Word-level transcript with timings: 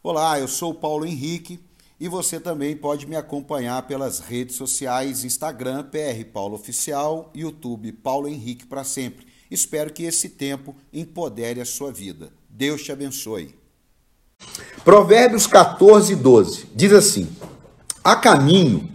Olá, 0.00 0.38
eu 0.38 0.46
sou 0.46 0.72
Paulo 0.72 1.04
Henrique 1.04 1.58
e 1.98 2.06
você 2.06 2.38
também 2.38 2.76
pode 2.76 3.04
me 3.04 3.16
acompanhar 3.16 3.82
pelas 3.82 4.20
redes 4.20 4.54
sociais 4.54 5.24
Instagram 5.24 5.82
PR 5.82 6.24
Paulo 6.32 6.54
Oficial, 6.54 7.32
YouTube 7.34 7.90
Paulo 7.90 8.28
Henrique 8.28 8.64
para 8.64 8.84
sempre. 8.84 9.26
Espero 9.50 9.92
que 9.92 10.04
esse 10.04 10.28
tempo 10.28 10.76
empodere 10.92 11.60
a 11.60 11.64
sua 11.64 11.90
vida. 11.90 12.32
Deus 12.48 12.84
te 12.84 12.92
abençoe. 12.92 13.56
Provérbios 14.84 15.48
14, 15.48 16.14
12 16.14 16.68
diz 16.76 16.92
assim: 16.92 17.28
Há 18.04 18.14
caminho 18.14 18.88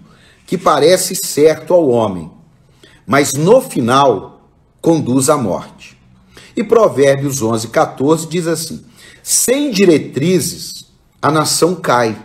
que 0.47 0.57
parece 0.57 1.17
certo 1.17 1.73
ao 1.73 1.89
homem, 1.89 2.31
mas 3.05 3.33
no 3.33 3.59
final 3.59 4.49
conduz 4.81 5.29
à 5.29 5.35
morte. 5.35 5.97
E 6.55 6.63
Provérbios 6.63 7.41
11, 7.41 7.67
14 7.67 8.25
diz 8.25 8.47
assim: 8.47 8.85
Sem 9.21 9.69
diretrizes 9.69 10.82
a 11.23 11.31
nação 11.31 11.73
cai. 11.73 12.21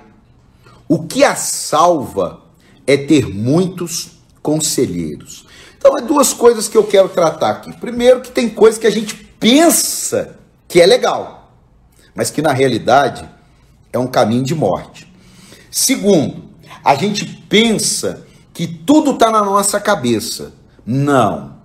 O 0.88 1.04
que 1.04 1.22
a 1.22 1.36
salva 1.36 2.42
é 2.84 2.96
ter 2.96 3.28
muitos 3.28 4.18
conselheiros. 4.42 5.46
Então, 5.76 5.96
é 5.96 6.00
duas 6.00 6.32
coisas 6.32 6.66
que 6.66 6.76
eu 6.76 6.82
quero 6.82 7.08
tratar 7.08 7.50
aqui. 7.50 7.72
Primeiro, 7.78 8.20
que 8.20 8.32
tem 8.32 8.48
coisas 8.48 8.76
que 8.76 8.88
a 8.88 8.90
gente 8.90 9.14
pensa 9.14 10.36
que 10.66 10.80
é 10.80 10.86
legal, 10.86 11.52
mas 12.12 12.28
que 12.32 12.42
na 12.42 12.52
realidade 12.52 13.28
é 13.92 13.98
um 14.00 14.08
caminho 14.08 14.42
de 14.42 14.54
morte. 14.54 15.06
Segundo, 15.70 16.42
a 16.84 16.96
gente 16.96 17.24
pensa 17.48 18.26
que 18.52 18.66
tudo 18.66 19.12
está 19.12 19.30
na 19.30 19.44
nossa 19.44 19.78
cabeça. 19.78 20.52
Não. 20.84 21.56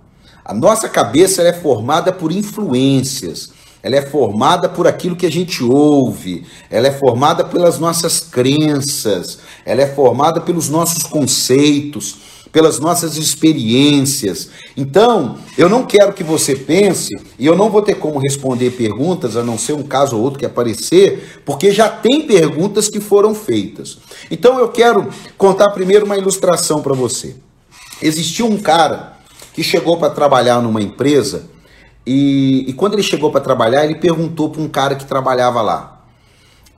A 0.44 0.54
nossa 0.54 0.88
cabeça 0.88 1.42
é 1.42 1.52
formada 1.52 2.12
por 2.12 2.30
influências, 2.30 3.50
ela 3.84 3.96
é 3.96 4.02
formada 4.02 4.66
por 4.66 4.88
aquilo 4.88 5.14
que 5.14 5.26
a 5.26 5.30
gente 5.30 5.62
ouve, 5.62 6.46
ela 6.70 6.88
é 6.88 6.90
formada 6.90 7.44
pelas 7.44 7.78
nossas 7.78 8.18
crenças, 8.18 9.40
ela 9.62 9.82
é 9.82 9.86
formada 9.86 10.40
pelos 10.40 10.70
nossos 10.70 11.02
conceitos, 11.02 12.16
pelas 12.50 12.78
nossas 12.78 13.18
experiências. 13.18 14.48
Então, 14.74 15.36
eu 15.58 15.68
não 15.68 15.84
quero 15.84 16.14
que 16.14 16.24
você 16.24 16.56
pense, 16.56 17.14
e 17.38 17.44
eu 17.44 17.54
não 17.54 17.68
vou 17.68 17.82
ter 17.82 17.96
como 17.96 18.18
responder 18.18 18.70
perguntas, 18.70 19.36
a 19.36 19.42
não 19.42 19.58
ser 19.58 19.74
um 19.74 19.82
caso 19.82 20.16
ou 20.16 20.22
outro 20.22 20.38
que 20.38 20.46
aparecer, 20.46 21.42
porque 21.44 21.70
já 21.70 21.86
tem 21.86 22.26
perguntas 22.26 22.88
que 22.88 23.00
foram 23.00 23.34
feitas. 23.34 23.98
Então, 24.30 24.58
eu 24.58 24.68
quero 24.68 25.10
contar 25.36 25.68
primeiro 25.72 26.06
uma 26.06 26.16
ilustração 26.16 26.80
para 26.80 26.94
você. 26.94 27.36
Existiu 28.00 28.46
um 28.46 28.56
cara 28.56 29.18
que 29.52 29.62
chegou 29.62 29.98
para 29.98 30.08
trabalhar 30.08 30.62
numa 30.62 30.80
empresa 30.80 31.52
e, 32.06 32.66
e 32.68 32.72
quando 32.74 32.94
ele 32.94 33.02
chegou 33.02 33.30
para 33.30 33.40
trabalhar, 33.40 33.84
ele 33.84 33.94
perguntou 33.94 34.50
para 34.50 34.60
um 34.60 34.68
cara 34.68 34.94
que 34.94 35.06
trabalhava 35.06 35.62
lá: 35.62 36.04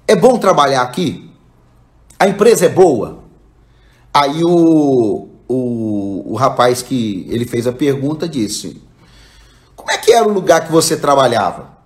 É 0.07 0.15
bom 0.15 0.39
trabalhar 0.39 0.83
aqui? 0.83 1.31
A 2.19 2.29
empresa 2.29 2.67
é 2.67 2.69
boa? 2.69 3.19
Aí 4.15 4.43
o, 4.45 5.29
o, 5.49 6.33
o 6.33 6.35
rapaz 6.35 6.81
que 6.81 7.27
ele 7.29 7.45
fez 7.45 7.67
a 7.67 7.73
pergunta 7.73 8.29
disse: 8.29 8.81
Como 9.75 9.91
é 9.91 9.99
que 9.99 10.13
era 10.13 10.27
o 10.27 10.33
lugar 10.33 10.65
que 10.65 10.73
você 10.73 10.97
trabalhava? 10.97 11.77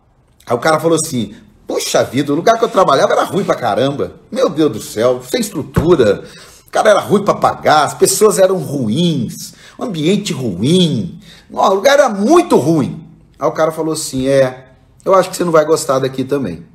Aí 0.47 0.55
o 0.55 0.61
cara 0.61 0.79
falou 0.79 0.99
assim: 1.03 1.35
Puxa 1.67 2.05
vida, 2.05 2.33
o 2.33 2.37
lugar 2.37 2.59
que 2.59 2.65
eu 2.65 2.69
trabalhava 2.69 3.13
era 3.13 3.25
ruim 3.25 3.45
pra 3.45 3.55
caramba. 3.55 4.17
Meu 4.31 4.51
Deus 4.51 4.73
do 4.73 4.83
céu, 4.83 5.23
sem 5.23 5.41
estrutura. 5.41 6.25
O 6.67 6.71
cara 6.71 6.91
era 6.91 7.01
ruim 7.01 7.25
para 7.25 7.35
pagar, 7.35 7.85
as 7.85 7.95
pessoas 7.95 8.39
eram 8.39 8.59
ruins, 8.59 9.55
o 9.79 9.85
ambiente 9.85 10.33
ruim. 10.33 11.19
O 11.51 11.69
lugar 11.69 11.95
era 11.95 12.09
muito 12.09 12.57
ruim. 12.57 13.00
Aí 13.41 13.49
o 13.49 13.53
cara 13.53 13.73
falou 13.73 13.95
assim: 13.95 14.29
É, 14.29 14.67
eu 15.05 15.15
acho 15.15 15.31
que 15.31 15.37
você 15.37 15.45
não 15.45 15.53
vai 15.53 15.65
gostar 15.65 15.99
daqui 15.99 16.25
também. 16.25 16.67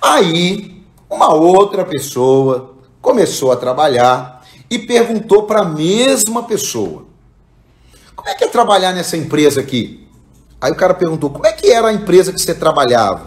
Aí, 0.00 0.84
uma 1.10 1.34
outra 1.34 1.84
pessoa 1.84 2.76
começou 3.00 3.50
a 3.50 3.56
trabalhar 3.56 4.46
e 4.70 4.78
perguntou 4.78 5.42
para 5.42 5.62
a 5.62 5.64
mesma 5.64 6.44
pessoa: 6.44 7.04
Como 8.14 8.28
é 8.28 8.34
que 8.34 8.44
é 8.44 8.48
trabalhar 8.48 8.92
nessa 8.92 9.16
empresa 9.16 9.60
aqui? 9.60 10.08
Aí 10.60 10.70
o 10.70 10.76
cara 10.76 10.94
perguntou: 10.94 11.30
Como 11.30 11.46
é 11.46 11.52
que 11.52 11.70
era 11.70 11.88
a 11.88 11.92
empresa 11.92 12.32
que 12.32 12.40
você 12.40 12.54
trabalhava? 12.54 13.26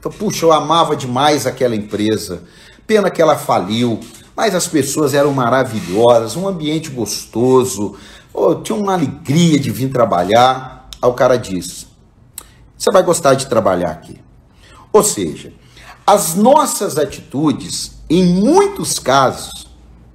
Falei, 0.00 0.16
Puxa, 0.16 0.46
eu 0.46 0.52
amava 0.52 0.94
demais 0.94 1.44
aquela 1.44 1.74
empresa. 1.74 2.44
Pena 2.86 3.10
que 3.10 3.20
ela 3.20 3.36
faliu, 3.36 3.98
mas 4.36 4.54
as 4.54 4.68
pessoas 4.68 5.12
eram 5.12 5.32
maravilhosas, 5.32 6.36
um 6.36 6.46
ambiente 6.46 6.88
gostoso, 6.88 7.96
oh, 8.32 8.54
tinha 8.54 8.78
uma 8.78 8.92
alegria 8.92 9.58
de 9.58 9.72
vir 9.72 9.90
trabalhar. 9.90 10.88
Aí 11.02 11.10
o 11.10 11.14
cara 11.14 11.36
disse: 11.36 11.85
você 12.76 12.90
vai 12.90 13.02
gostar 13.02 13.34
de 13.34 13.46
trabalhar 13.46 13.90
aqui. 13.90 14.20
Ou 14.92 15.02
seja, 15.02 15.52
as 16.06 16.34
nossas 16.34 16.98
atitudes, 16.98 17.98
em 18.08 18.24
muitos 18.24 18.98
casos, 18.98 19.66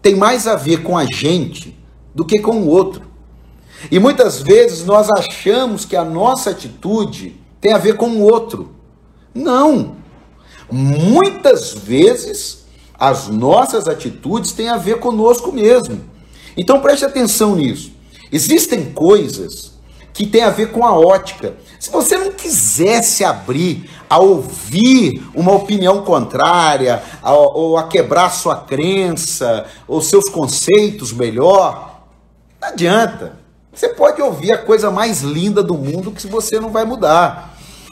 têm 0.02 0.16
mais 0.16 0.48
a 0.48 0.56
ver 0.56 0.84
com 0.84 0.98
a 0.98 1.06
gente 1.06 1.78
do 2.14 2.26
que 2.26 2.40
com 2.40 2.62
o 2.62 2.68
outro. 2.68 3.04
E 3.90 4.00
muitas 4.00 4.42
vezes 4.42 4.86
nós 4.86 5.10
achamos 5.10 5.86
que 5.86 5.96
a 5.96 6.04
nossa 6.04 6.52
atitude 6.52 7.40
tem 7.60 7.74
a 7.74 7.78
ver 7.78 7.98
com 7.98 8.10
o 8.10 8.22
outro. 8.22 8.76
Não. 9.34 9.96
Muitas 10.72 11.74
vezes 11.74 12.66
as 12.98 13.28
nossas 13.28 13.88
atitudes 13.88 14.52
têm 14.52 14.70
a 14.70 14.78
ver 14.78 15.00
conosco 15.00 15.52
mesmo. 15.52 16.02
Então 16.56 16.80
preste 16.80 17.04
atenção 17.04 17.56
nisso. 17.56 17.92
Existem 18.32 18.92
coisas 18.94 19.71
que 20.14 20.26
têm 20.26 20.44
a 20.44 20.50
ver 20.50 20.72
com 20.72 20.86
a 20.86 20.94
ótica. 20.94 21.56
Se 21.80 21.90
você 21.90 22.18
não 22.18 22.32
quiser 22.32 23.02
se 23.02 23.24
abrir 23.24 23.90
a 24.10 24.20
ouvir 24.20 25.24
uma 25.34 25.54
opinião 25.54 26.04
contrária, 26.04 27.02
a, 27.22 27.34
ou 27.34 27.78
a 27.78 27.88
quebrar 27.88 28.30
sua 28.30 28.58
crença, 28.58 29.66
ou 29.88 30.02
seus 30.02 30.30
conceitos 30.30 31.14
melhor, 31.14 32.02
não 32.62 32.70
adianta. 32.70 33.40
Você 33.74 33.90
pode 33.90 34.22
ouvir 34.22 34.52
a 34.52 34.58
coisa 34.58 34.92
mais 34.92 35.22
linda 35.22 35.64
do 35.64 35.76
mundo 35.76 36.12
que 36.12 36.28
você 36.28 36.60
não 36.60 36.70
vai 36.70 36.84
mudar. 36.84 37.51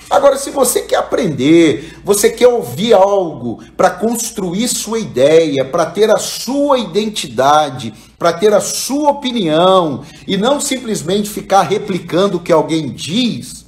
Agora, 0.09 0.37
se 0.37 0.49
você 0.49 0.81
quer 0.81 0.97
aprender, 0.97 1.99
você 2.03 2.29
quer 2.29 2.47
ouvir 2.47 2.93
algo 2.93 3.63
para 3.77 3.91
construir 3.91 4.67
sua 4.67 4.99
ideia, 4.99 5.63
para 5.63 5.85
ter 5.85 6.09
a 6.09 6.17
sua 6.17 6.79
identidade, 6.79 7.93
para 8.17 8.33
ter 8.33 8.53
a 8.53 8.59
sua 8.59 9.11
opinião 9.11 10.03
e 10.27 10.35
não 10.35 10.59
simplesmente 10.59 11.29
ficar 11.29 11.61
replicando 11.61 12.37
o 12.37 12.39
que 12.39 12.51
alguém 12.51 12.89
diz, 12.89 13.59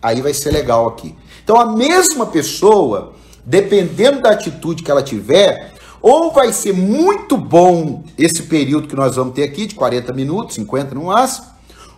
Aí 0.00 0.20
vai 0.22 0.32
ser 0.32 0.52
legal 0.52 0.86
aqui. 0.86 1.14
Então 1.42 1.60
a 1.60 1.66
mesma 1.66 2.26
pessoa, 2.26 3.14
dependendo 3.44 4.22
da 4.22 4.30
atitude 4.30 4.82
que 4.82 4.90
ela 4.90 5.02
tiver, 5.02 5.74
ou 6.00 6.32
vai 6.32 6.52
ser 6.52 6.72
muito 6.72 7.36
bom 7.36 8.04
esse 8.16 8.44
período 8.44 8.86
que 8.86 8.94
nós 8.94 9.16
vamos 9.16 9.34
ter 9.34 9.42
aqui, 9.42 9.66
de 9.66 9.74
40 9.74 10.12
minutos, 10.12 10.54
50 10.54 10.94
no 10.94 11.04
máximo, 11.04 11.46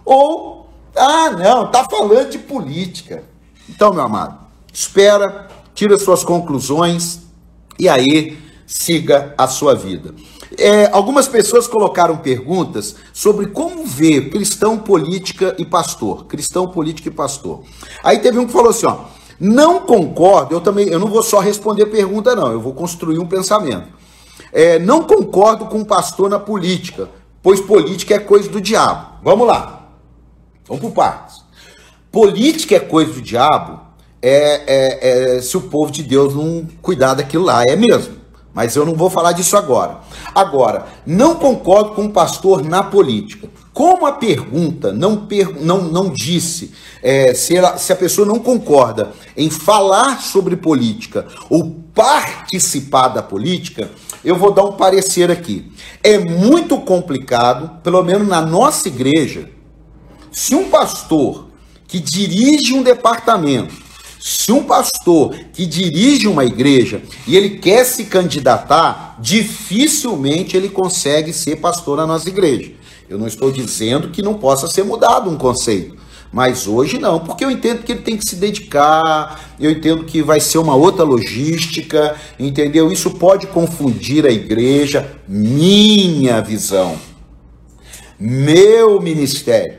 ou, 0.05 0.69
ah, 0.97 1.31
não, 1.31 1.71
tá 1.71 1.85
falando 1.85 2.31
de 2.31 2.39
política. 2.39 3.23
Então, 3.71 3.93
meu 3.93 4.03
amado, 4.03 4.37
espera, 4.73 5.49
tira 5.75 5.97
suas 5.97 6.25
conclusões 6.25 7.21
e 7.79 7.89
aí 7.89 8.37
siga 8.67 9.33
a 9.39 9.47
sua 9.47 9.75
vida. 9.75 10.13
É, 10.59 10.91
algumas 10.93 11.29
pessoas 11.29 11.69
colocaram 11.69 12.17
perguntas 12.17 12.97
sobre 13.13 13.47
como 13.47 13.87
ver 13.87 14.31
cristão, 14.31 14.77
política 14.77 15.55
e 15.57 15.65
pastor. 15.65 16.27
Cristão, 16.27 16.67
política 16.67 17.09
e 17.09 17.13
pastor. 17.13 17.63
Aí 18.03 18.19
teve 18.19 18.39
um 18.39 18.47
que 18.47 18.53
falou 18.53 18.71
assim: 18.71 18.87
ó, 18.87 19.05
não 19.39 19.81
concordo, 19.81 20.55
eu 20.55 20.61
também, 20.61 20.89
eu 20.89 20.99
não 20.99 21.07
vou 21.07 21.23
só 21.23 21.39
responder 21.39 21.87
pergunta, 21.87 22.35
não, 22.35 22.51
eu 22.51 22.61
vou 22.61 22.75
construir 22.75 23.21
um 23.21 23.27
pensamento. 23.27 23.87
É, 24.53 24.81
não 24.81 25.05
concordo 25.05 25.67
com 25.67 25.81
o 25.81 25.87
pastor 25.87 26.29
na 26.29 26.41
política, 26.41 27.09
pois 27.41 27.61
política 27.61 28.17
é 28.17 28.19
coisa 28.19 28.49
do 28.49 28.61
diabo. 28.61 29.21
Vamos 29.23 29.47
lá. 29.47 29.89
Vamos 30.67 30.83
por 30.83 30.91
partes. 30.91 31.40
Política 32.11 32.77
é 32.77 32.81
coisa 32.81 33.13
do 33.13 33.23
diabo 33.23 33.81
é, 34.21 34.63
é, 34.67 35.37
é 35.37 35.43
se 35.43 35.57
o 35.57 35.63
povo 35.63 35.93
de 35.93 36.03
Deus 36.03 36.35
não 36.35 36.67
cuidar 36.83 37.15
daquilo 37.15 37.45
lá, 37.45 37.63
é 37.67 37.77
mesmo. 37.77 38.21
Mas 38.53 38.75
eu 38.75 38.85
não 38.85 38.95
vou 38.95 39.09
falar 39.09 39.33
disso 39.33 39.57
agora. 39.57 40.01
Agora, 40.35 40.87
não 41.07 41.37
concordo 41.37 41.91
com 41.91 42.07
o 42.07 42.11
pastor 42.11 42.65
na 42.65 42.83
política. 42.83 43.49
Como 43.73 44.05
a 44.05 44.13
pergunta 44.13 44.93
não, 44.93 45.25
per, 45.27 45.63
não, 45.63 45.83
não 45.83 46.11
disse 46.11 46.73
é, 47.01 47.33
se, 47.33 47.57
ela, 47.57 47.79
se 47.79 47.93
a 47.93 47.97
pessoa 47.97 48.27
não 48.27 48.41
concorda 48.41 49.13
em 49.37 49.49
falar 49.49 50.21
sobre 50.21 50.57
política 50.57 51.29
ou 51.49 51.77
participar 51.95 53.09
da 53.09 53.23
política, 53.23 53.89
eu 54.25 54.35
vou 54.35 54.53
dar 54.53 54.65
um 54.65 54.73
parecer 54.73 55.31
aqui. 55.31 55.71
É 56.03 56.19
muito 56.19 56.77
complicado, 56.81 57.81
pelo 57.83 58.03
menos 58.03 58.27
na 58.27 58.41
nossa 58.41 58.89
igreja, 58.89 59.49
se 60.33 60.57
um 60.57 60.69
pastor 60.69 61.50
que 61.91 61.99
dirige 61.99 62.73
um 62.73 62.83
departamento 62.83 63.91
se 64.21 64.53
um 64.53 64.63
pastor 64.65 65.35
que 65.55 65.65
dirige 65.65 66.29
uma 66.29 66.45
igreja 66.45 67.03
e 67.27 67.35
ele 67.35 67.59
quer 67.59 67.85
se 67.85 68.05
candidatar, 68.05 69.17
dificilmente 69.19 70.55
ele 70.57 70.69
consegue 70.69 71.33
ser 71.33 71.57
pastor 71.57 71.97
na 71.97 72.07
nossa 72.07 72.29
igreja. 72.29 72.73
Eu 73.09 73.19
não 73.19 73.27
estou 73.27 73.51
dizendo 73.51 74.11
que 74.11 74.21
não 74.21 74.35
possa 74.35 74.69
ser 74.69 74.85
mudado 74.85 75.31
um 75.31 75.39
conceito, 75.39 75.97
Mas 76.31 76.69
hoje 76.69 76.99
não, 76.99 77.19
porque 77.19 77.45
eu 77.45 77.51
entendo 77.51 77.83
que 77.83 77.91
ele 77.91 78.03
tem 78.03 78.17
que 78.17 78.29
se 78.29 78.37
dedicar, 78.37 79.57
eu 79.59 79.71
entendo 79.71 80.05
que 80.05 80.23
vai 80.23 80.39
ser 80.39 80.59
uma 80.59 80.77
outra 80.77 81.03
logística, 81.03 82.15
entendeu? 82.39 82.93
Isso 82.93 83.11
pode 83.13 83.49
confundir 83.49 84.25
a 84.25 84.31
igreja, 84.31 85.19
minha 85.27 86.41
visão, 86.41 86.97
meu 88.17 89.01
ministério, 89.01 89.79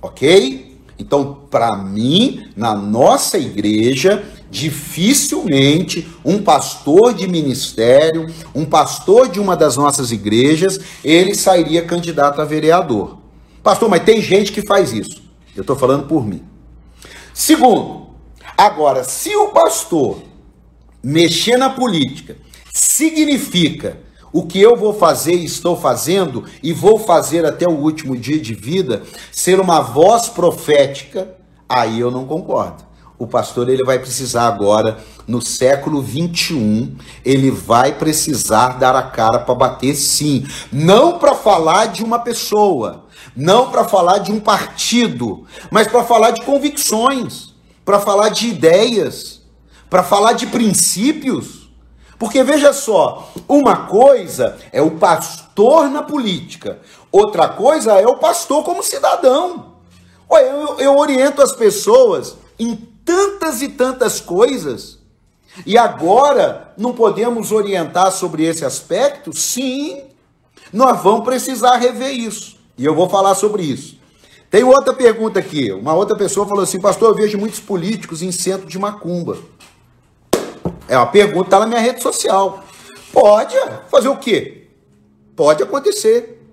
ok? 0.00 0.69
Então, 1.00 1.38
para 1.50 1.74
mim, 1.78 2.50
na 2.54 2.74
nossa 2.74 3.38
igreja, 3.38 4.22
dificilmente 4.50 6.06
um 6.22 6.42
pastor 6.42 7.14
de 7.14 7.26
ministério, 7.26 8.26
um 8.54 8.66
pastor 8.66 9.30
de 9.30 9.40
uma 9.40 9.56
das 9.56 9.78
nossas 9.78 10.12
igrejas, 10.12 10.78
ele 11.02 11.34
sairia 11.34 11.86
candidato 11.86 12.42
a 12.42 12.44
vereador. 12.44 13.16
Pastor, 13.62 13.88
mas 13.88 14.04
tem 14.04 14.20
gente 14.20 14.52
que 14.52 14.60
faz 14.60 14.92
isso. 14.92 15.22
Eu 15.56 15.62
estou 15.62 15.74
falando 15.74 16.06
por 16.06 16.26
mim. 16.26 16.42
Segundo, 17.32 18.08
agora, 18.58 19.02
se 19.02 19.34
o 19.34 19.48
pastor 19.48 20.20
mexer 21.02 21.56
na 21.56 21.70
política 21.70 22.36
significa 22.70 23.98
o 24.32 24.46
que 24.46 24.60
eu 24.60 24.76
vou 24.76 24.94
fazer 24.94 25.34
e 25.34 25.44
estou 25.44 25.76
fazendo 25.76 26.44
e 26.62 26.72
vou 26.72 26.98
fazer 26.98 27.44
até 27.44 27.66
o 27.66 27.76
último 27.76 28.16
dia 28.16 28.38
de 28.38 28.54
vida, 28.54 29.02
ser 29.32 29.60
uma 29.60 29.80
voz 29.80 30.28
profética, 30.28 31.34
aí 31.68 32.00
eu 32.00 32.10
não 32.10 32.24
concordo. 32.26 32.90
O 33.18 33.26
pastor 33.26 33.68
ele 33.68 33.84
vai 33.84 33.98
precisar 33.98 34.46
agora, 34.46 34.98
no 35.26 35.42
século 35.42 36.00
21, 36.00 36.96
ele 37.22 37.50
vai 37.50 37.92
precisar 37.92 38.78
dar 38.78 38.96
a 38.96 39.02
cara 39.02 39.40
para 39.40 39.54
bater 39.54 39.94
sim, 39.94 40.46
não 40.72 41.18
para 41.18 41.34
falar 41.34 41.86
de 41.86 42.02
uma 42.02 42.20
pessoa, 42.20 43.04
não 43.36 43.70
para 43.70 43.84
falar 43.84 44.18
de 44.18 44.32
um 44.32 44.40
partido, 44.40 45.44
mas 45.70 45.86
para 45.86 46.02
falar 46.02 46.30
de 46.30 46.42
convicções, 46.46 47.54
para 47.84 48.00
falar 48.00 48.30
de 48.30 48.48
ideias, 48.48 49.42
para 49.90 50.02
falar 50.02 50.32
de 50.32 50.46
princípios. 50.46 51.59
Porque 52.20 52.44
veja 52.44 52.70
só, 52.74 53.32
uma 53.48 53.86
coisa 53.86 54.58
é 54.72 54.82
o 54.82 54.90
pastor 54.90 55.88
na 55.88 56.02
política, 56.02 56.78
outra 57.10 57.48
coisa 57.48 57.98
é 57.98 58.06
o 58.06 58.18
pastor 58.18 58.62
como 58.62 58.82
cidadão. 58.82 59.76
Eu, 60.30 60.78
eu 60.78 60.98
oriento 60.98 61.40
as 61.40 61.52
pessoas 61.52 62.36
em 62.58 62.76
tantas 63.06 63.62
e 63.62 63.68
tantas 63.68 64.20
coisas. 64.20 64.98
E 65.64 65.78
agora 65.78 66.74
não 66.76 66.92
podemos 66.92 67.52
orientar 67.52 68.12
sobre 68.12 68.44
esse 68.44 68.66
aspecto? 68.66 69.34
Sim, 69.34 70.02
nós 70.70 71.02
vamos 71.02 71.24
precisar 71.24 71.78
rever 71.78 72.12
isso. 72.12 72.58
E 72.76 72.84
eu 72.84 72.94
vou 72.94 73.08
falar 73.08 73.34
sobre 73.34 73.62
isso. 73.62 73.98
Tem 74.50 74.62
outra 74.62 74.92
pergunta 74.92 75.38
aqui. 75.38 75.72
Uma 75.72 75.94
outra 75.94 76.14
pessoa 76.14 76.46
falou 76.46 76.64
assim: 76.64 76.80
Pastor, 76.80 77.08
eu 77.08 77.14
vejo 77.14 77.38
muitos 77.38 77.60
políticos 77.60 78.20
em 78.20 78.30
centro 78.30 78.68
de 78.68 78.78
macumba. 78.78 79.38
É 80.90 80.96
uma 80.96 81.06
pergunta, 81.06 81.46
está 81.46 81.60
na 81.60 81.66
minha 81.66 81.80
rede 81.80 82.02
social. 82.02 82.64
Pode 83.12 83.54
fazer 83.88 84.08
o 84.08 84.16
quê? 84.16 84.66
Pode 85.36 85.62
acontecer. 85.62 86.44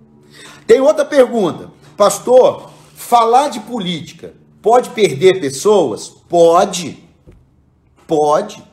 Tem 0.68 0.80
outra 0.80 1.04
pergunta. 1.04 1.72
Pastor, 1.98 2.70
falar 2.96 3.50
de 3.50 3.60
política 3.62 4.36
pode 4.62 4.92
perder 4.92 5.42
pessoas? 5.42 6.10
Pode. 6.30 7.04
Pode. 8.06 8.64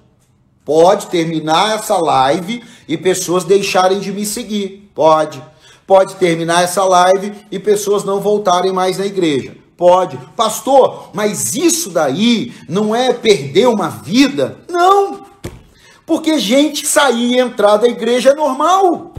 Pode 0.67 1.07
terminar 1.07 1.79
essa 1.79 1.97
live 1.97 2.63
e 2.87 2.99
pessoas 2.99 3.45
deixarem 3.45 4.01
de 4.01 4.13
me 4.13 4.27
seguir. 4.27 4.91
Pode. 4.95 5.43
Pode 5.87 6.17
terminar 6.17 6.63
essa 6.63 6.85
live 6.85 7.33
e 7.51 7.59
pessoas 7.59 8.05
não 8.05 8.21
voltarem 8.21 8.71
mais 8.71 8.99
na 8.99 9.07
igreja. 9.07 9.57
Pode. 9.79 10.19
Pastor, 10.37 11.09
mas 11.15 11.55
isso 11.55 11.89
daí 11.89 12.53
não 12.69 12.95
é 12.95 13.15
perder 13.15 13.67
uma 13.69 13.89
vida? 13.89 14.59
Não. 14.69 15.24
Porque 16.06 16.39
gente 16.39 16.87
sair 16.87 17.33
e 17.33 17.39
entrar 17.39 17.79
da 17.79 17.89
igreja 17.89 18.31
é 18.31 18.35
normal. 18.35 19.15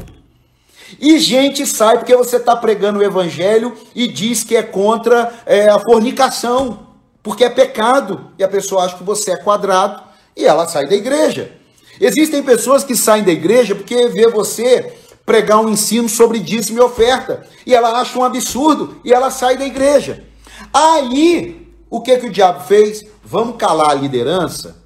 E 1.00 1.20
gente 1.20 1.66
sai 1.66 1.98
porque 1.98 2.16
você 2.16 2.38
está 2.38 2.56
pregando 2.56 3.00
o 3.00 3.04
evangelho 3.04 3.76
e 3.94 4.08
diz 4.08 4.44
que 4.44 4.56
é 4.56 4.62
contra 4.62 5.34
é, 5.46 5.68
a 5.68 5.80
fornicação, 5.80 6.88
porque 7.24 7.44
é 7.44 7.50
pecado. 7.50 8.32
E 8.38 8.44
a 8.44 8.48
pessoa 8.48 8.84
acha 8.84 8.98
que 8.98 9.04
você 9.04 9.32
é 9.32 9.38
quadrado 9.38 10.04
e 10.36 10.46
ela 10.46 10.68
sai 10.68 10.88
da 10.88 10.96
igreja. 10.96 11.52
Existem 12.00 12.44
pessoas 12.44 12.84
que 12.84 12.96
saem 12.96 13.24
da 13.24 13.32
igreja 13.32 13.74
porque 13.74 14.08
vê 14.08 14.28
você 14.28 14.94
pregar 15.26 15.60
um 15.60 15.70
ensino 15.70 16.08
sobre 16.08 16.40
dízimo 16.40 16.78
e 16.78 16.82
oferta. 16.82 17.48
E 17.66 17.74
ela 17.74 18.00
acha 18.00 18.18
um 18.20 18.24
absurdo 18.24 19.02
e 19.04 19.12
ela 19.12 19.32
sai 19.32 19.58
da 19.58 19.66
igreja. 19.66 20.24
Aí, 20.72 21.68
o 21.90 22.00
que, 22.00 22.18
que 22.18 22.28
o 22.28 22.32
diabo 22.32 22.64
fez? 22.66 23.04
Vamos 23.24 23.58
calar 23.58 23.90
a 23.90 23.96
liderança 23.96 24.85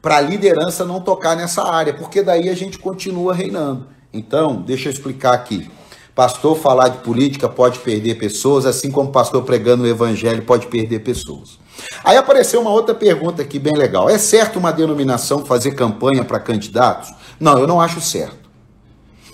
para 0.00 0.16
a 0.16 0.20
liderança 0.20 0.84
não 0.84 1.00
tocar 1.00 1.36
nessa 1.36 1.62
área, 1.62 1.92
porque 1.92 2.22
daí 2.22 2.48
a 2.48 2.54
gente 2.54 2.78
continua 2.78 3.34
reinando. 3.34 3.86
Então, 4.12 4.56
deixa 4.56 4.88
eu 4.88 4.92
explicar 4.92 5.34
aqui. 5.34 5.70
Pastor 6.14 6.58
falar 6.58 6.88
de 6.88 6.98
política 6.98 7.48
pode 7.48 7.78
perder 7.78 8.16
pessoas, 8.16 8.66
assim 8.66 8.90
como 8.90 9.12
pastor 9.12 9.42
pregando 9.44 9.84
o 9.84 9.86
evangelho 9.86 10.42
pode 10.42 10.66
perder 10.66 11.00
pessoas. 11.00 11.58
Aí 12.02 12.16
apareceu 12.16 12.60
uma 12.60 12.70
outra 12.70 12.94
pergunta 12.94 13.42
aqui 13.42 13.58
bem 13.58 13.76
legal. 13.76 14.08
É 14.08 14.18
certo 14.18 14.58
uma 14.58 14.72
denominação 14.72 15.44
fazer 15.44 15.72
campanha 15.72 16.24
para 16.24 16.40
candidatos? 16.40 17.12
Não, 17.38 17.58
eu 17.58 17.66
não 17.66 17.80
acho 17.80 18.00
certo. 18.00 18.48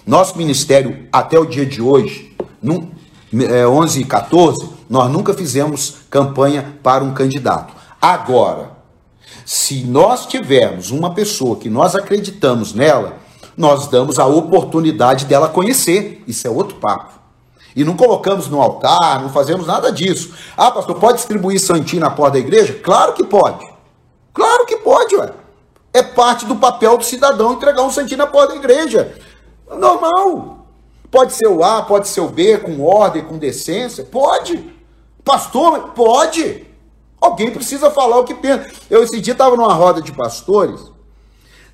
Nosso 0.06 0.36
ministério, 0.36 1.06
até 1.10 1.38
o 1.38 1.46
dia 1.46 1.64
de 1.64 1.80
hoje, 1.80 2.36
no, 2.62 2.90
é, 3.42 3.66
11 3.66 4.00
e 4.02 4.04
14, 4.04 4.68
nós 4.88 5.10
nunca 5.10 5.32
fizemos 5.32 5.96
campanha 6.10 6.76
para 6.82 7.02
um 7.02 7.14
candidato. 7.14 7.72
Agora, 8.00 8.72
se 9.44 9.84
nós 9.84 10.26
tivermos 10.26 10.90
uma 10.90 11.12
pessoa 11.12 11.56
que 11.56 11.68
nós 11.68 11.94
acreditamos 11.94 12.72
nela, 12.72 13.18
nós 13.56 13.86
damos 13.88 14.18
a 14.18 14.26
oportunidade 14.26 15.26
dela 15.26 15.48
conhecer. 15.48 16.22
Isso 16.26 16.46
é 16.46 16.50
outro 16.50 16.76
papo. 16.76 17.12
E 17.76 17.84
não 17.84 17.96
colocamos 17.96 18.48
no 18.48 18.60
altar, 18.60 19.20
não 19.20 19.28
fazemos 19.28 19.66
nada 19.66 19.90
disso. 19.90 20.32
Ah, 20.56 20.70
pastor, 20.70 20.96
pode 20.96 21.18
distribuir 21.18 21.60
santinho 21.60 22.00
na 22.00 22.10
porta 22.10 22.34
da 22.34 22.38
igreja? 22.38 22.80
Claro 22.82 23.12
que 23.12 23.24
pode. 23.24 23.66
Claro 24.32 24.64
que 24.66 24.76
pode, 24.76 25.14
ué. 25.16 25.32
É 25.92 26.02
parte 26.02 26.44
do 26.46 26.56
papel 26.56 26.96
do 26.96 27.04
cidadão 27.04 27.52
entregar 27.52 27.82
um 27.82 27.90
santinho 27.90 28.18
na 28.18 28.26
porta 28.26 28.52
da 28.52 28.58
igreja. 28.58 29.14
Normal. 29.68 30.66
Pode 31.10 31.32
ser 31.32 31.46
o 31.46 31.62
A, 31.62 31.82
pode 31.82 32.08
ser 32.08 32.20
o 32.20 32.28
B, 32.28 32.58
com 32.58 32.80
ordem, 32.82 33.24
com 33.24 33.38
decência. 33.38 34.04
Pode. 34.04 34.72
Pastor, 35.24 35.92
pode. 35.94 36.66
Alguém 37.24 37.50
precisa 37.50 37.90
falar 37.90 38.18
o 38.18 38.24
que 38.24 38.34
pensa. 38.34 38.70
Eu 38.90 39.02
esse 39.02 39.18
dia 39.18 39.32
estava 39.32 39.56
numa 39.56 39.72
roda 39.72 40.02
de 40.02 40.12
pastores, 40.12 40.92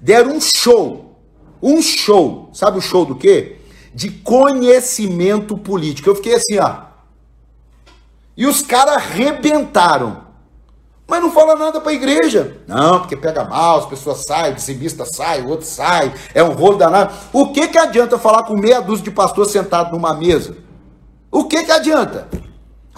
deram 0.01 0.37
um 0.37 0.41
show. 0.41 1.17
Um 1.61 1.83
show. 1.83 2.51
Sabe 2.53 2.79
o 2.79 2.81
show 2.81 3.05
do 3.05 3.17
quê? 3.17 3.57
De 3.93 4.11
conhecimento 4.11 5.59
político. 5.59 6.09
Eu 6.09 6.15
fiquei 6.15 6.35
assim, 6.35 6.57
ó. 6.59 6.83
E 8.37 8.47
os 8.47 8.63
caras 8.63 8.95
arrebentaram. 8.95 10.23
Mas 11.09 11.21
não 11.21 11.33
fala 11.33 11.57
nada 11.57 11.81
para 11.81 11.91
a 11.91 11.95
igreja. 11.95 12.59
Não, 12.69 13.01
porque 13.01 13.17
pega 13.17 13.43
mal, 13.43 13.81
as 13.81 13.87
pessoas 13.87 14.19
saem, 14.25 14.55
dizimista 14.55 15.05
sai, 15.05 15.43
o 15.43 15.49
outro 15.49 15.67
sai, 15.67 16.15
é 16.33 16.45
um 16.45 16.53
rolo 16.53 16.79
danado. 16.79 17.13
O 17.33 17.53
que, 17.53 17.67
que 17.67 17.77
adianta 17.77 18.17
falar 18.17 18.45
com 18.45 18.57
meia 18.57 18.81
dúzia 18.81 19.05
de 19.05 19.11
pastores 19.11 19.51
sentados 19.51 19.93
numa 19.93 20.15
mesa? 20.15 20.57
O 21.29 21.45
que, 21.45 21.65
que 21.65 21.73
adianta? 21.73 22.29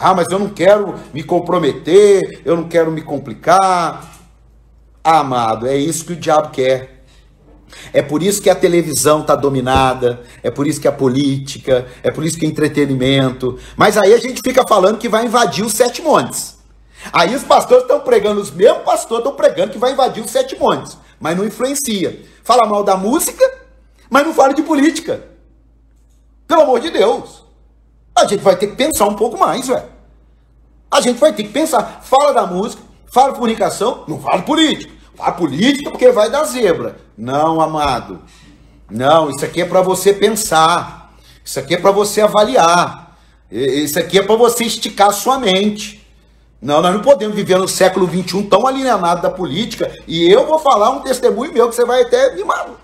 Ah, 0.02 0.14
mas 0.14 0.28
eu 0.28 0.38
não 0.38 0.48
quero 0.48 0.96
me 1.14 1.22
comprometer, 1.22 2.42
eu 2.44 2.56
não 2.56 2.64
quero 2.64 2.90
me 2.90 3.02
complicar. 3.02 4.20
Amado, 5.04 5.68
é 5.68 5.76
isso 5.76 6.04
que 6.04 6.14
o 6.14 6.16
diabo 6.16 6.50
quer. 6.50 7.04
É 7.92 8.02
por 8.02 8.20
isso 8.20 8.42
que 8.42 8.50
a 8.50 8.54
televisão 8.54 9.20
está 9.20 9.36
dominada, 9.36 10.20
é 10.42 10.50
por 10.50 10.66
isso 10.66 10.80
que 10.80 10.88
a 10.88 10.92
política, 10.92 11.86
é 12.02 12.10
por 12.10 12.24
isso 12.24 12.36
que 12.36 12.44
entretenimento. 12.44 13.58
Mas 13.76 13.96
aí 13.96 14.12
a 14.12 14.18
gente 14.18 14.40
fica 14.44 14.66
falando 14.66 14.98
que 14.98 15.08
vai 15.08 15.24
invadir 15.24 15.64
os 15.64 15.72
sete 15.72 16.02
montes. 16.02 16.58
Aí 17.12 17.34
os 17.34 17.44
pastores 17.44 17.84
estão 17.84 18.00
pregando, 18.00 18.40
os 18.40 18.50
mesmos 18.50 18.82
pastores 18.82 19.24
estão 19.24 19.36
pregando 19.36 19.72
que 19.72 19.78
vai 19.78 19.92
invadir 19.92 20.22
os 20.22 20.32
sete 20.32 20.58
montes, 20.58 20.98
mas 21.20 21.36
não 21.36 21.46
influencia. 21.46 22.20
Fala 22.42 22.68
mal 22.68 22.82
da 22.82 22.96
música, 22.96 23.48
mas 24.10 24.26
não 24.26 24.34
fala 24.34 24.52
de 24.52 24.62
política. 24.62 25.22
Pelo 26.48 26.62
amor 26.62 26.80
de 26.80 26.90
Deus. 26.90 27.44
A 28.14 28.26
gente 28.26 28.42
vai 28.42 28.56
ter 28.56 28.66
que 28.66 28.76
pensar 28.76 29.06
um 29.06 29.14
pouco 29.14 29.38
mais, 29.38 29.68
velho. 29.68 29.91
A 30.92 31.00
gente 31.00 31.18
vai 31.18 31.32
ter 31.32 31.44
que 31.44 31.48
pensar. 31.48 32.02
Fala 32.04 32.32
da 32.32 32.46
música, 32.46 32.82
fala 33.10 33.32
comunicação, 33.32 34.04
não 34.06 34.20
fala 34.20 34.40
de 34.40 34.44
política. 34.44 34.92
Fala 35.16 35.32
política 35.32 35.90
porque 35.90 36.12
vai 36.12 36.30
dar 36.30 36.44
zebra. 36.44 36.98
Não, 37.16 37.62
amado. 37.62 38.20
Não, 38.90 39.30
isso 39.30 39.42
aqui 39.42 39.62
é 39.62 39.64
para 39.64 39.80
você 39.80 40.12
pensar. 40.12 41.14
Isso 41.42 41.58
aqui 41.58 41.74
é 41.74 41.78
para 41.78 41.90
você 41.90 42.20
avaliar. 42.20 43.16
Isso 43.50 43.98
aqui 43.98 44.18
é 44.18 44.22
para 44.22 44.36
você 44.36 44.64
esticar 44.64 45.10
sua 45.14 45.38
mente. 45.38 46.06
Não, 46.60 46.82
nós 46.82 46.94
não 46.94 47.00
podemos 47.00 47.34
viver 47.34 47.58
no 47.58 47.66
século 47.66 48.06
XXI 48.06 48.42
tão 48.44 48.66
alienado 48.66 49.22
da 49.22 49.30
política. 49.30 49.90
E 50.06 50.30
eu 50.30 50.46
vou 50.46 50.58
falar 50.58 50.90
um 50.90 51.00
testemunho 51.00 51.54
meu 51.54 51.70
que 51.70 51.74
você 51.74 51.86
vai 51.86 52.02
até 52.02 52.36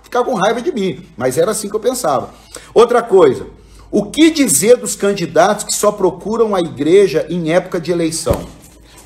ficar 0.02 0.24
com 0.24 0.34
raiva 0.34 0.62
de 0.62 0.72
mim. 0.72 1.06
Mas 1.14 1.36
era 1.36 1.50
assim 1.50 1.68
que 1.68 1.76
eu 1.76 1.80
pensava. 1.80 2.30
Outra 2.72 3.02
coisa, 3.02 3.46
o 3.90 4.06
que 4.06 4.30
dizer 4.30 4.76
dos 4.76 4.94
candidatos 4.94 5.64
que 5.64 5.74
só 5.74 5.90
procuram 5.90 6.54
a 6.54 6.60
igreja 6.60 7.26
em 7.30 7.52
época 7.52 7.80
de 7.80 7.90
eleição? 7.90 8.46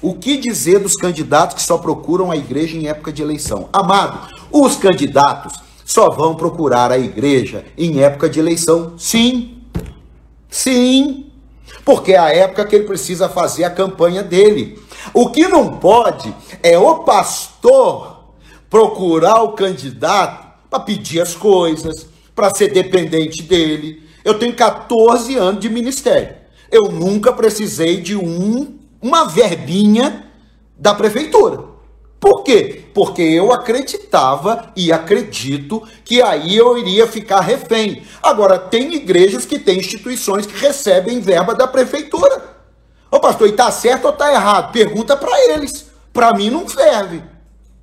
O 0.01 0.15
que 0.15 0.37
dizer 0.37 0.81
dos 0.81 0.97
candidatos 0.97 1.55
que 1.55 1.63
só 1.63 1.79
procuram 1.79 2.33
a 2.33 2.37
igreja 2.37 2.77
em 2.77 2.89
época 2.89 3.13
de 3.13 3.23
eleição? 3.23 3.69
Amado, 3.73 4.35
os 4.51 4.75
candidatos 4.75 5.55
só 5.85 6.11
vão 6.11 6.35
procurar 6.35 6.91
a 6.91 6.99
igreja 6.99 7.65
em 7.79 8.01
época 8.01 8.29
de 8.29 8.41
eleição. 8.41 8.95
Sim. 8.99 9.59
Sim. 10.51 11.27
Porque 11.85 12.13
é 12.13 12.19
a 12.19 12.35
época 12.35 12.65
que 12.65 12.75
ele 12.75 12.87
precisa 12.87 13.29
fazer 13.29 13.63
a 13.63 13.71
campanha 13.71 14.23
dele. 14.25 14.81
O 15.15 15.31
que 15.31 15.47
não 15.47 15.79
pode 15.79 16.35
é 16.63 16.77
o 16.77 17.01
pastor 17.05 18.25
procurar 18.69 19.43
o 19.43 19.53
candidato 19.53 20.47
para 20.69 20.81
pedir 20.81 21.21
as 21.21 21.37
coisas, 21.37 22.07
para 22.35 22.53
ser 22.53 22.73
dependente 22.73 23.43
dele. 23.43 24.02
Eu 24.25 24.39
tenho 24.39 24.55
14 24.55 25.37
anos 25.37 25.61
de 25.61 25.69
ministério. 25.69 26.37
Eu 26.71 26.91
nunca 26.91 27.33
precisei 27.33 28.01
de 28.01 28.17
um, 28.17 28.79
uma 29.01 29.25
verbinha 29.25 30.27
da 30.79 30.95
prefeitura. 30.95 31.73
Por 32.23 32.45
quê? 32.45 32.85
Porque 32.95 33.21
eu 33.21 33.53
acreditava 33.53 34.73
e 34.77 34.93
acredito 34.93 35.83
que 36.05 36.23
aí 36.23 36.57
eu 36.57 36.79
iria 36.79 37.05
ficar 37.05 37.41
refém. 37.41 38.05
Agora, 38.23 38.61
tem 38.61 38.95
igrejas 38.95 39.45
que 39.45 39.59
têm 39.59 39.81
instituições 39.81 40.47
que 40.47 40.57
recebem 40.57 41.21
verba 41.21 41.53
da 41.53 41.67
prefeitura. 41.67 42.53
Ô 43.11 43.19
pastor, 43.19 43.49
e 43.49 43.53
tá 43.53 43.71
certo 43.73 44.05
ou 44.05 44.13
tá 44.13 44.33
errado? 44.33 44.73
Pergunta 44.73 45.17
para 45.17 45.53
eles. 45.53 45.87
Para 46.13 46.33
mim 46.33 46.49
não 46.49 46.69
serve. 46.69 47.23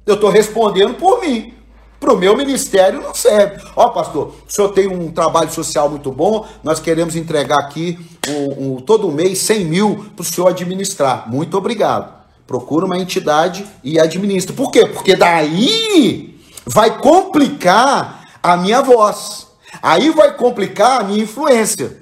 Eu 0.06 0.16
estou 0.16 0.30
respondendo 0.30 0.94
por 0.96 1.22
mim. 1.22 1.54
Para 2.00 2.14
o 2.14 2.18
meu 2.18 2.36
ministério 2.36 3.02
não 3.02 3.14
serve. 3.14 3.62
Ó, 3.76 3.90
pastor, 3.90 4.36
o 4.48 4.52
senhor 4.52 4.70
tem 4.70 4.88
um 4.88 5.12
trabalho 5.12 5.52
social 5.52 5.90
muito 5.90 6.12
bom, 6.12 6.48
nós 6.64 6.80
queremos 6.80 7.16
entregar 7.16 7.60
aqui 7.60 8.00
um, 8.28 8.76
um, 8.76 8.76
todo 8.78 9.12
mês 9.12 9.40
100 9.40 9.66
mil 9.66 10.06
para 10.16 10.22
o 10.22 10.26
senhor 10.26 10.48
administrar. 10.48 11.30
Muito 11.30 11.58
obrigado 11.58 12.20
procura 12.50 12.84
uma 12.84 12.98
entidade 12.98 13.64
e 13.84 14.00
administra. 14.00 14.56
Por 14.56 14.72
quê? 14.72 14.84
Porque 14.88 15.16
daí 15.16 16.36
vai 16.66 16.98
complicar 16.98 18.40
a 18.42 18.58
minha 18.58 18.82
voz. 18.82 19.50
Aí 19.84 20.10
vai 20.10 20.36
complicar 20.36 21.02
a 21.02 21.04
minha 21.04 21.22
influência. 21.22 22.02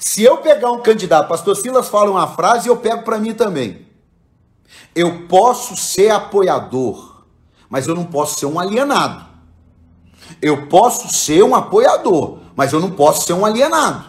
Se 0.00 0.24
eu 0.24 0.38
pegar 0.38 0.72
um 0.72 0.80
candidato, 0.80 1.28
pastor 1.28 1.54
Silas 1.54 1.88
fala 1.88 2.10
uma 2.10 2.26
frase 2.26 2.66
e 2.66 2.70
eu 2.70 2.76
pego 2.76 3.04
para 3.04 3.20
mim 3.20 3.34
também. 3.34 3.86
Eu 4.96 5.28
posso 5.28 5.76
ser 5.76 6.10
apoiador, 6.10 7.11
mas 7.72 7.88
eu 7.88 7.94
não 7.94 8.04
posso 8.04 8.38
ser 8.38 8.46
um 8.46 8.60
alienado. 8.60 9.24
Eu 10.40 10.68
posso 10.68 11.12
ser 11.12 11.42
um 11.42 11.54
apoiador, 11.54 12.38
mas 12.54 12.72
eu 12.72 12.78
não 12.78 12.90
posso 12.90 13.26
ser 13.26 13.32
um 13.32 13.44
alienado. 13.44 14.04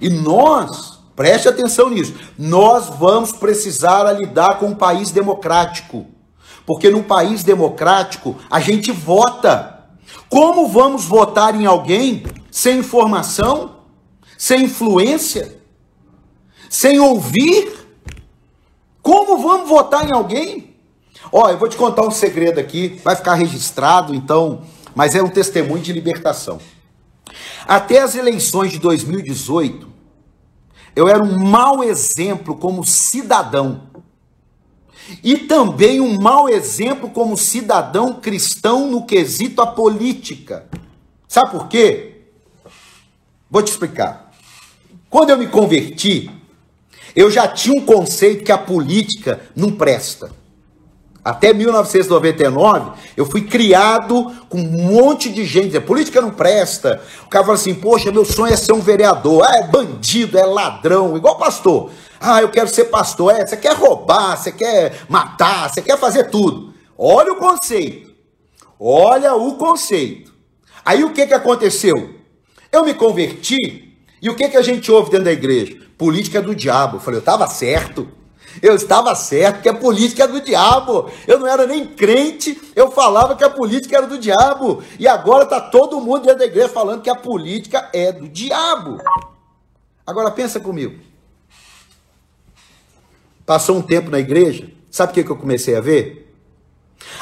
E 0.00 0.10
nós 0.10 1.02
Preste 1.14 1.46
atenção 1.46 1.90
nisso. 1.90 2.14
Nós 2.38 2.88
vamos 2.88 3.32
precisar 3.32 4.10
lidar 4.12 4.58
com 4.58 4.66
um 4.66 4.74
país 4.74 5.10
democrático. 5.10 6.06
Porque 6.66 6.88
num 6.88 7.02
país 7.02 7.44
democrático, 7.44 8.36
a 8.50 8.60
gente 8.60 8.90
vota. 8.90 9.86
Como 10.28 10.68
vamos 10.68 11.04
votar 11.04 11.54
em 11.54 11.66
alguém 11.66 12.24
sem 12.50 12.78
informação, 12.78 13.82
sem 14.38 14.64
influência, 14.64 15.60
sem 16.70 16.98
ouvir? 16.98 17.72
Como 19.02 19.36
vamos 19.38 19.68
votar 19.68 20.08
em 20.08 20.14
alguém? 20.14 20.71
Ó, 21.30 21.48
eu 21.48 21.58
vou 21.58 21.68
te 21.68 21.76
contar 21.76 22.06
um 22.06 22.10
segredo 22.10 22.58
aqui, 22.58 23.00
vai 23.04 23.14
ficar 23.14 23.34
registrado, 23.34 24.14
então, 24.14 24.62
mas 24.94 25.14
é 25.14 25.22
um 25.22 25.28
testemunho 25.28 25.82
de 25.82 25.92
libertação. 25.92 26.58
Até 27.66 28.00
as 28.00 28.14
eleições 28.14 28.72
de 28.72 28.78
2018, 28.78 29.88
eu 30.94 31.08
era 31.08 31.22
um 31.22 31.38
mau 31.38 31.82
exemplo 31.82 32.56
como 32.56 32.84
cidadão. 32.84 33.82
E 35.22 35.36
também 35.36 36.00
um 36.00 36.20
mau 36.20 36.48
exemplo 36.48 37.10
como 37.10 37.36
cidadão 37.36 38.14
cristão 38.20 38.90
no 38.90 39.04
quesito 39.04 39.60
à 39.60 39.66
política. 39.66 40.66
Sabe 41.26 41.50
por 41.50 41.68
quê? 41.68 42.22
Vou 43.50 43.62
te 43.62 43.70
explicar. 43.70 44.32
Quando 45.08 45.30
eu 45.30 45.38
me 45.38 45.46
converti, 45.46 46.30
eu 47.14 47.30
já 47.30 47.48
tinha 47.48 47.78
um 47.78 47.84
conceito 47.84 48.44
que 48.44 48.52
a 48.52 48.58
política 48.58 49.40
não 49.54 49.72
presta. 49.72 50.30
Até 51.24 51.52
1999, 51.52 52.98
eu 53.16 53.24
fui 53.24 53.42
criado 53.42 54.32
com 54.48 54.58
um 54.58 54.92
monte 54.92 55.30
de 55.30 55.44
gente. 55.44 55.76
A 55.76 55.80
política 55.80 56.20
não 56.20 56.32
presta. 56.32 57.00
O 57.24 57.28
cara 57.28 57.44
fala 57.44 57.56
assim: 57.56 57.74
Poxa, 57.74 58.10
meu 58.10 58.24
sonho 58.24 58.52
é 58.52 58.56
ser 58.56 58.72
um 58.72 58.80
vereador. 58.80 59.44
Ah, 59.44 59.58
é 59.58 59.68
bandido, 59.68 60.36
é 60.36 60.44
ladrão, 60.44 61.16
igual 61.16 61.38
pastor. 61.38 61.90
Ah, 62.20 62.42
eu 62.42 62.48
quero 62.48 62.68
ser 62.68 62.86
pastor. 62.86 63.34
É, 63.34 63.46
você 63.46 63.56
quer 63.56 63.74
roubar, 63.74 64.36
você 64.36 64.50
quer 64.50 65.04
matar, 65.08 65.70
você 65.70 65.80
quer 65.80 65.96
fazer 65.96 66.24
tudo. 66.24 66.74
Olha 66.98 67.32
o 67.32 67.36
conceito. 67.36 68.12
Olha 68.78 69.36
o 69.36 69.54
conceito. 69.54 70.32
Aí 70.84 71.04
o 71.04 71.12
que, 71.12 71.24
que 71.26 71.34
aconteceu? 71.34 72.16
Eu 72.72 72.84
me 72.84 72.94
converti 72.94 73.96
e 74.20 74.28
o 74.28 74.34
que, 74.34 74.48
que 74.48 74.56
a 74.56 74.62
gente 74.62 74.90
ouve 74.90 75.10
dentro 75.10 75.26
da 75.26 75.32
igreja? 75.32 75.76
Política 75.96 76.42
do 76.42 76.52
diabo. 76.52 76.96
Eu 76.96 77.00
falei, 77.00 77.18
eu 77.18 77.22
estava 77.22 77.46
certo. 77.46 78.08
Eu 78.60 78.74
estava 78.74 79.14
certo 79.14 79.62
que 79.62 79.68
a 79.68 79.74
política 79.74 80.24
é 80.24 80.28
do 80.28 80.40
diabo. 80.40 81.10
Eu 81.26 81.38
não 81.38 81.46
era 81.46 81.66
nem 81.66 81.86
crente, 81.86 82.60
eu 82.74 82.90
falava 82.90 83.36
que 83.36 83.44
a 83.44 83.50
política 83.50 83.96
era 83.96 84.06
do 84.06 84.18
diabo. 84.18 84.82
E 84.98 85.08
agora 85.08 85.44
está 85.44 85.60
todo 85.60 86.00
mundo 86.00 86.24
dentro 86.24 86.40
da 86.40 86.46
igreja 86.46 86.68
falando 86.68 87.02
que 87.02 87.10
a 87.10 87.14
política 87.14 87.88
é 87.92 88.12
do 88.12 88.28
diabo. 88.28 89.00
Agora 90.06 90.30
pensa 90.30 90.60
comigo. 90.60 91.00
Passou 93.46 93.76
um 93.76 93.82
tempo 93.82 94.10
na 94.10 94.18
igreja, 94.18 94.70
sabe 94.90 95.12
o 95.12 95.14
que, 95.14 95.24
que 95.24 95.30
eu 95.30 95.36
comecei 95.36 95.74
a 95.74 95.80
ver? 95.80 96.32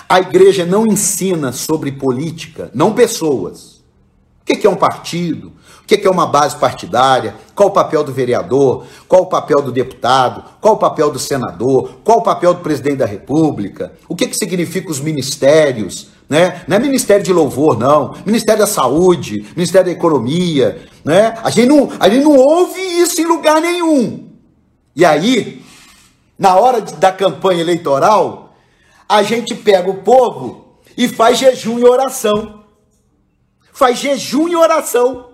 A 0.08 0.20
igreja 0.20 0.66
não 0.66 0.86
ensina 0.86 1.52
sobre 1.52 1.92
política, 1.92 2.70
não 2.74 2.94
pessoas. 2.94 3.82
O 4.42 4.44
que 4.44 4.66
é 4.66 4.70
um 4.70 4.76
partido? 4.76 5.52
O 5.90 5.98
que 5.98 6.06
é 6.06 6.10
uma 6.10 6.26
base 6.26 6.56
partidária? 6.56 7.34
Qual 7.52 7.68
o 7.68 7.72
papel 7.72 8.04
do 8.04 8.12
vereador? 8.12 8.86
Qual 9.08 9.22
o 9.22 9.26
papel 9.26 9.60
do 9.60 9.72
deputado? 9.72 10.44
Qual 10.60 10.74
o 10.74 10.78
papel 10.78 11.10
do 11.10 11.18
senador? 11.18 11.90
Qual 12.04 12.18
o 12.18 12.22
papel 12.22 12.54
do 12.54 12.60
presidente 12.60 12.98
da 12.98 13.06
República? 13.06 13.92
O 14.08 14.14
que, 14.14 14.28
que 14.28 14.36
significa 14.36 14.88
os 14.88 15.00
ministérios? 15.00 16.06
Né? 16.28 16.62
Não 16.68 16.76
é 16.76 16.78
Ministério 16.78 17.24
de 17.24 17.32
Louvor, 17.32 17.76
não. 17.76 18.14
Ministério 18.24 18.60
da 18.60 18.66
Saúde, 18.68 19.44
Ministério 19.56 19.86
da 19.86 19.92
Economia. 19.92 20.80
Né? 21.04 21.36
A, 21.42 21.50
gente 21.50 21.66
não, 21.66 21.90
a 21.98 22.08
gente 22.08 22.22
não 22.22 22.36
ouve 22.36 22.80
isso 22.80 23.20
em 23.20 23.24
lugar 23.24 23.60
nenhum. 23.60 24.30
E 24.94 25.04
aí, 25.04 25.60
na 26.38 26.54
hora 26.54 26.80
de, 26.80 26.94
da 26.94 27.10
campanha 27.10 27.62
eleitoral, 27.62 28.54
a 29.08 29.24
gente 29.24 29.56
pega 29.56 29.90
o 29.90 30.04
povo 30.04 30.78
e 30.96 31.08
faz 31.08 31.36
jejum 31.36 31.80
e 31.80 31.84
oração. 31.84 32.62
Faz 33.72 33.98
jejum 33.98 34.46
e 34.48 34.54
oração. 34.54 35.29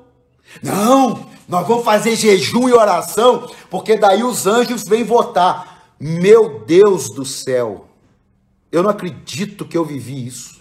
Não, 0.62 1.26
nós 1.48 1.66
vamos 1.66 1.84
fazer 1.84 2.16
jejum 2.16 2.68
e 2.68 2.72
oração, 2.72 3.48
porque 3.70 3.96
daí 3.96 4.22
os 4.22 4.46
anjos 4.46 4.84
vêm 4.84 5.04
votar. 5.04 5.94
Meu 5.98 6.64
Deus 6.66 7.10
do 7.10 7.24
céu, 7.24 7.86
eu 8.70 8.82
não 8.82 8.90
acredito 8.90 9.64
que 9.64 9.76
eu 9.76 9.84
vivi 9.84 10.26
isso. 10.26 10.56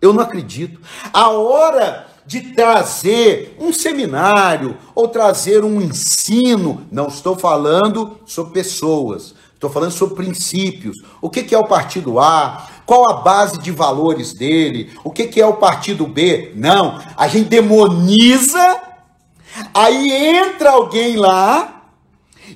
Eu 0.00 0.12
não 0.12 0.22
acredito. 0.22 0.80
A 1.12 1.28
hora 1.30 2.06
de 2.24 2.52
trazer 2.52 3.56
um 3.58 3.72
seminário 3.72 4.76
ou 4.94 5.08
trazer 5.08 5.64
um 5.64 5.80
ensino, 5.80 6.86
não 6.92 7.08
estou 7.08 7.36
falando 7.36 8.18
sobre 8.26 8.52
pessoas, 8.52 9.34
estou 9.54 9.70
falando 9.70 9.92
sobre 9.92 10.14
princípios. 10.14 11.02
O 11.20 11.30
que 11.30 11.54
é 11.54 11.58
o 11.58 11.66
partido 11.66 12.20
A? 12.20 12.68
Qual 12.88 13.06
a 13.06 13.20
base 13.20 13.58
de 13.58 13.70
valores 13.70 14.32
dele? 14.32 14.90
O 15.04 15.10
que, 15.10 15.26
que 15.26 15.42
é 15.42 15.46
o 15.46 15.58
partido 15.58 16.06
B? 16.06 16.54
Não, 16.56 16.98
a 17.18 17.28
gente 17.28 17.46
demoniza, 17.46 18.80
aí 19.74 20.10
entra 20.10 20.70
alguém 20.70 21.14
lá, 21.14 21.92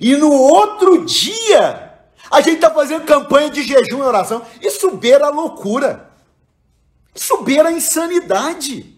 e 0.01 0.17
no 0.17 0.33
outro 0.33 1.05
dia 1.05 1.93
a 2.31 2.41
gente 2.41 2.55
está 2.55 2.71
fazendo 2.71 3.05
campanha 3.05 3.51
de 3.51 3.63
jejum 3.63 3.99
e 3.99 4.01
oração. 4.01 4.41
Isso 4.63 4.97
beira 4.97 5.27
a 5.27 5.31
loucura. 5.31 6.11
Isso 7.15 7.43
beira 7.43 7.69
a 7.69 7.73
insanidade. 7.73 8.97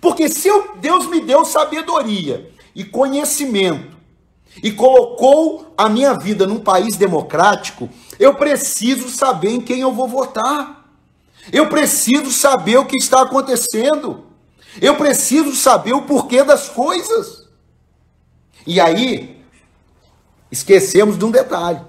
Porque 0.00 0.28
se 0.28 0.46
eu, 0.46 0.76
Deus 0.76 1.08
me 1.08 1.20
deu 1.20 1.44
sabedoria 1.44 2.48
e 2.76 2.84
conhecimento 2.84 3.96
e 4.62 4.70
colocou 4.70 5.74
a 5.76 5.88
minha 5.88 6.14
vida 6.14 6.46
num 6.46 6.60
país 6.60 6.96
democrático, 6.96 7.90
eu 8.18 8.34
preciso 8.34 9.08
saber 9.08 9.50
em 9.50 9.60
quem 9.60 9.80
eu 9.80 9.92
vou 9.92 10.08
votar. 10.08 10.84
Eu 11.52 11.68
preciso 11.68 12.30
saber 12.30 12.78
o 12.78 12.86
que 12.86 12.96
está 12.96 13.22
acontecendo. 13.22 14.24
Eu 14.80 14.96
preciso 14.96 15.54
saber 15.54 15.92
o 15.92 16.02
porquê 16.02 16.42
das 16.42 16.68
coisas. 16.68 17.48
E 18.66 18.80
aí, 18.80 19.44
esquecemos 20.50 21.18
de 21.18 21.24
um 21.24 21.30
detalhe. 21.30 21.80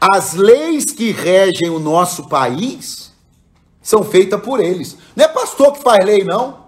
As 0.00 0.32
leis 0.32 0.86
que 0.86 1.10
regem 1.10 1.68
o 1.68 1.78
nosso 1.78 2.28
país 2.28 3.12
são 3.82 4.02
feitas 4.02 4.40
por 4.40 4.60
eles. 4.60 4.96
Não 5.14 5.24
é 5.24 5.28
pastor 5.28 5.72
que 5.72 5.82
faz 5.82 6.04
lei, 6.04 6.24
não. 6.24 6.60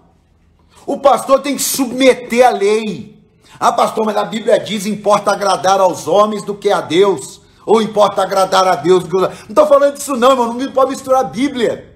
O 0.85 0.99
pastor 0.99 1.41
tem 1.41 1.55
que 1.55 1.61
submeter 1.61 2.45
a 2.45 2.51
lei. 2.51 3.17
Ah, 3.59 3.71
pastor, 3.71 4.05
mas 4.05 4.17
a 4.17 4.25
Bíblia 4.25 4.59
diz: 4.59 4.85
importa 4.85 5.31
agradar 5.31 5.79
aos 5.79 6.07
homens 6.07 6.43
do 6.43 6.53
que 6.53 6.69
a 6.69 6.81
Deus. 6.81 7.41
Ou 7.65 7.81
importa 7.81 8.21
agradar 8.21 8.67
a 8.67 8.75
Deus? 8.75 9.03
Não 9.07 9.29
estou 9.49 9.67
falando 9.67 9.95
disso, 9.95 10.15
não, 10.15 10.31
irmão. 10.31 10.53
Não 10.53 10.71
pode 10.71 10.91
misturar 10.91 11.21
a 11.21 11.23
Bíblia. 11.23 11.93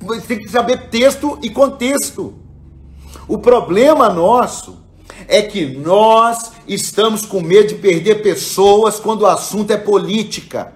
Você 0.00 0.20
tem 0.22 0.38
que 0.38 0.48
saber 0.48 0.88
texto 0.88 1.38
e 1.42 1.50
contexto. 1.50 2.34
O 3.28 3.38
problema 3.38 4.08
nosso 4.08 4.84
é 5.28 5.42
que 5.42 5.66
nós 5.66 6.52
estamos 6.68 7.24
com 7.24 7.40
medo 7.40 7.68
de 7.68 7.74
perder 7.76 8.22
pessoas 8.22 9.00
quando 9.00 9.22
o 9.22 9.26
assunto 9.26 9.72
é 9.72 9.76
política. 9.76 10.72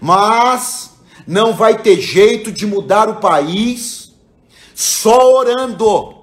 Mas 0.00 0.92
não 1.26 1.52
vai 1.54 1.78
ter 1.78 2.00
jeito 2.00 2.50
de 2.50 2.66
mudar 2.66 3.08
o 3.08 3.16
país 3.16 4.12
só 4.74 5.34
orando. 5.34 6.14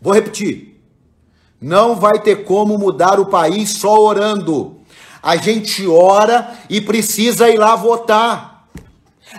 Vou 0.00 0.12
repetir. 0.12 0.80
Não 1.60 1.96
vai 1.96 2.20
ter 2.20 2.44
como 2.44 2.78
mudar 2.78 3.18
o 3.18 3.26
país 3.26 3.70
só 3.78 3.98
orando. 4.02 4.76
A 5.24 5.36
gente 5.36 5.86
ora 5.86 6.54
e 6.68 6.82
precisa 6.82 7.48
ir 7.48 7.56
lá 7.56 7.74
votar. 7.74 8.68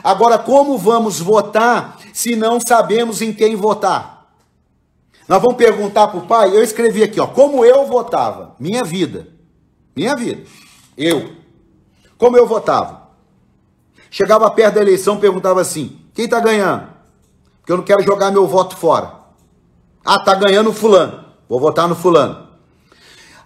Agora, 0.04 0.40
como 0.40 0.80
vamos 0.80 1.20
votar 1.20 2.00
se 2.12 2.36
não 2.36 2.60
sabemos 2.60 3.22
em 3.22 3.32
quem 3.32 3.56
votar? 3.56 4.26
Nós 5.28 5.40
vamos 5.40 5.58
perguntar 5.58 6.08
para 6.08 6.18
o 6.18 6.26
pai. 6.26 6.50
Eu 6.50 6.64
escrevi 6.64 7.04
aqui, 7.04 7.20
ó, 7.20 7.28
como 7.28 7.64
eu 7.64 7.86
votava. 7.86 8.56
Minha 8.60 8.84
vida. 8.84 9.28
Minha 9.96 10.16
vida. 10.16 10.44
Eu. 10.98 11.36
Como 12.18 12.36
eu 12.36 12.48
votava. 12.48 13.10
Chegava 14.10 14.50
perto 14.50 14.76
da 14.76 14.82
eleição, 14.82 15.18
perguntava 15.18 15.62
assim: 15.62 16.00
quem 16.16 16.26
está 16.26 16.40
ganhando? 16.40 16.88
Porque 17.60 17.72
eu 17.72 17.78
não 17.78 17.84
quero 17.84 18.02
jogar 18.02 18.32
meu 18.32 18.48
voto 18.48 18.76
fora. 18.76 19.14
Ah, 20.04 20.20
tá 20.20 20.34
ganhando 20.34 20.74
fulano. 20.74 21.26
Vou 21.48 21.60
votar 21.60 21.88
no 21.88 21.96
fulano. 21.96 22.45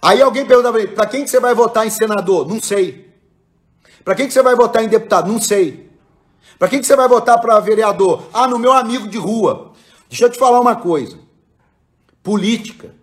Aí 0.02 0.22
alguém 0.22 0.46
perguntava 0.46 0.74
para 0.74 0.82
ele: 0.82 0.92
para 0.94 1.06
quem 1.06 1.24
que 1.24 1.30
você 1.30 1.40
vai 1.40 1.54
votar 1.54 1.86
em 1.86 1.90
senador? 1.90 2.48
Não 2.48 2.60
sei. 2.60 3.10
Para 4.04 4.14
quem 4.14 4.26
que 4.26 4.32
você 4.32 4.42
vai 4.42 4.54
votar 4.54 4.82
em 4.82 4.88
deputado? 4.88 5.30
Não 5.30 5.40
sei. 5.40 5.90
Para 6.58 6.68
quem 6.68 6.80
que 6.80 6.86
você 6.86 6.96
vai 6.96 7.08
votar 7.08 7.40
para 7.40 7.60
vereador? 7.60 8.24
Ah, 8.32 8.48
no 8.48 8.58
meu 8.58 8.72
amigo 8.72 9.08
de 9.08 9.18
rua. 9.18 9.72
Deixa 10.08 10.24
eu 10.24 10.30
te 10.30 10.38
falar 10.38 10.60
uma 10.60 10.76
coisa. 10.76 11.18
Política. 12.22 12.94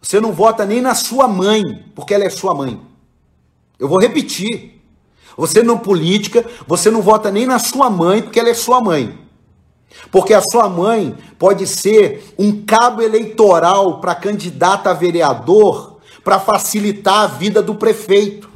Você 0.00 0.20
não 0.20 0.32
vota 0.32 0.66
nem 0.66 0.80
na 0.80 0.94
sua 0.94 1.26
mãe, 1.26 1.62
porque 1.94 2.12
ela 2.12 2.24
é 2.24 2.30
sua 2.30 2.54
mãe. 2.54 2.80
Eu 3.78 3.88
vou 3.88 3.98
repetir. 3.98 4.82
Você 5.36 5.62
não 5.62 5.78
política, 5.78 6.44
você 6.66 6.90
não 6.90 7.02
vota 7.02 7.30
nem 7.30 7.44
na 7.44 7.58
sua 7.58 7.90
mãe, 7.90 8.22
porque 8.22 8.38
ela 8.38 8.50
é 8.50 8.54
sua 8.54 8.80
mãe. 8.80 9.18
Porque 10.10 10.32
a 10.32 10.40
sua 10.40 10.68
mãe 10.68 11.16
pode 11.38 11.66
ser 11.66 12.34
um 12.38 12.64
cabo 12.64 13.02
eleitoral 13.02 14.00
para 14.00 14.14
candidata 14.14 14.90
a 14.90 14.94
vereador 14.94 15.93
para 16.24 16.40
facilitar 16.40 17.20
a 17.20 17.26
vida 17.26 17.62
do 17.62 17.74
prefeito. 17.74 18.48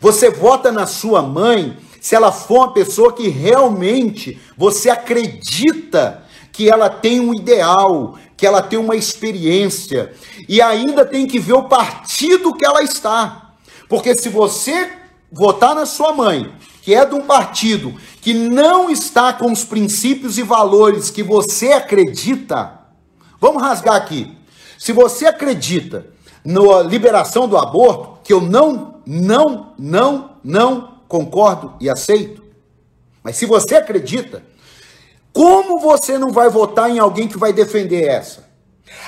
Você 0.00 0.30
vota 0.30 0.72
na 0.72 0.86
sua 0.86 1.22
mãe 1.22 1.78
se 2.00 2.14
ela 2.14 2.32
for 2.32 2.58
uma 2.58 2.72
pessoa 2.72 3.12
que 3.12 3.28
realmente 3.28 4.38
você 4.56 4.90
acredita 4.90 6.24
que 6.52 6.68
ela 6.68 6.90
tem 6.90 7.20
um 7.20 7.34
ideal, 7.34 8.18
que 8.36 8.46
ela 8.46 8.62
tem 8.62 8.78
uma 8.78 8.96
experiência, 8.96 10.12
e 10.48 10.60
ainda 10.60 11.04
tem 11.04 11.26
que 11.26 11.38
ver 11.38 11.54
o 11.54 11.68
partido 11.68 12.54
que 12.54 12.64
ela 12.64 12.82
está. 12.82 13.54
Porque 13.88 14.14
se 14.14 14.28
você 14.28 14.90
votar 15.30 15.74
na 15.74 15.86
sua 15.86 16.12
mãe, 16.12 16.52
que 16.82 16.94
é 16.94 17.04
de 17.04 17.14
um 17.14 17.22
partido 17.22 17.94
que 18.20 18.32
não 18.32 18.88
está 18.88 19.32
com 19.32 19.50
os 19.50 19.64
princípios 19.64 20.38
e 20.38 20.42
valores 20.42 21.10
que 21.10 21.22
você 21.22 21.72
acredita, 21.72 22.80
vamos 23.40 23.62
rasgar 23.62 23.96
aqui. 23.96 24.36
Se 24.78 24.92
você 24.92 25.26
acredita 25.26 26.06
na 26.46 26.82
liberação 26.82 27.48
do 27.48 27.58
aborto, 27.58 28.20
que 28.22 28.32
eu 28.32 28.40
não, 28.40 29.00
não, 29.04 29.74
não, 29.76 30.30
não 30.44 31.00
concordo 31.08 31.74
e 31.80 31.90
aceito, 31.90 32.42
mas 33.22 33.36
se 33.36 33.44
você 33.44 33.74
acredita, 33.74 34.44
como 35.32 35.80
você 35.80 36.16
não 36.16 36.30
vai 36.30 36.48
votar 36.48 36.88
em 36.88 37.00
alguém 37.00 37.26
que 37.26 37.36
vai 37.36 37.52
defender 37.52 38.04
essa? 38.04 38.48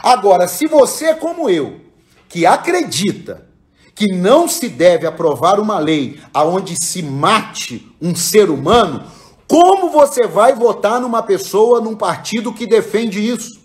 Agora, 0.03 0.49
se 0.49 0.67
você 0.67 1.15
como 1.15 1.49
eu, 1.49 1.81
que 2.29 2.45
acredita 2.45 3.47
que 3.95 4.13
não 4.13 4.49
se 4.49 4.69
deve 4.69 5.07
aprovar 5.07 5.61
uma 5.61 5.79
lei 5.79 6.21
aonde 6.35 6.75
se 6.77 7.03
mate 7.03 7.89
um 8.03 8.15
ser 8.15 8.51
humano, 8.51 9.05
como 9.47 9.91
você 9.91 10.27
vai 10.27 10.53
votar 10.55 11.01
numa 11.01 11.23
pessoa, 11.23 11.81
num 11.81 11.95
partido 11.95 12.53
que 12.53 12.67
defende 12.67 13.25
isso? 13.25 13.61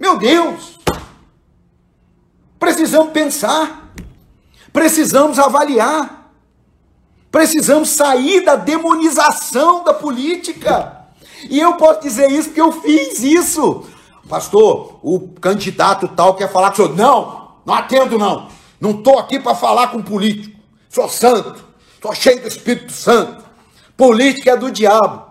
Meu 0.00 0.18
Deus! 0.18 0.75
Precisamos 2.58 3.12
pensar, 3.12 3.92
precisamos 4.72 5.38
avaliar, 5.38 6.32
precisamos 7.30 7.90
sair 7.90 8.44
da 8.44 8.56
demonização 8.56 9.84
da 9.84 9.92
política. 9.92 11.06
E 11.50 11.58
eu 11.58 11.74
posso 11.74 12.00
dizer 12.00 12.30
isso 12.30 12.48
porque 12.48 12.60
eu 12.60 12.72
fiz 12.72 13.22
isso. 13.22 13.84
Pastor, 14.28 14.98
o 15.02 15.28
candidato 15.40 16.08
tal 16.08 16.34
quer 16.34 16.50
falar 16.50 16.68
com 16.68 16.82
o 16.82 16.86
senhor. 16.86 16.96
Não, 16.96 17.52
não 17.64 17.74
atendo 17.74 18.18
não. 18.18 18.48
Não 18.80 18.90
estou 18.90 19.18
aqui 19.18 19.38
para 19.38 19.54
falar 19.54 19.88
com 19.88 20.02
político. 20.02 20.58
Sou 20.88 21.08
santo. 21.08 21.64
Sou 22.00 22.14
cheio 22.14 22.40
do 22.40 22.48
Espírito 22.48 22.92
Santo. 22.92 23.44
Política 23.96 24.52
é 24.52 24.56
do 24.56 24.70
diabo. 24.70 25.26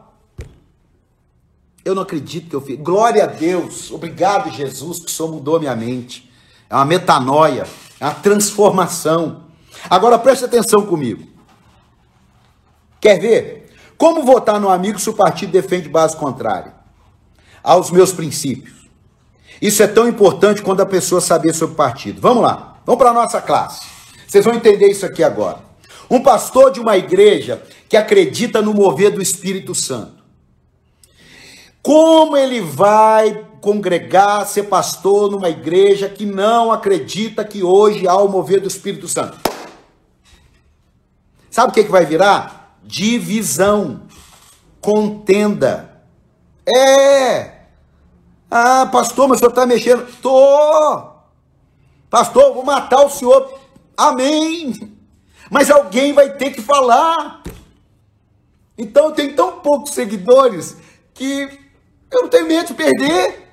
Eu 1.83 1.93
não 1.93 2.01
acredito 2.01 2.49
que 2.49 2.55
eu 2.55 2.61
fiz. 2.61 2.79
Glória 2.79 3.23
a 3.23 3.27
Deus. 3.27 3.91
Obrigado, 3.91 4.49
Jesus, 4.49 4.99
que 4.99 5.05
o 5.05 5.09
Senhor 5.09 5.31
mudou 5.31 5.59
minha 5.59 5.75
mente. 5.75 6.31
É 6.75 6.77
uma 6.77 6.85
metanoia. 6.85 7.65
É 8.01 8.03
uma 8.03 8.15
transformação. 8.15 9.45
Agora 9.89 10.19
preste 10.19 10.43
atenção 10.43 10.85
comigo. 10.85 11.25
Quer 12.99 13.17
ver? 13.17 13.73
Como 13.97 14.25
votar 14.25 14.59
no 14.59 14.69
amigo 14.69 14.99
se 14.99 15.09
o 15.09 15.13
partido 15.13 15.53
defende 15.53 15.87
base 15.87 16.17
contrária 16.17 16.73
aos 17.63 17.89
meus 17.91 18.11
princípios? 18.11 18.89
Isso 19.61 19.81
é 19.81 19.87
tão 19.87 20.05
importante 20.05 20.61
quando 20.61 20.81
a 20.81 20.85
pessoa 20.85 21.21
saber 21.21 21.53
sobre 21.53 21.75
o 21.75 21.77
partido. 21.77 22.19
Vamos 22.19 22.43
lá. 22.43 22.81
Vamos 22.85 22.99
para 22.99 23.11
a 23.11 23.13
nossa 23.13 23.39
classe. 23.39 23.85
Vocês 24.27 24.43
vão 24.43 24.53
entender 24.53 24.89
isso 24.89 25.05
aqui 25.05 25.23
agora. 25.23 25.59
Um 26.09 26.21
pastor 26.21 26.71
de 26.71 26.81
uma 26.81 26.97
igreja 26.97 27.63
que 27.87 27.95
acredita 27.95 28.61
no 28.61 28.73
mover 28.73 29.11
do 29.11 29.21
Espírito 29.21 29.73
Santo. 29.73 30.21
Como 31.81 32.35
ele 32.35 32.59
vai 32.59 33.45
congregar, 33.65 34.45
ser 34.45 34.65
pastor 34.65 35.31
numa 35.31 35.49
igreja 35.49 36.07
que 36.07 36.23
não 36.23 36.71
acredita 36.71 37.43
que 37.43 37.63
hoje 37.63 38.07
há 38.07 38.15
o 38.15 38.29
mover 38.29 38.61
do 38.61 38.67
Espírito 38.67 39.07
Santo? 39.07 39.39
Sabe 41.49 41.71
o 41.71 41.73
que, 41.73 41.83
que 41.83 41.91
vai 41.91 42.05
virar? 42.05 42.77
Divisão, 42.83 44.03
contenda. 44.79 45.99
É. 46.63 47.61
Ah, 48.51 48.87
pastor, 48.91 49.27
mas 49.27 49.37
o 49.37 49.39
senhor 49.39 49.49
está 49.49 49.65
mexendo. 49.65 50.05
Tô. 50.21 51.09
Pastor, 52.07 52.53
vou 52.53 52.63
matar 52.63 53.03
o 53.03 53.09
senhor. 53.09 53.51
Amém. 53.97 54.95
Mas 55.49 55.71
alguém 55.71 56.13
vai 56.13 56.33
ter 56.33 56.51
que 56.51 56.61
falar. 56.61 57.41
Então 58.77 59.11
tenho 59.11 59.35
tão 59.35 59.53
poucos 59.53 59.89
seguidores 59.89 60.77
que 61.15 61.49
eu 62.11 62.21
não 62.21 62.29
tenho 62.29 62.45
medo 62.45 62.67
de 62.67 62.73
perder. 62.75 63.44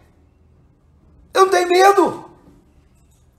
Eu 1.35 1.43
não 1.43 1.51
tenho 1.51 1.69
medo. 1.69 2.25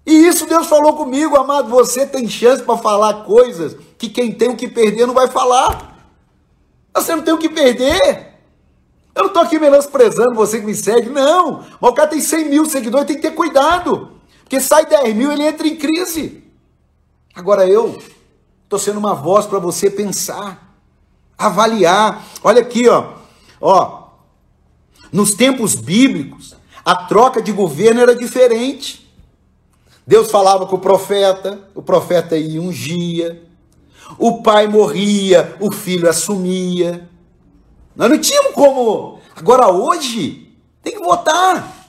E 0.05 0.27
isso 0.27 0.45
Deus 0.45 0.67
falou 0.67 0.93
comigo, 0.95 1.35
amado. 1.37 1.69
Você 1.69 2.05
tem 2.05 2.27
chance 2.27 2.61
para 2.61 2.77
falar 2.77 3.23
coisas 3.23 3.75
que 3.97 4.09
quem 4.09 4.31
tem 4.31 4.49
o 4.49 4.55
que 4.55 4.67
perder 4.67 5.05
não 5.05 5.13
vai 5.13 5.27
falar. 5.27 5.93
Você 6.93 7.15
não 7.15 7.23
tem 7.23 7.33
o 7.33 7.37
que 7.37 7.49
perder. 7.49 8.33
Eu 9.15 9.23
não 9.23 9.27
estou 9.27 9.43
aqui 9.43 9.59
menosprezando 9.59 10.35
você 10.35 10.59
que 10.59 10.65
me 10.65 10.75
segue, 10.75 11.09
não. 11.09 11.63
Mas 11.79 11.91
o 11.91 11.93
cara 11.93 12.09
tem 12.09 12.19
100 12.19 12.49
mil 12.49 12.65
seguidores, 12.65 13.07
tem 13.07 13.15
que 13.15 13.21
ter 13.21 13.31
cuidado. 13.31 14.11
Porque 14.41 14.59
sai 14.59 14.85
10 14.85 15.15
mil, 15.15 15.31
ele 15.31 15.43
entra 15.43 15.67
em 15.67 15.75
crise. 15.75 16.43
Agora 17.33 17.67
eu 17.67 17.97
estou 18.63 18.77
sendo 18.77 18.99
uma 18.99 19.13
voz 19.13 19.45
para 19.45 19.59
você 19.59 19.89
pensar, 19.89 20.75
avaliar. 21.37 22.23
Olha 22.43 22.61
aqui, 22.61 22.87
ó. 22.89 23.13
ó. 23.61 24.03
Nos 25.11 25.33
tempos 25.35 25.75
bíblicos, 25.75 26.55
a 26.83 26.95
troca 26.95 27.41
de 27.41 27.51
governo 27.51 28.01
era 28.01 28.15
diferente. 28.15 29.09
Deus 30.05 30.29
falava 30.29 30.65
com 30.65 30.75
o 30.75 30.79
profeta, 30.79 31.59
o 31.73 31.81
profeta 31.81 32.37
ia 32.37 32.61
ungia, 32.61 33.41
o 34.17 34.41
pai 34.41 34.67
morria, 34.67 35.55
o 35.59 35.71
filho 35.71 36.09
assumia. 36.09 37.09
Nós 37.95 38.09
não 38.09 38.19
tínhamos 38.19 38.53
como. 38.53 39.19
Agora 39.35 39.69
hoje 39.69 40.51
tem 40.81 40.93
que 40.93 40.99
votar 40.99 41.83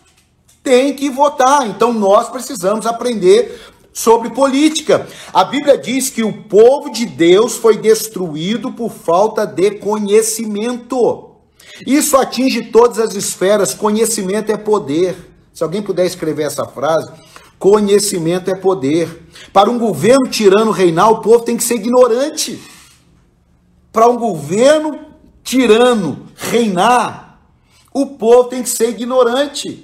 tem 0.65 0.95
que 0.95 1.11
votar. 1.11 1.69
Então 1.69 1.93
nós 1.93 2.31
precisamos 2.31 2.87
aprender 2.87 3.61
sobre 3.93 4.31
política. 4.31 5.07
A 5.33 5.45
Bíblia 5.45 5.79
diz 5.79 6.09
que 6.11 6.25
o 6.25 6.33
povo 6.45 6.91
de 6.91 7.05
Deus 7.05 7.57
foi 7.57 7.77
destruído 7.77 8.73
por 8.73 8.91
falta 8.91 9.47
de 9.47 9.73
conhecimento. 9.73 11.34
Isso 11.87 12.17
atinge 12.17 12.63
todas 12.65 12.99
as 12.99 13.15
esferas. 13.15 13.75
Conhecimento 13.75 14.51
é 14.51 14.57
poder. 14.57 15.17
Se 15.53 15.63
alguém 15.63 15.83
puder 15.83 16.07
escrever 16.07 16.45
essa 16.45 16.65
frase, 16.65 17.11
Conhecimento 17.65 18.51
é 18.51 18.55
poder. 18.55 19.23
Para 19.51 19.71
um 19.71 19.79
governo 19.79 20.29
tirano 20.29 20.71
reinar, 20.71 21.11
o 21.11 21.23
povo 21.23 21.41
tem 21.41 21.57
que 21.57 21.65
ser 21.65 21.77
ignorante. 21.77 22.61
Para 23.91 24.07
um 24.07 24.19
governo 24.19 25.01
tirano 25.43 26.27
reinar, 26.37 27.41
o 27.91 28.05
povo 28.05 28.51
tem 28.51 28.63
que 28.63 28.69
ser 28.69 28.91
ignorante. 28.91 29.83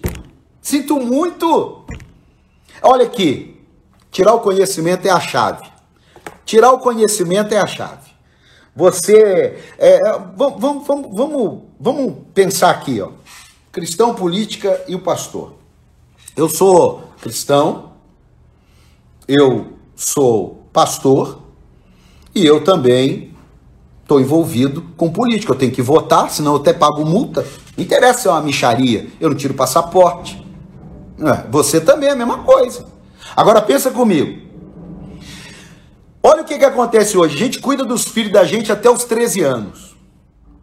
Sinto 0.61 1.01
muito. 1.01 1.87
Olha 2.83 3.07
aqui, 3.07 3.59
tirar 4.11 4.35
o 4.35 4.41
conhecimento 4.41 5.07
é 5.07 5.11
a 5.11 5.19
chave. 5.19 5.67
Tirar 6.45 6.73
o 6.73 6.81
conhecimento 6.81 7.55
é 7.55 7.59
a 7.59 7.67
chave. 7.67 8.11
Você. 8.77 9.59
É, 9.79 9.99
vamos, 10.37 10.61
vamos, 10.61 11.17
vamos, 11.17 11.63
vamos 11.81 12.15
pensar 12.35 12.71
aqui, 12.71 13.01
ó. 13.01 13.11
Cristão, 13.73 14.15
política 14.15 14.85
e 14.87 14.95
o 14.95 15.01
pastor. 15.01 15.55
Eu 16.37 16.49
sou 16.49 17.05
cristão, 17.21 17.93
eu 19.27 19.75
sou 19.97 20.67
pastor 20.73 21.41
e 22.35 22.45
eu 22.45 22.63
também 22.63 23.35
estou 24.03 24.21
envolvido 24.21 24.83
com 24.97 25.11
política. 25.11 25.53
Eu 25.53 25.59
tenho 25.59 25.73
que 25.73 25.83
votar, 25.83 26.31
senão 26.31 26.55
eu 26.55 26.61
até 26.61 26.73
pago 26.73 27.05
multa. 27.05 27.47
Não 27.77 27.85
interessa 27.85 28.21
se 28.21 28.29
é 28.29 28.31
uma 28.31 28.43
micharia, 28.43 29.09
eu 29.21 29.31
não 29.31 29.37
tiro 29.37 29.55
passaporte. 29.55 30.45
É, 31.19 31.49
você 31.51 31.81
também 31.81 32.09
é 32.09 32.13
a 32.13 32.17
mesma 32.17 32.39
coisa. 32.39 32.87
Agora 33.37 33.63
pensa 33.63 33.91
comigo. 33.91 34.49
Olha 36.23 36.43
o 36.43 36.45
que, 36.45 36.59
que 36.59 36.65
acontece 36.65 37.17
hoje. 37.17 37.35
A 37.35 37.39
gente 37.39 37.61
cuida 37.61 37.85
dos 37.85 38.05
filhos 38.05 38.33
da 38.33 38.45
gente 38.45 38.71
até 38.71 38.91
os 38.91 39.05
13 39.05 39.43
anos. 39.43 39.90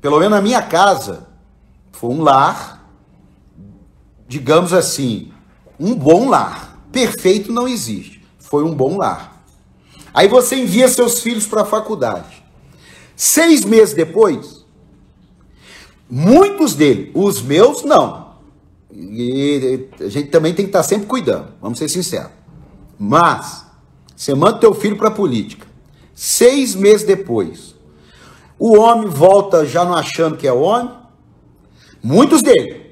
Pelo 0.08 0.20
menos 0.20 0.38
na 0.38 0.42
minha 0.42 0.62
casa, 0.62 1.28
foi 1.92 2.12
um 2.12 2.22
lar, 2.22 2.90
digamos 4.26 4.72
assim, 4.72 5.34
um 5.78 5.94
bom 5.94 6.30
lar. 6.30 6.82
Perfeito 6.94 7.52
não 7.52 7.68
existe. 7.68 8.26
Foi 8.40 8.64
um 8.64 8.74
bom 8.74 8.96
lar. 8.96 9.44
Aí 10.14 10.30
você 10.30 10.56
envia 10.56 10.88
seus 10.88 11.20
filhos 11.20 11.46
para 11.46 11.64
a 11.64 11.66
faculdade. 11.66 12.42
Seis 13.18 13.66
meses 13.66 13.94
depois, 13.94 14.66
muitos 16.10 16.74
deles, 16.74 17.12
os 17.14 17.42
meus 17.42 17.84
não. 17.84 18.36
E 18.90 19.90
a 20.00 20.08
gente 20.08 20.30
também 20.30 20.54
tem 20.54 20.64
que 20.64 20.70
estar 20.70 20.84
sempre 20.84 21.08
cuidando, 21.08 21.50
vamos 21.62 21.78
ser 21.78 21.90
sinceros. 21.90 22.32
Mas, 22.98 23.66
você 24.16 24.34
manda 24.34 24.58
teu 24.58 24.74
filho 24.74 24.96
para 24.96 25.10
a 25.10 25.12
política. 25.12 25.68
Seis 26.16 26.76
meses 26.76 27.06
depois, 27.06 27.76
o 28.60 28.78
homem 28.78 29.08
volta 29.08 29.66
já 29.66 29.86
não 29.86 29.94
achando 29.94 30.38
que 30.38 30.48
é 30.48 30.54
homem. 30.54 30.92
Muitos 32.02 32.42
deles. 32.42 32.88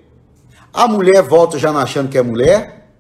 A 0.74 0.88
mulher 0.88 1.24
volta 1.24 1.58
já 1.58 1.72
não 1.72 1.80
achando 1.80 2.10
que 2.10 2.18
é 2.18 2.22
mulher. 2.22 2.92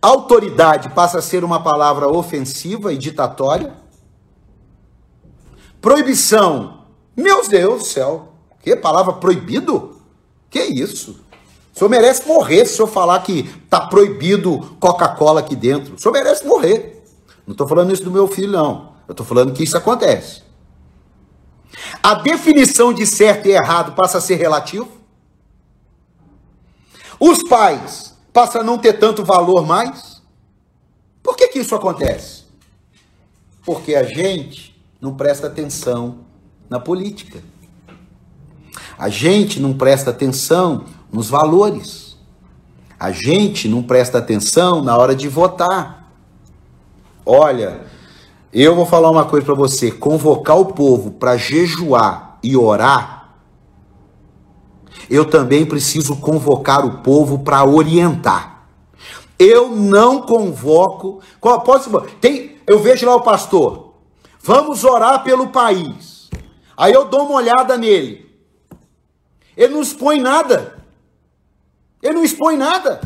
Autoridade 0.00 0.90
passa 0.90 1.18
a 1.18 1.22
ser 1.22 1.42
uma 1.42 1.62
palavra 1.62 2.08
ofensiva 2.08 2.92
e 2.92 2.98
ditatória. 2.98 3.74
Proibição. 5.80 6.84
Meus 7.16 7.48
Deus 7.48 7.82
do 7.82 7.86
céu. 7.86 8.32
Que 8.62 8.76
palavra 8.76 9.14
proibido? 9.14 10.00
Que 10.50 10.62
isso? 10.62 11.20
O 11.74 11.78
senhor 11.78 11.90
merece 11.90 12.26
morrer 12.26 12.64
se 12.66 12.76
senhor 12.76 12.88
falar 12.88 13.18
que 13.20 13.42
tá 13.68 13.80
proibido 13.80 14.76
Coca-Cola 14.80 15.40
aqui 15.40 15.56
dentro. 15.56 15.94
O 15.94 15.98
senhor 15.98 16.12
merece 16.12 16.46
morrer. 16.46 17.04
Não 17.46 17.52
estou 17.52 17.66
falando 17.66 17.92
isso 17.92 18.04
do 18.04 18.10
meu 18.10 18.26
filho, 18.26 18.52
não. 18.52 18.92
Eu 19.06 19.12
estou 19.12 19.26
falando 19.26 19.52
que 19.52 19.62
isso 19.62 19.76
acontece. 19.76 20.45
A 22.02 22.14
definição 22.14 22.92
de 22.92 23.06
certo 23.06 23.46
e 23.46 23.52
errado 23.52 23.94
passa 23.94 24.18
a 24.18 24.20
ser 24.20 24.36
relativo. 24.36 24.88
Os 27.18 27.42
pais 27.42 28.14
passam 28.32 28.60
a 28.60 28.64
não 28.64 28.78
ter 28.78 28.94
tanto 28.94 29.24
valor 29.24 29.66
mais. 29.66 30.22
Por 31.22 31.36
que, 31.36 31.48
que 31.48 31.58
isso 31.58 31.74
acontece? 31.74 32.44
Porque 33.64 33.94
a 33.94 34.02
gente 34.02 34.80
não 35.00 35.14
presta 35.14 35.46
atenção 35.46 36.18
na 36.68 36.78
política. 36.78 37.42
A 38.98 39.08
gente 39.08 39.60
não 39.60 39.74
presta 39.74 40.10
atenção 40.10 40.84
nos 41.12 41.28
valores. 41.28 42.16
A 42.98 43.10
gente 43.10 43.68
não 43.68 43.82
presta 43.82 44.18
atenção 44.18 44.82
na 44.82 44.96
hora 44.96 45.14
de 45.14 45.28
votar. 45.28 46.10
Olha, 47.24 47.86
eu 48.52 48.74
vou 48.74 48.86
falar 48.86 49.10
uma 49.10 49.24
coisa 49.24 49.44
para 49.44 49.54
você: 49.54 49.90
convocar 49.90 50.58
o 50.58 50.66
povo 50.66 51.12
para 51.12 51.36
jejuar 51.36 52.38
e 52.42 52.56
orar 52.56 53.16
eu 55.08 55.24
também 55.24 55.64
preciso 55.64 56.16
convocar 56.16 56.84
o 56.84 56.98
povo 56.98 57.40
para 57.40 57.64
orientar. 57.64 58.66
Eu 59.38 59.70
não 59.70 60.22
convoco. 60.22 61.20
Posso, 61.40 62.00
tem, 62.20 62.56
eu 62.66 62.78
vejo 62.78 63.06
lá 63.06 63.14
o 63.14 63.22
pastor. 63.22 63.94
Vamos 64.40 64.84
orar 64.84 65.22
pelo 65.22 65.48
país. 65.48 66.30
Aí 66.76 66.92
eu 66.92 67.04
dou 67.04 67.26
uma 67.26 67.36
olhada 67.36 67.76
nele. 67.76 68.26
Ele 69.56 69.74
não 69.74 69.82
expõe 69.82 70.20
nada. 70.20 70.76
Ele 72.02 72.14
não 72.14 72.24
expõe 72.24 72.56
nada. 72.56 73.00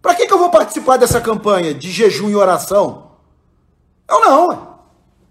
Para 0.00 0.14
que, 0.14 0.26
que 0.26 0.32
eu 0.32 0.38
vou 0.38 0.50
participar 0.50 0.96
dessa 0.96 1.20
campanha 1.20 1.74
de 1.74 1.90
jejum 1.90 2.30
e 2.30 2.36
oração? 2.36 3.05
Eu 4.08 4.20
não. 4.20 4.76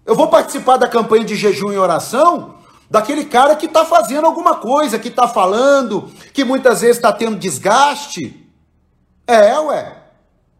Eu 0.04 0.14
vou 0.14 0.28
participar 0.28 0.76
da 0.76 0.88
campanha 0.88 1.24
de 1.24 1.34
jejum 1.34 1.72
e 1.72 1.78
oração 1.78 2.56
daquele 2.90 3.24
cara 3.24 3.56
que 3.56 3.66
está 3.66 3.84
fazendo 3.84 4.26
alguma 4.26 4.56
coisa, 4.56 4.98
que 4.98 5.08
está 5.08 5.26
falando, 5.26 6.10
que 6.32 6.44
muitas 6.44 6.80
vezes 6.80 6.96
está 6.96 7.12
tendo 7.12 7.36
desgaste. 7.36 8.48
É, 9.26 9.58
ué. 9.58 9.96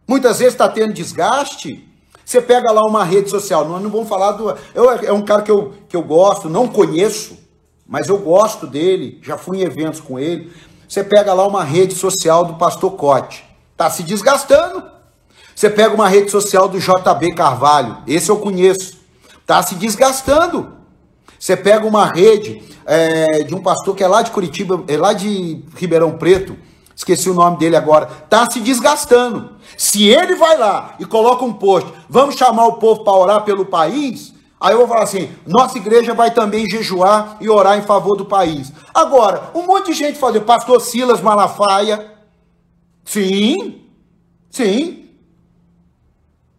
Muitas 0.07 0.39
vezes 0.39 0.53
está 0.53 0.69
tendo 0.69 0.93
desgaste. 0.93 1.83
Você 2.25 2.41
pega 2.41 2.71
lá 2.71 2.83
uma 2.85 3.05
rede 3.05 3.29
social, 3.29 3.65
nós 3.65 3.81
não 3.81 3.89
vamos 3.89 4.09
falar 4.09 4.33
do. 4.33 4.53
Eu, 4.75 4.91
é 4.91 5.13
um 5.13 5.21
cara 5.21 5.41
que 5.41 5.51
eu, 5.51 5.73
que 5.87 5.95
eu 5.95 6.03
gosto, 6.03 6.49
não 6.49 6.67
conheço, 6.67 7.37
mas 7.87 8.09
eu 8.09 8.17
gosto 8.17 8.67
dele, 8.67 9.19
já 9.23 9.37
fui 9.37 9.59
em 9.59 9.61
eventos 9.61 10.01
com 10.01 10.19
ele. 10.19 10.51
Você 10.87 11.03
pega 11.03 11.33
lá 11.33 11.47
uma 11.47 11.63
rede 11.63 11.95
social 11.95 12.43
do 12.43 12.55
Pastor 12.55 12.91
Cote, 12.91 13.45
está 13.71 13.89
se 13.89 14.03
desgastando. 14.03 14.96
Você 15.57 15.71
pega 15.71 15.95
uma 15.95 16.07
rede 16.07 16.29
social 16.29 16.69
do 16.69 16.77
JB 16.77 17.33
Carvalho, 17.33 17.97
esse 18.05 18.29
eu 18.29 18.37
conheço, 18.37 18.95
está 19.41 19.63
se 19.63 19.73
desgastando. 19.73 20.73
Você 21.39 21.57
pega 21.57 21.83
uma 21.83 22.05
rede 22.05 22.61
é, 22.85 23.41
de 23.41 23.55
um 23.55 23.63
pastor 23.63 23.95
que 23.95 24.03
é 24.03 24.07
lá 24.07 24.21
de 24.21 24.29
Curitiba, 24.29 24.83
é 24.87 24.95
lá 24.95 25.13
de 25.13 25.65
Ribeirão 25.75 26.15
Preto, 26.15 26.55
esqueci 26.95 27.27
o 27.27 27.33
nome 27.33 27.57
dele 27.57 27.75
agora, 27.75 28.07
está 28.23 28.47
se 28.47 28.59
desgastando. 28.59 29.55
Se 29.75 30.07
ele 30.07 30.35
vai 30.35 30.59
lá 30.59 30.93
e 30.99 31.05
coloca 31.05 31.43
um 31.43 31.53
post, 31.53 31.91
vamos 32.07 32.35
chamar 32.35 32.67
o 32.67 32.73
povo 32.73 33.03
para 33.03 33.17
orar 33.17 33.43
pelo 33.43 33.65
país, 33.65 34.35
aí 34.61 34.73
eu 34.73 34.77
vou 34.77 34.87
falar 34.87 35.05
assim: 35.05 35.27
nossa 35.47 35.79
igreja 35.79 36.13
vai 36.13 36.29
também 36.29 36.69
jejuar 36.69 37.35
e 37.41 37.49
orar 37.49 37.79
em 37.79 37.81
favor 37.81 38.15
do 38.15 38.25
país. 38.25 38.71
Agora, 38.93 39.49
um 39.55 39.63
monte 39.63 39.87
de 39.87 39.93
gente 39.93 40.19
fazendo, 40.19 40.45
pastor 40.45 40.79
Silas 40.81 41.19
Malafaia, 41.19 42.13
sim, 43.03 43.81
sim. 44.51 45.06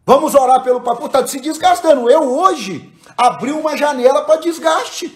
Vamos 0.09 0.35
orar 0.35 0.63
pelo 0.63 0.81
país. 0.81 1.05
Está 1.05 1.27
se 1.27 1.39
desgastando. 1.39 2.09
Eu 2.09 2.23
hoje 2.23 2.91
abriu 3.15 3.59
uma 3.61 3.77
janela 3.77 4.23
para 4.23 4.41
desgaste. 4.41 5.13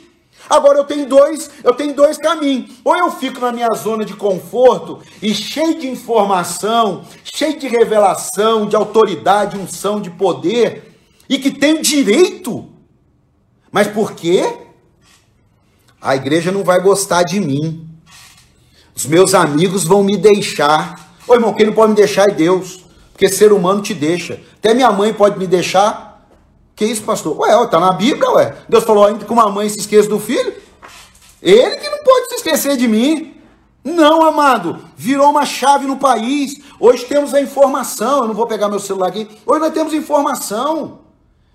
Agora 0.51 0.77
eu 0.77 0.85
tenho 0.85 1.09
dois, 1.09 1.51
eu 1.65 1.73
tenho 1.73 1.95
dois 1.95 2.19
caminhos. 2.19 2.73
Ou 2.85 2.95
eu 2.95 3.11
fico 3.11 3.41
na 3.41 3.53
minha 3.53 3.71
zona 3.75 4.05
de 4.05 4.15
conforto 4.15 4.99
e 5.23 5.35
cheio 5.35 5.81
de 5.81 5.89
informação, 5.89 7.07
cheio 7.25 7.59
de 7.59 7.69
revelação, 7.69 8.67
de 8.67 8.77
autoridade, 8.77 9.57
unção, 9.57 9.99
de 9.99 10.11
poder, 10.11 10.95
e 11.27 11.39
que 11.39 11.51
tenho 11.51 11.81
direito. 11.81 12.69
Mas 13.71 13.89
por 13.89 14.13
quê? 14.13 14.59
A 16.03 16.15
igreja 16.17 16.53
não 16.53 16.65
vai 16.65 16.83
gostar 16.83 17.23
de 17.23 17.41
mim. 17.41 17.89
Os 18.95 19.07
meus 19.07 19.33
amigos 19.33 19.85
vão 19.85 20.05
me 20.05 20.19
deixar. 20.19 21.17
Ô 21.27 21.33
irmão, 21.33 21.55
quem 21.55 21.65
não 21.65 21.73
pode 21.73 21.93
me 21.93 21.97
deixar 21.97 22.29
é 22.29 22.35
Deus. 22.35 22.82
Porque 23.13 23.29
ser 23.29 23.53
humano 23.53 23.83
te 23.83 23.95
deixa. 23.95 24.41
Até 24.59 24.75
minha 24.75 24.91
mãe 24.91 25.13
pode 25.13 25.39
me 25.39 25.47
deixar, 25.47 26.27
que 26.75 26.85
isso, 26.85 27.03
pastor? 27.03 27.39
Ué, 27.39 27.67
tá 27.67 27.79
na 27.79 27.93
Bíblia, 27.93 28.31
ué. 28.31 28.57
Deus 28.69 28.85
falou 28.85 29.05
ainda 29.05 29.25
que 29.25 29.33
uma 29.33 29.49
mãe 29.49 29.69
se 29.69 29.79
esqueça 29.79 30.09
do 30.09 30.19
filho. 30.19 30.55
Ele 31.41 31.77
que 31.77 31.89
não 31.89 32.03
pode 32.03 32.29
se 32.29 32.35
esquecer 32.37 32.77
de 32.77 32.89
mim. 32.89 33.37
Não, 33.85 34.25
amado. 34.25 34.79
Virou 34.97 35.31
uma 35.31 35.45
chave 35.45 35.87
no 35.87 35.97
país. 35.97 36.61
Hoje 36.81 37.05
temos 37.05 37.35
a 37.35 37.41
informação. 37.41 38.23
Eu 38.23 38.29
não 38.29 38.35
vou 38.35 38.47
pegar 38.47 38.69
meu 38.69 38.79
celular 38.79 39.09
aqui. 39.09 39.29
Hoje 39.45 39.61
nós 39.61 39.73
temos 39.73 39.93
informação. 39.93 41.01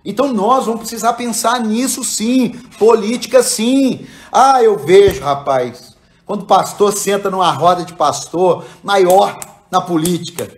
Então 0.03 0.31
nós 0.31 0.65
vamos 0.65 0.81
precisar 0.81 1.13
pensar 1.13 1.59
nisso 1.61 2.03
sim. 2.03 2.49
Política 2.77 3.41
sim. 3.41 4.05
Ah, 4.31 4.61
eu 4.61 4.77
vejo, 4.77 5.23
rapaz. 5.23 5.95
Quando 6.25 6.41
o 6.41 6.45
pastor 6.45 6.91
senta 6.93 7.29
numa 7.31 7.51
roda 7.51 7.83
de 7.83 7.93
pastor, 7.93 8.65
maior 8.83 9.39
na 9.71 9.81
política. 9.81 10.57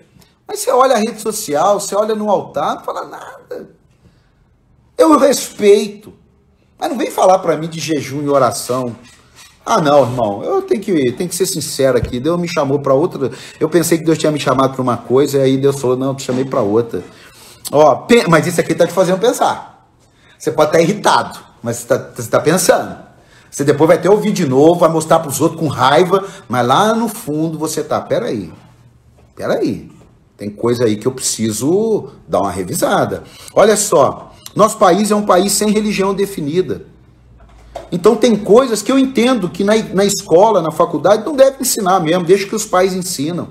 Mas 0.49 0.61
você 0.61 0.71
olha 0.71 0.95
a 0.95 0.97
rede 0.97 1.21
social, 1.21 1.79
você 1.79 1.93
olha 1.93 2.15
no 2.15 2.27
altar, 2.27 2.77
não 2.77 2.83
fala 2.83 3.05
nada. 3.05 3.69
Eu 4.97 5.15
respeito. 5.15 6.11
Mas 6.79 6.89
não 6.89 6.97
vem 6.97 7.11
falar 7.11 7.37
para 7.37 7.55
mim 7.55 7.67
de 7.67 7.79
jejum 7.79 8.23
e 8.23 8.29
oração. 8.29 8.95
Ah, 9.63 9.79
não, 9.79 10.01
irmão, 10.01 10.43
eu 10.43 10.63
tenho 10.63 10.81
que, 10.81 11.11
tenho 11.11 11.29
que 11.29 11.35
ser 11.35 11.45
sincero 11.45 11.99
aqui. 11.99 12.19
Deus 12.19 12.39
me 12.39 12.47
chamou 12.47 12.79
para 12.79 12.95
outra. 12.95 13.29
Eu 13.59 13.69
pensei 13.69 13.99
que 13.99 14.03
Deus 14.03 14.17
tinha 14.17 14.31
me 14.31 14.39
chamado 14.39 14.73
para 14.73 14.81
uma 14.81 14.97
coisa, 14.97 15.37
e 15.37 15.41
aí 15.41 15.57
Deus 15.57 15.79
falou: 15.79 15.95
não, 15.95 16.07
eu 16.07 16.15
te 16.15 16.23
chamei 16.23 16.45
para 16.45 16.61
outra. 16.61 17.03
Ó, 17.71 18.07
mas 18.27 18.47
isso 18.47 18.59
aqui 18.59 18.73
tá 18.73 18.87
te 18.87 18.93
fazendo 18.93 19.19
pensar. 19.19 19.87
Você 20.35 20.51
pode 20.51 20.69
estar 20.69 20.81
irritado, 20.81 21.37
mas 21.61 21.77
você 21.77 21.93
está 21.93 22.39
tá 22.39 22.43
pensando. 22.43 22.97
Você 23.51 23.63
depois 23.63 23.87
vai 23.87 24.01
ter 24.01 24.09
ouvir 24.09 24.31
de 24.31 24.47
novo, 24.47 24.79
vai 24.79 24.89
mostrar 24.89 25.19
para 25.19 25.29
os 25.29 25.39
outros 25.39 25.59
com 25.59 25.67
raiva, 25.67 26.25
mas 26.47 26.65
lá 26.65 26.95
no 26.95 27.07
fundo 27.07 27.59
você 27.59 27.83
tá, 27.83 28.01
peraí, 28.01 28.51
peraí, 29.35 29.98
tem 30.39 30.49
coisa 30.49 30.85
aí 30.85 30.95
que 30.95 31.05
eu 31.05 31.11
preciso 31.11 32.11
dar 32.25 32.39
uma 32.39 32.49
revisada. 32.51 33.23
Olha 33.53 33.75
só, 33.75 34.31
nosso 34.55 34.77
país 34.77 35.11
é 35.11 35.15
um 35.15 35.25
país 35.25 35.51
sem 35.51 35.69
religião 35.69 36.13
definida. 36.13 36.85
Então 37.91 38.15
tem 38.15 38.37
coisas 38.37 38.81
que 38.81 38.89
eu 38.89 38.97
entendo 38.97 39.49
que 39.49 39.65
na, 39.65 39.73
na 39.93 40.05
escola, 40.05 40.61
na 40.61 40.71
faculdade, 40.71 41.25
não 41.25 41.35
deve 41.35 41.57
ensinar 41.59 41.99
mesmo, 41.99 42.23
deixa 42.23 42.47
que 42.47 42.55
os 42.55 42.65
pais 42.65 42.93
ensinam. 42.93 43.49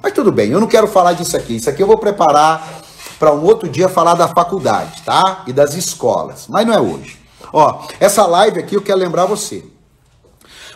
Mas 0.00 0.12
tudo 0.12 0.30
bem, 0.30 0.50
eu 0.52 0.60
não 0.60 0.68
quero 0.68 0.86
falar 0.86 1.14
disso 1.14 1.36
aqui. 1.36 1.56
Isso 1.56 1.68
aqui 1.68 1.82
eu 1.82 1.88
vou 1.88 1.98
preparar 1.98 2.82
para 3.18 3.34
um 3.34 3.42
outro 3.42 3.68
dia 3.68 3.88
falar 3.88 4.14
da 4.14 4.28
faculdade, 4.28 5.02
tá? 5.02 5.42
E 5.48 5.52
das 5.52 5.74
escolas. 5.74 6.46
Mas 6.48 6.64
não 6.64 6.72
é 6.72 6.80
hoje. 6.80 7.18
Ó, 7.52 7.82
essa 7.98 8.24
live 8.26 8.60
aqui 8.60 8.76
eu 8.76 8.82
quero 8.82 8.98
lembrar 8.98 9.26
você. 9.26 9.64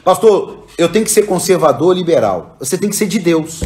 Pastor, 0.05 0.65
eu 0.77 0.89
tenho 0.89 1.05
que 1.05 1.11
ser 1.11 1.23
conservador 1.23 1.95
liberal. 1.95 2.57
Você 2.59 2.77
tem 2.77 2.91
que 2.91 2.97
ser 2.97 3.07
de 3.07 3.21
Deus. 3.21 3.63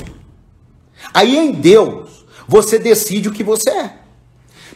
Aí 1.12 1.36
em 1.36 1.52
Deus, 1.52 2.24
você 2.46 2.78
decide 2.78 3.28
o 3.28 3.32
que 3.32 3.44
você 3.44 3.70
é. 3.70 3.94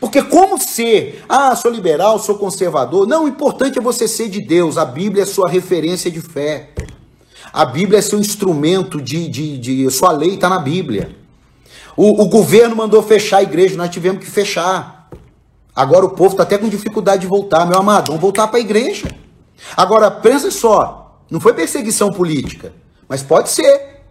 Porque 0.01 0.23
como 0.23 0.61
ser, 0.61 1.25
ah, 1.29 1.55
sou 1.57 1.71
liberal, 1.71 2.19
sou 2.19 2.37
conservador, 2.37 3.07
não, 3.07 3.25
o 3.25 3.29
importante 3.29 3.79
é 3.79 3.83
você 3.83 4.07
ser 4.07 4.29
de 4.29 4.41
Deus, 4.41 4.77
a 4.77 4.85
Bíblia 4.85 5.23
é 5.23 5.27
sua 5.27 5.49
referência 5.49 6.11
de 6.11 6.21
fé. 6.21 6.71
A 7.53 7.65
Bíblia 7.65 8.01
é 8.01 8.03
seu 8.03 8.19
instrumento 8.19 9.01
de, 9.01 9.29
de, 9.29 9.59
de 9.59 9.91
sua 9.91 10.11
lei 10.11 10.35
está 10.35 10.49
na 10.49 10.59
Bíblia. 10.59 11.17
O, 11.97 12.23
o, 12.23 12.29
governo 12.29 12.75
mandou 12.75 13.03
fechar 13.03 13.39
a 13.39 13.43
igreja, 13.43 13.77
nós 13.77 13.91
tivemos 13.91 14.25
que 14.25 14.31
fechar. 14.31 15.09
Agora 15.75 16.05
o 16.05 16.11
povo 16.11 16.33
está 16.33 16.43
até 16.43 16.59
com 16.59 16.69
dificuldade 16.69 17.23
de 17.23 17.29
voltar, 17.29 17.65
meu 17.67 17.79
amado, 17.79 18.09
vamos 18.09 18.21
voltar 18.21 18.49
para 18.49 18.59
a 18.59 18.61
igreja. 18.61 19.09
Agora, 19.77 20.11
pensa 20.11 20.51
só, 20.51 21.21
não 21.31 21.41
foi 21.41 21.55
perseguição 21.55 22.13
política, 22.13 22.73
mas 23.09 23.23
pode 23.23 23.51
ser. 23.51 24.03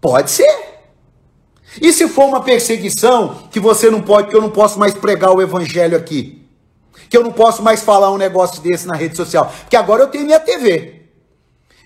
Pode 0.00 0.30
ser. 0.30 0.65
E 1.80 1.92
se 1.92 2.08
for 2.08 2.24
uma 2.26 2.42
perseguição 2.42 3.48
que 3.50 3.60
você 3.60 3.90
não 3.90 4.00
pode, 4.00 4.28
que 4.28 4.36
eu 4.36 4.40
não 4.40 4.50
posso 4.50 4.78
mais 4.78 4.94
pregar 4.94 5.32
o 5.32 5.42
evangelho 5.42 5.96
aqui? 5.96 6.46
Que 7.08 7.16
eu 7.16 7.22
não 7.22 7.32
posso 7.32 7.62
mais 7.62 7.82
falar 7.82 8.10
um 8.10 8.16
negócio 8.16 8.60
desse 8.62 8.86
na 8.86 8.94
rede 8.94 9.16
social? 9.16 9.52
Porque 9.60 9.76
agora 9.76 10.02
eu 10.02 10.08
tenho 10.08 10.24
minha 10.24 10.40
TV. 10.40 11.02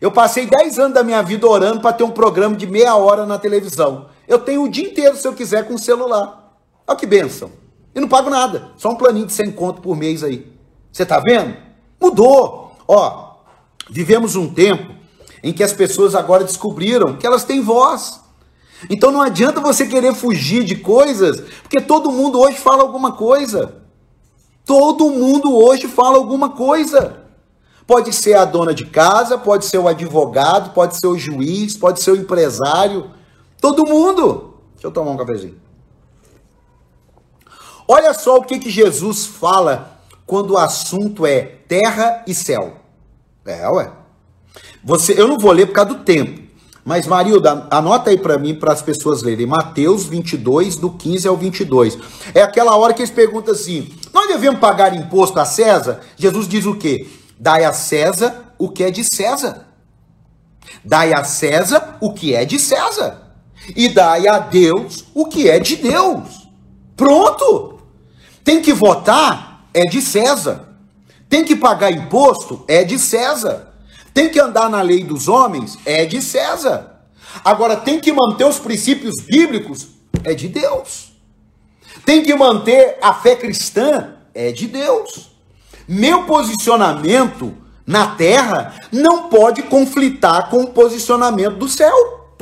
Eu 0.01 0.11
passei 0.11 0.47
10 0.47 0.79
anos 0.79 0.95
da 0.95 1.03
minha 1.03 1.23
vida 1.23 1.47
orando 1.47 1.81
para 1.81 1.93
ter 1.93 2.05
um 2.05 2.11
programa 2.11 2.57
de 2.57 2.67
meia 2.67 2.97
hora 2.97 3.27
na 3.27 3.39
televisão. 3.39 4.07
Eu 4.27 4.39
tenho 4.39 4.63
o 4.63 4.69
dia 4.69 4.89
inteiro, 4.89 5.17
se 5.17 5.29
eu 5.29 5.35
quiser, 5.35 5.67
com 5.67 5.75
o 5.75 5.79
celular. 5.79 6.57
Olha 6.87 6.97
que 6.97 7.07
benção. 7.07 7.51
E 7.95 8.01
não 8.01 8.09
pago 8.09 8.31
nada. 8.31 8.71
Só 8.77 8.91
um 8.91 8.97
planinho 8.97 9.27
de 9.27 9.33
100 9.33 9.53
conto 9.53 9.83
por 9.83 9.97
mês 9.97 10.25
aí. 10.25 10.51
Você 10.91 11.05
tá 11.05 11.21
vendo? 11.21 11.57
Mudou. 12.01 12.73
Ó, 12.89 13.35
vivemos 13.91 14.37
um 14.37 14.49
tempo 14.53 14.95
em 15.43 15.53
que 15.53 15.63
as 15.63 15.73
pessoas 15.73 16.15
agora 16.15 16.45
descobriram 16.45 17.17
que 17.17 17.27
elas 17.27 17.45
têm 17.45 17.61
voz. 17.61 18.21
Então 18.89 19.11
não 19.11 19.21
adianta 19.21 19.61
você 19.61 19.87
querer 19.87 20.15
fugir 20.15 20.65
de 20.65 20.77
coisas, 20.77 21.41
porque 21.63 21.81
todo 21.81 22.11
mundo 22.11 22.41
hoje 22.41 22.59
fala 22.59 22.83
alguma 22.83 23.13
coisa. 23.13 23.75
Todo 24.65 25.11
mundo 25.11 25.55
hoje 25.55 25.89
fala 25.89 26.17
alguma 26.17 26.51
coisa. 26.51 27.25
Pode 27.87 28.13
ser 28.13 28.35
a 28.35 28.45
dona 28.45 28.73
de 28.73 28.87
casa, 28.87 29.37
pode 29.37 29.65
ser 29.65 29.79
o 29.79 29.89
advogado, 29.89 30.73
pode 30.73 30.97
ser 30.97 31.09
o 31.09 31.19
juiz, 31.19 31.77
pode 31.77 32.01
ser 32.01 32.13
o 32.13 32.17
empresário. 32.17 33.11
Todo 33.61 33.85
mundo. 33.87 34.55
Deixa 34.75 34.87
eu 34.87 34.93
tomar 34.93 35.11
um 35.11 35.17
cafezinho. 35.17 35.61
Olha 37.89 38.15
só 38.15 38.37
o 38.37 38.45
que, 38.45 38.61
que 38.61 38.71
Jesus 38.71 39.27
fala 39.27 39.99
quando 40.25 40.53
o 40.53 40.59
assunto 40.59 41.27
é 41.27 41.41
terra 41.43 42.23
e 42.25 42.33
céu. 42.33 42.77
É, 43.45 43.69
ué. 43.69 43.91
Você, 44.85 45.21
eu 45.21 45.27
não 45.27 45.39
vou 45.39 45.51
ler 45.51 45.67
por 45.67 45.73
causa 45.73 45.95
do 45.95 46.05
tempo. 46.05 46.50
Mas, 46.85 47.07
Marilda, 47.07 47.67
anota 47.71 48.11
aí 48.11 48.19
para 48.19 48.39
mim, 48.39 48.55
para 48.55 48.73
as 48.73 48.83
pessoas 48.83 49.23
lerem. 49.23 49.47
Mateus 49.47 50.05
22, 50.05 50.77
do 50.77 50.91
15 50.91 51.29
ao 51.29 51.37
22. 51.37 51.99
É 52.35 52.43
aquela 52.43 52.77
hora 52.77 52.95
que 52.95 53.03
eles 53.03 53.11
perguntam 53.11 53.55
assim: 53.55 53.91
Nós 54.13 54.29
devemos 54.29 54.61
pagar 54.61 54.95
imposto 54.95 55.39
a 55.39 55.45
César? 55.45 56.01
Jesus 56.17 56.49
diz 56.49 56.65
o 56.67 56.75
quê? 56.75 57.07
Dai 57.39 57.65
a 57.65 57.73
César 57.73 58.55
o 58.59 58.69
que 58.69 58.85
é 58.85 58.91
de 58.91 59.05
César. 59.05 59.67
Dai 60.85 61.13
a 61.13 61.25
César 61.25 61.97
o 62.01 62.13
que 62.13 62.35
é 62.35 62.45
de 62.45 62.59
César. 62.59 63.31
E 63.77 63.89
dai 63.89 64.27
a 64.27 64.39
Deus 64.39 65.05
o 65.15 65.27
que 65.27 65.49
é 65.49 65.59
de 65.59 65.77
Deus. 65.77 66.49
Pronto! 66.97 67.81
Tem 68.43 68.63
que 68.63 68.73
votar? 68.73 69.67
É 69.73 69.85
de 69.85 70.01
César. 70.01 70.69
Tem 71.29 71.45
que 71.45 71.55
pagar 71.55 71.93
imposto? 71.93 72.65
É 72.67 72.85
de 72.85 72.99
César. 72.99 73.70
Tem 74.13 74.29
que 74.29 74.41
andar 74.41 74.69
na 74.69 74.83
lei 74.83 75.05
dos 75.05 75.29
homens? 75.29 75.79
É 75.85 76.05
de 76.05 76.21
César. 76.21 77.01
Agora, 77.45 77.77
tem 77.77 78.01
que 78.01 78.13
manter 78.13 78.45
os 78.45 78.59
princípios 78.59 79.15
bíblicos? 79.25 79.89
É 80.25 80.35
de 80.35 80.49
Deus. 80.49 81.13
Tem 82.05 82.23
que 82.23 82.35
manter 82.35 82.99
a 83.01 83.15
fé 83.15 83.37
cristã? 83.37 84.15
É 84.35 84.53
de 84.53 84.67
Deus. 84.67 85.31
Meu 85.87 86.25
posicionamento 86.25 87.55
na 87.87 88.15
terra 88.15 88.77
não 88.93 89.29
pode 89.29 89.63
conflitar 89.65 90.49
com 90.51 90.63
o 90.63 90.69
posicionamento 90.69 91.57
do 91.57 91.69
céu. 91.69 92.37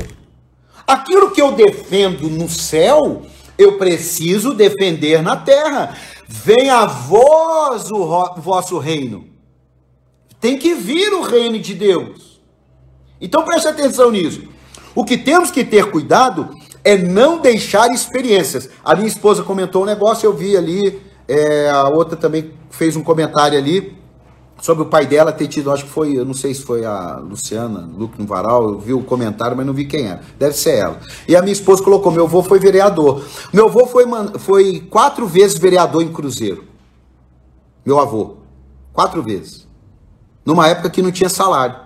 Aquilo 0.86 1.30
que 1.30 1.40
eu 1.40 1.52
defendo 1.52 2.30
no 2.30 2.48
céu, 2.48 3.26
eu 3.58 3.76
preciso 3.76 4.54
defender 4.54 5.22
na 5.22 5.36
terra. 5.36 5.96
Venha 6.26 6.78
a 6.78 6.86
vós 6.86 7.90
o 7.90 8.34
vosso 8.36 8.78
reino. 8.78 9.27
Tem 10.40 10.58
que 10.58 10.74
vir 10.74 11.12
o 11.12 11.22
reino 11.22 11.58
de 11.58 11.74
Deus. 11.74 12.40
Então 13.20 13.44
preste 13.44 13.66
atenção 13.66 14.10
nisso. 14.10 14.42
O 14.94 15.04
que 15.04 15.16
temos 15.16 15.50
que 15.50 15.64
ter 15.64 15.90
cuidado 15.90 16.50
é 16.84 16.96
não 16.96 17.38
deixar 17.40 17.90
experiências. 17.90 18.70
A 18.84 18.94
minha 18.94 19.08
esposa 19.08 19.42
comentou 19.42 19.82
um 19.82 19.86
negócio, 19.86 20.26
eu 20.26 20.32
vi 20.32 20.56
ali, 20.56 21.00
é, 21.26 21.68
a 21.70 21.88
outra 21.88 22.16
também 22.16 22.52
fez 22.70 22.96
um 22.96 23.02
comentário 23.02 23.58
ali 23.58 23.96
sobre 24.60 24.82
o 24.82 24.86
pai 24.86 25.06
dela 25.06 25.32
ter 25.32 25.46
tido, 25.46 25.70
acho 25.70 25.84
que 25.84 25.90
foi, 25.90 26.18
eu 26.18 26.24
não 26.24 26.34
sei 26.34 26.52
se 26.52 26.62
foi 26.62 26.84
a 26.84 27.16
Luciana, 27.18 27.88
Luque 27.96 28.20
no 28.20 28.26
Varal, 28.26 28.70
eu 28.70 28.78
vi 28.78 28.92
o 28.92 29.02
comentário, 29.02 29.56
mas 29.56 29.66
não 29.66 29.72
vi 29.72 29.84
quem 29.84 30.06
era. 30.06 30.20
Deve 30.38 30.54
ser 30.54 30.76
ela. 30.76 31.00
E 31.28 31.36
a 31.36 31.42
minha 31.42 31.52
esposa 31.52 31.82
colocou: 31.82 32.10
meu 32.10 32.24
avô 32.24 32.42
foi 32.42 32.58
vereador. 32.58 33.22
Meu 33.52 33.66
avô 33.66 33.86
foi, 33.86 34.04
foi 34.38 34.80
quatro 34.88 35.26
vezes 35.26 35.58
vereador 35.58 36.02
em 36.02 36.12
Cruzeiro. 36.12 36.64
Meu 37.84 37.98
avô. 38.00 38.38
Quatro 38.92 39.22
vezes 39.22 39.67
numa 40.48 40.66
época 40.66 40.88
que 40.88 41.02
não 41.02 41.12
tinha 41.12 41.28
salário. 41.28 41.76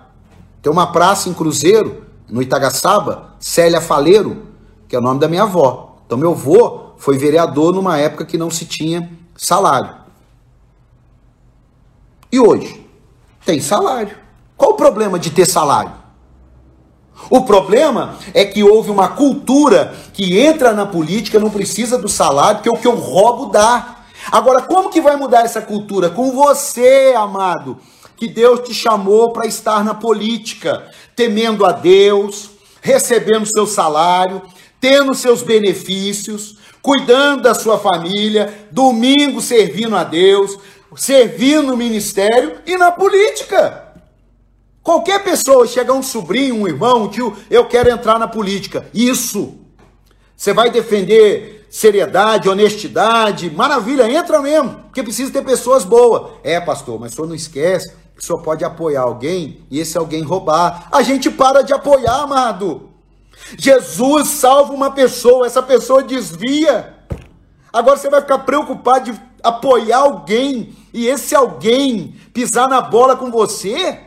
Tem 0.61 0.71
uma 0.71 0.89
praça 0.89 1.27
em 1.27 1.33
Cruzeiro, 1.33 2.05
no 2.29 2.41
Itagaçaba, 2.41 3.33
Célia 3.37 3.81
Faleiro, 3.81 4.43
que 4.87 4.95
é 4.95 4.99
o 4.99 5.01
nome 5.01 5.19
da 5.19 5.27
minha 5.27 5.43
avó. 5.43 5.97
Então 6.05 6.17
meu 6.17 6.31
avô 6.31 6.93
foi 6.95 7.17
vereador 7.17 7.73
numa 7.73 7.97
época 7.97 8.23
que 8.23 8.37
não 8.37 8.49
se 8.49 8.65
tinha 8.65 9.11
salário. 9.35 9.93
E 12.31 12.39
hoje? 12.39 12.89
Tem 13.45 13.59
salário. 13.59 14.15
Qual 14.55 14.71
o 14.71 14.75
problema 14.75 15.19
de 15.19 15.29
ter 15.29 15.45
salário? 15.45 15.91
O 17.29 17.41
problema 17.41 18.15
é 18.33 18.45
que 18.45 18.63
houve 18.63 18.89
uma 18.89 19.09
cultura 19.09 19.93
que 20.13 20.39
entra 20.39 20.71
na 20.71 20.85
política, 20.85 21.37
não 21.37 21.49
precisa 21.49 21.97
do 21.97 22.07
salário, 22.07 22.59
porque 22.59 22.69
o 22.69 22.79
que 22.79 22.87
eu 22.87 22.95
roubo 22.95 23.47
dá. 23.47 23.97
Agora, 24.31 24.61
como 24.61 24.89
que 24.89 25.01
vai 25.01 25.17
mudar 25.17 25.41
essa 25.41 25.61
cultura? 25.61 26.09
Com 26.09 26.31
você, 26.31 27.13
amado 27.17 27.77
que 28.23 28.29
Deus 28.29 28.61
te 28.61 28.73
chamou 28.73 29.33
para 29.33 29.45
estar 29.45 29.83
na 29.83 29.93
política, 29.93 30.89
temendo 31.13 31.65
a 31.65 31.73
Deus, 31.73 32.51
recebendo 32.81 33.45
seu 33.45 33.67
salário, 33.67 34.41
tendo 34.79 35.13
seus 35.13 35.41
benefícios, 35.41 36.57
cuidando 36.81 37.43
da 37.43 37.53
sua 37.53 37.77
família, 37.77 38.67
domingo 38.71 39.41
servindo 39.41 39.93
a 39.97 40.05
Deus, 40.05 40.57
servindo 40.95 41.67
no 41.67 41.75
ministério 41.75 42.59
e 42.65 42.77
na 42.77 42.93
política. 42.93 43.91
Qualquer 44.81 45.21
pessoa, 45.21 45.67
chega 45.67 45.91
um 45.91 46.01
sobrinho, 46.01 46.55
um 46.55 46.67
irmão, 46.67 47.03
um 47.03 47.07
tio, 47.09 47.35
eu 47.49 47.65
quero 47.65 47.89
entrar 47.89 48.17
na 48.17 48.27
política. 48.27 48.87
Isso. 48.93 49.55
Você 50.33 50.53
vai 50.53 50.71
defender 50.71 51.67
seriedade, 51.69 52.47
honestidade, 52.47 53.51
maravilha, 53.51 54.09
entra 54.09 54.41
mesmo, 54.41 54.75
porque 54.83 55.03
precisa 55.03 55.29
ter 55.29 55.43
pessoas 55.43 55.83
boas. 55.83 56.35
É, 56.41 56.61
pastor, 56.61 56.97
mas 56.97 57.11
o 57.11 57.15
senhor 57.15 57.27
não 57.27 57.35
esquece 57.35 58.02
senhor 58.21 58.41
pode 58.41 58.63
apoiar 58.63 59.01
alguém 59.01 59.65
e 59.69 59.79
esse 59.79 59.97
alguém 59.97 60.23
roubar. 60.23 60.87
A 60.91 61.01
gente 61.01 61.29
para 61.29 61.61
de 61.61 61.73
apoiar, 61.73 62.21
amado. 62.21 62.89
Jesus 63.57 64.27
salva 64.27 64.73
uma 64.73 64.91
pessoa, 64.91 65.45
essa 65.45 65.61
pessoa 65.61 66.03
desvia. 66.03 66.93
Agora 67.71 67.97
você 67.97 68.09
vai 68.09 68.21
ficar 68.21 68.39
preocupado 68.39 69.11
de 69.11 69.21
apoiar 69.41 69.99
alguém 69.99 70.75
e 70.93 71.07
esse 71.07 71.35
alguém 71.35 72.15
pisar 72.33 72.69
na 72.69 72.81
bola 72.81 73.15
com 73.15 73.31
você? 73.31 73.99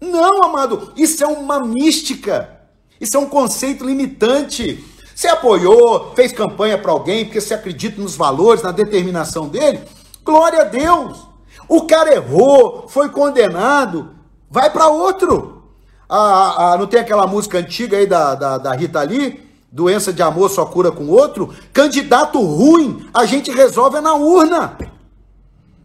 Não, 0.00 0.44
amado, 0.44 0.92
isso 0.96 1.24
é 1.24 1.26
uma 1.26 1.60
mística. 1.60 2.56
Isso 3.00 3.16
é 3.16 3.20
um 3.20 3.28
conceito 3.28 3.84
limitante. 3.84 4.84
Você 5.14 5.28
apoiou, 5.28 6.12
fez 6.14 6.32
campanha 6.32 6.78
para 6.78 6.92
alguém 6.92 7.24
porque 7.24 7.40
você 7.40 7.54
acredita 7.54 8.00
nos 8.00 8.14
valores, 8.14 8.62
na 8.62 8.70
determinação 8.70 9.48
dele? 9.48 9.80
Glória 10.24 10.60
a 10.60 10.64
Deus. 10.64 11.27
O 11.68 11.82
cara 11.82 12.14
errou, 12.14 12.86
foi 12.88 13.10
condenado, 13.10 14.10
vai 14.50 14.70
para 14.70 14.88
outro. 14.88 15.62
Ah, 16.08 16.76
não 16.78 16.86
tem 16.86 17.00
aquela 17.00 17.26
música 17.26 17.58
antiga 17.58 17.98
aí 17.98 18.06
da, 18.06 18.34
da, 18.34 18.58
da 18.58 18.72
Rita 18.72 19.02
Lee? 19.02 19.46
Doença 19.70 20.10
de 20.10 20.22
amor 20.22 20.48
só 20.48 20.64
cura 20.64 20.90
com 20.90 21.08
outro? 21.08 21.54
Candidato 21.74 22.40
ruim, 22.40 23.06
a 23.12 23.26
gente 23.26 23.50
resolve 23.50 24.00
na 24.00 24.14
urna. 24.14 24.78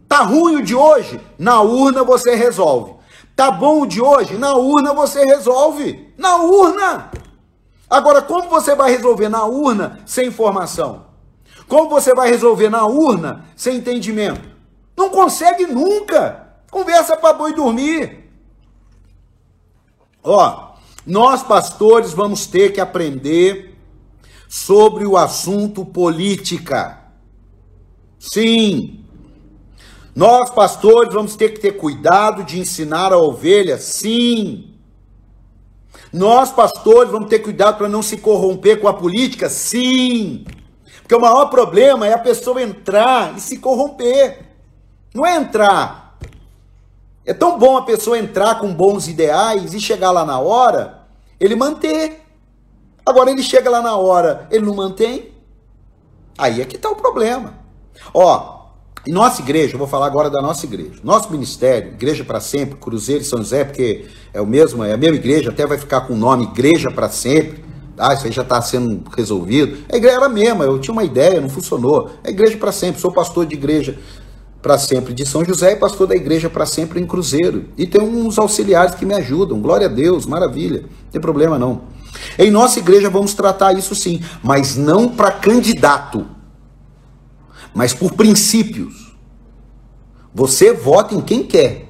Tá 0.08 0.22
ruim 0.22 0.56
o 0.56 0.62
de 0.62 0.74
hoje? 0.74 1.20
Na 1.38 1.60
urna 1.60 2.02
você 2.02 2.34
resolve. 2.34 2.94
Tá 3.36 3.50
bom 3.50 3.82
o 3.82 3.86
de 3.86 4.00
hoje? 4.00 4.38
Na 4.38 4.54
urna 4.54 4.94
você 4.94 5.22
resolve. 5.24 6.14
Na 6.16 6.36
urna. 6.36 7.10
Agora, 7.90 8.22
como 8.22 8.48
você 8.48 8.74
vai 8.74 8.90
resolver 8.90 9.28
na 9.28 9.44
urna 9.44 9.98
sem 10.06 10.28
informação? 10.28 11.04
Como 11.68 11.90
você 11.90 12.14
vai 12.14 12.30
resolver 12.30 12.70
na 12.70 12.86
urna 12.86 13.44
sem 13.54 13.76
entendimento? 13.76 14.53
Não 14.96 15.10
consegue 15.10 15.66
nunca. 15.66 16.54
Conversa 16.70 17.16
para 17.16 17.32
boi 17.32 17.52
dormir. 17.54 18.30
Ó, 20.22 20.74
nós 21.06 21.42
pastores 21.42 22.12
vamos 22.12 22.46
ter 22.46 22.72
que 22.72 22.80
aprender 22.80 23.76
sobre 24.48 25.04
o 25.04 25.16
assunto 25.16 25.84
política. 25.84 27.00
Sim. 28.18 29.04
Nós 30.14 30.48
pastores 30.48 31.12
vamos 31.12 31.36
ter 31.36 31.50
que 31.50 31.60
ter 31.60 31.72
cuidado 31.72 32.44
de 32.44 32.58
ensinar 32.58 33.12
a 33.12 33.18
ovelha. 33.18 33.76
Sim. 33.78 34.74
Nós 36.12 36.50
pastores 36.52 37.10
vamos 37.10 37.28
ter 37.28 37.40
cuidado 37.40 37.78
para 37.78 37.88
não 37.88 38.00
se 38.00 38.16
corromper 38.18 38.80
com 38.80 38.88
a 38.88 38.94
política. 38.94 39.50
Sim. 39.50 40.44
Porque 41.02 41.14
o 41.14 41.20
maior 41.20 41.46
problema 41.46 42.06
é 42.06 42.14
a 42.14 42.18
pessoa 42.18 42.62
entrar 42.62 43.36
e 43.36 43.40
se 43.40 43.58
corromper. 43.58 44.53
Não 45.14 45.24
é 45.24 45.36
entrar. 45.36 46.18
É 47.24 47.32
tão 47.32 47.56
bom 47.56 47.76
a 47.76 47.82
pessoa 47.82 48.18
entrar 48.18 48.58
com 48.58 48.74
bons 48.74 49.06
ideais 49.06 49.72
e 49.72 49.80
chegar 49.80 50.10
lá 50.10 50.24
na 50.24 50.40
hora, 50.40 51.02
ele 51.38 51.54
manter. 51.54 52.20
Agora 53.06 53.30
ele 53.30 53.42
chega 53.42 53.70
lá 53.70 53.80
na 53.80 53.96
hora, 53.96 54.48
ele 54.50 54.66
não 54.66 54.74
mantém. 54.74 55.32
Aí 56.36 56.60
é 56.60 56.64
que 56.64 56.74
está 56.74 56.90
o 56.90 56.96
problema. 56.96 57.54
Ó, 58.12 58.64
nossa 59.06 59.40
igreja, 59.40 59.74
eu 59.74 59.78
vou 59.78 59.86
falar 59.86 60.06
agora 60.06 60.28
da 60.28 60.42
nossa 60.42 60.66
igreja. 60.66 61.00
Nosso 61.04 61.30
ministério, 61.30 61.92
Igreja 61.92 62.24
para 62.24 62.40
Sempre, 62.40 62.76
Cruzeiro 62.76 63.22
e 63.22 63.24
São 63.24 63.38
José, 63.38 63.64
porque 63.64 64.06
é 64.32 64.40
o 64.40 64.46
mesmo, 64.46 64.82
é 64.82 64.92
a 64.92 64.96
mesma 64.96 65.16
igreja, 65.16 65.50
até 65.50 65.64
vai 65.66 65.78
ficar 65.78 66.02
com 66.02 66.14
o 66.14 66.16
nome 66.16 66.44
Igreja 66.44 66.90
para 66.90 67.08
Sempre. 67.08 67.62
Ah, 67.96 68.12
isso 68.14 68.26
aí 68.26 68.32
já 68.32 68.42
está 68.42 68.60
sendo 68.60 69.08
resolvido. 69.16 69.84
A 69.92 69.96
igreja 69.96 70.16
era 70.16 70.26
a 70.26 70.28
mesma, 70.28 70.64
eu 70.64 70.80
tinha 70.80 70.92
uma 70.92 71.04
ideia, 71.04 71.40
não 71.40 71.48
funcionou. 71.48 72.10
É 72.24 72.30
igreja 72.30 72.56
para 72.56 72.72
sempre, 72.72 73.00
sou 73.00 73.12
pastor 73.12 73.46
de 73.46 73.54
igreja 73.54 73.96
para 74.64 74.78
sempre 74.78 75.12
de 75.12 75.26
São 75.26 75.44
José 75.44 75.72
e 75.72 75.76
pastor 75.76 76.06
da 76.06 76.16
igreja 76.16 76.48
para 76.48 76.64
sempre 76.64 76.98
em 76.98 77.06
Cruzeiro. 77.06 77.66
E 77.76 77.86
tem 77.86 78.00
uns 78.00 78.38
auxiliares 78.38 78.94
que 78.94 79.04
me 79.04 79.12
ajudam. 79.12 79.60
Glória 79.60 79.88
a 79.88 79.90
Deus, 79.90 80.24
maravilha. 80.24 80.80
Não 80.80 81.10
tem 81.12 81.20
problema 81.20 81.58
não. 81.58 81.82
Em 82.38 82.50
nossa 82.50 82.78
igreja 82.78 83.10
vamos 83.10 83.34
tratar 83.34 83.74
isso 83.74 83.94
sim, 83.94 84.22
mas 84.42 84.74
não 84.74 85.06
para 85.06 85.30
candidato, 85.32 86.26
mas 87.74 87.92
por 87.92 88.14
princípios. 88.14 89.14
Você 90.34 90.72
vota 90.72 91.14
em 91.14 91.20
quem 91.20 91.42
quer, 91.42 91.86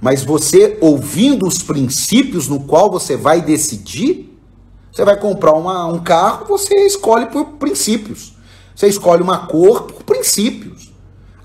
mas 0.00 0.22
você 0.22 0.78
ouvindo 0.80 1.44
os 1.44 1.60
princípios 1.60 2.46
no 2.46 2.60
qual 2.60 2.88
você 2.88 3.16
vai 3.16 3.40
decidir, 3.40 4.32
você 4.92 5.04
vai 5.04 5.18
comprar 5.18 5.54
uma, 5.54 5.86
um 5.86 5.98
carro, 5.98 6.46
você 6.46 6.86
escolhe 6.86 7.26
por 7.26 7.44
princípios. 7.54 8.32
Você 8.76 8.86
escolhe 8.86 9.22
uma 9.24 9.48
cor 9.48 9.82
por 9.82 10.04
princípios. 10.04 10.85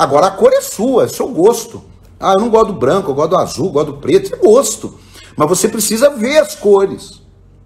Agora 0.02 0.26
a 0.26 0.32
cor 0.32 0.52
é 0.52 0.62
sua, 0.62 1.04
é 1.04 1.08
seu 1.08 1.28
gosto. 1.28 1.84
Ah, 2.20 2.34
eu 2.34 2.40
não 2.40 2.50
gosto 2.50 2.74
do 2.74 2.80
branco, 2.80 3.12
eu 3.12 3.14
gosto 3.14 3.30
do 3.30 3.38
azul, 3.38 3.66
eu 3.68 3.72
gosto 3.72 3.92
do 3.92 3.98
preto, 4.00 4.34
é 4.34 4.38
gosto. 4.40 4.96
Mas 5.38 5.48
você 5.48 5.68
precisa 5.68 6.10
ver 6.10 6.40
as 6.40 6.56
cores. 6.56 7.22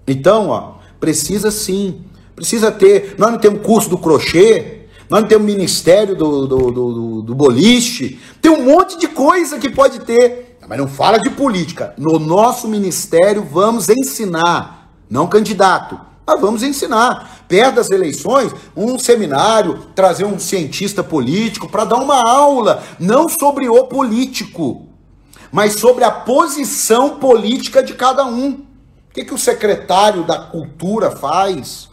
Então, 0.06 0.50
ó, 0.50 0.74
precisa 1.00 1.50
sim. 1.50 2.02
Precisa 2.36 2.74
ter. 2.74 3.16
Nós 3.18 3.32
não 3.32 3.40
temos 3.40 3.66
curso 3.66 3.90
do 3.90 3.98
crochê, 3.98 4.82
nós 5.10 5.22
não 5.22 5.30
temos 5.30 5.46
ministério 5.46 6.14
do, 6.14 6.46
do, 6.46 6.72
do, 6.72 7.22
do 7.22 7.34
boliche. 7.34 8.20
Tem 8.42 8.52
um 8.52 8.66
monte 8.66 9.00
de 9.00 9.08
coisa 9.08 9.58
que 9.58 9.70
pode 9.70 10.00
ter. 10.02 10.58
Mas 10.68 10.78
não 10.78 10.90
fala 10.90 11.18
de 11.18 11.30
política. 11.30 11.94
No 11.98 12.20
nosso 12.20 12.68
ministério 12.68 13.48
vamos 13.50 13.88
ensinar, 13.88 14.92
não 15.10 15.26
candidato 15.26 15.98
mas 16.26 16.42
vamos 16.42 16.64
ensinar. 16.64 17.46
Perto 17.48 17.76
das 17.76 17.92
eleições, 17.92 18.52
um 18.76 18.98
seminário, 18.98 19.88
trazer 19.94 20.26
um 20.26 20.40
cientista 20.40 21.04
político 21.04 21.70
para 21.70 21.86
dar 21.86 21.98
uma 21.98 22.28
aula, 22.28 22.84
não 23.00 23.30
sobre 23.30 23.70
o 23.70 23.84
político, 23.86 24.88
mas 25.52 25.74
sobre 25.74 26.04
a 26.04 26.12
posição 26.12 27.20
política 27.20 27.84
de 27.84 27.94
cada 27.94 28.26
um. 28.26 28.52
O 29.10 29.14
que, 29.14 29.24
que 29.24 29.34
o 29.34 29.38
secretário 29.38 30.24
da 30.24 30.38
Cultura 30.40 31.12
faz? 31.12 31.86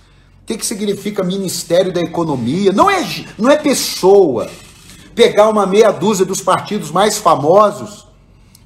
O 0.43 0.47
que, 0.47 0.57
que 0.57 0.67
significa 0.67 1.23
Ministério 1.23 1.93
da 1.93 2.01
Economia? 2.01 2.73
Não 2.73 2.91
é, 2.91 3.05
não 3.39 3.51
é 3.51 3.57
pessoa. 3.57 4.51
Pegar 5.15 5.49
uma 5.49 5.67
meia 5.67 5.93
dúzia 5.93 6.25
dos 6.25 6.41
partidos 6.41 6.91
mais 6.91 7.19
famosos 7.19 8.09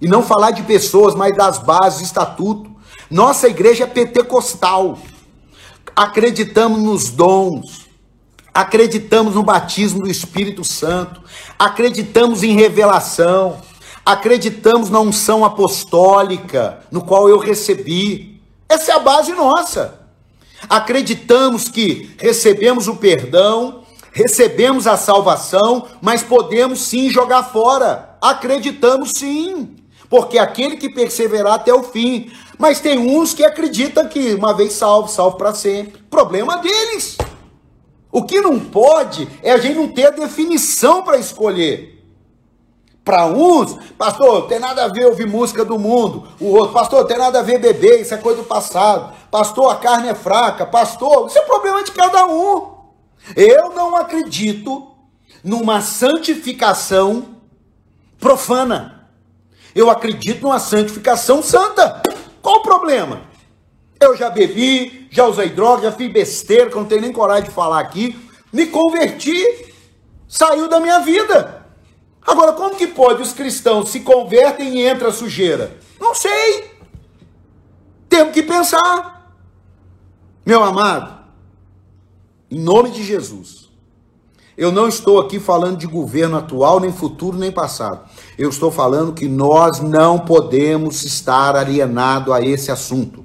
e 0.01 0.07
não 0.07 0.23
falar 0.23 0.53
de 0.53 0.63
pessoas, 0.63 1.15
mas 1.15 1.37
das 1.37 1.59
bases, 1.59 2.03
estatuto. 2.03 2.71
Nossa 3.11 3.49
igreja 3.49 3.85
é 3.85 3.87
pentecostal 3.87 4.97
acreditamos 5.97 6.83
nos 6.83 7.09
dons, 7.09 7.89
acreditamos 8.53 9.35
no 9.35 9.43
batismo 9.43 10.03
do 10.03 10.11
Espírito 10.11 10.63
Santo, 10.63 11.23
acreditamos 11.59 12.43
em 12.43 12.55
revelação, 12.55 13.63
acreditamos 14.05 14.91
na 14.91 15.01
unção 15.01 15.43
apostólica, 15.43 16.81
no 16.93 17.01
qual 17.01 17.31
eu 17.31 17.39
recebi. 17.39 18.43
Essa 18.69 18.93
é 18.93 18.95
a 18.95 18.99
base 18.99 19.33
nossa. 19.33 20.01
Acreditamos 20.69 21.69
que 21.69 22.15
recebemos 22.19 22.89
o 22.89 22.97
perdão, 22.97 23.83
recebemos 24.13 24.87
a 24.87 24.99
salvação, 24.99 25.87
mas 26.03 26.23
podemos 26.23 26.81
sim 26.81 27.09
jogar 27.09 27.45
fora. 27.45 28.17
Acreditamos 28.21 29.13
sim, 29.17 29.77
porque 30.11 30.39
aquele 30.39 30.77
que 30.77 30.91
perseverar 30.91 31.55
até 31.55 31.73
o 31.73 31.83
fim 31.83 32.31
mas 32.59 32.81
tem 32.81 32.99
uns 32.99 33.35
que 33.35 33.45
acreditam 33.45 34.09
que 34.09 34.35
uma 34.35 34.55
vez 34.55 34.73
salvo, 34.73 35.09
salvo 35.09 35.37
para 35.37 35.55
sempre. 35.55 36.03
Problema 36.11 36.59
deles. 36.59 37.17
O 38.11 38.23
que 38.23 38.41
não 38.41 38.59
pode 38.59 39.29
é 39.43 39.53
a 39.53 39.59
gente 39.59 39.77
não 39.77 39.89
ter 39.89 40.07
a 40.07 40.11
definição 40.11 41.03
para 41.03 41.19
escolher. 41.19 41.97
Para 43.05 43.27
uns, 43.27 43.77
pastor, 43.97 44.49
tem 44.49 44.59
nada 44.59 44.85
a 44.85 44.89
ver 44.89 45.07
ouvir 45.07 45.29
música 45.29 45.65
do 45.65 45.79
mundo. 45.79 46.27
O 46.41 46.47
outro, 46.47 46.73
pastor, 46.73 47.07
tem 47.07 47.19
nada 47.19 47.39
a 47.39 47.43
ver 47.43 47.59
beber, 47.59 48.01
isso 48.01 48.15
é 48.15 48.17
coisa 48.17 48.43
do 48.43 48.49
passado. 48.49 49.15
Pastor, 49.31 49.71
a 49.71 49.77
carne 49.77 50.09
é 50.09 50.15
fraca. 50.15 50.67
Pastor, 50.67 51.27
isso 51.27 51.39
é 51.39 51.43
problema 51.43 51.85
de 51.85 51.93
cada 51.93 52.27
um. 52.27 52.75
Eu 53.37 53.71
não 53.71 53.95
acredito 53.95 54.89
numa 55.45 55.81
santificação 55.81 57.37
profana. 58.19 59.09
Eu 59.75 59.91
acredito 59.91 60.43
numa 60.43 60.59
santificação 60.59 61.43
santa. 61.43 62.03
Qual 62.47 62.59
o 62.59 62.63
problema? 62.63 63.23
Eu 63.99 64.17
já 64.17 64.31
bebi, 64.31 65.09
já 65.11 65.27
usei 65.27 65.49
droga, 65.49 65.91
já 65.91 65.91
fiz 65.91 66.13
besteira, 66.13 66.71
que 66.71 66.77
eu 66.77 66.81
não 66.81 66.89
tenho 66.89 67.01
nem 67.01 67.13
coragem 67.13 67.49
de 67.49 67.51
falar 67.51 67.81
aqui. 67.81 68.17
Me 68.53 68.67
converti, 68.67 69.45
saiu 70.29 70.69
da 70.69 70.79
minha 70.79 71.01
vida. 71.01 71.67
Agora, 72.25 72.53
como 72.53 72.77
que 72.77 72.87
pode 72.87 73.21
os 73.21 73.33
cristãos 73.33 73.89
se 73.89 73.99
convertem 73.99 74.79
e 74.79 74.87
entra 74.87 75.11
sujeira? 75.11 75.77
Não 75.99 76.15
sei. 76.15 76.71
Temos 78.09 78.33
que 78.33 78.45
pensar. 78.45 79.35
Meu 80.47 80.63
amado, 80.63 81.19
em 82.49 82.61
nome 82.61 82.91
de 82.91 83.03
Jesus, 83.03 83.66
eu 84.57 84.73
não 84.73 84.89
estou 84.89 85.21
aqui 85.21 85.39
falando 85.39 85.77
de 85.77 85.87
governo 85.87 86.39
atual, 86.39 86.81
nem 86.81 86.91
futuro, 86.91 87.37
nem 87.37 87.53
passado. 87.53 88.01
Eu 88.39 88.49
estou 88.49 88.71
falando 88.71 89.13
que 89.13 89.29
nós 89.29 89.81
não 89.81 90.19
podemos 90.19 91.05
estar 91.05 91.55
alienados 91.55 92.33
a 92.33 92.41
esse 92.41 92.73
assunto. 92.73 93.23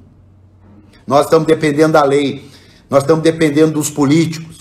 Nós 1.08 1.26
estamos 1.26 1.48
dependendo 1.48 1.94
da 1.94 2.04
lei, 2.04 2.50
nós 2.90 3.04
estamos 3.04 3.24
dependendo 3.24 3.72
dos 3.72 3.90
políticos. 3.90 4.58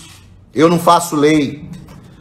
Eu 0.55 0.69
não 0.69 0.79
faço 0.79 1.13
lei. 1.13 1.69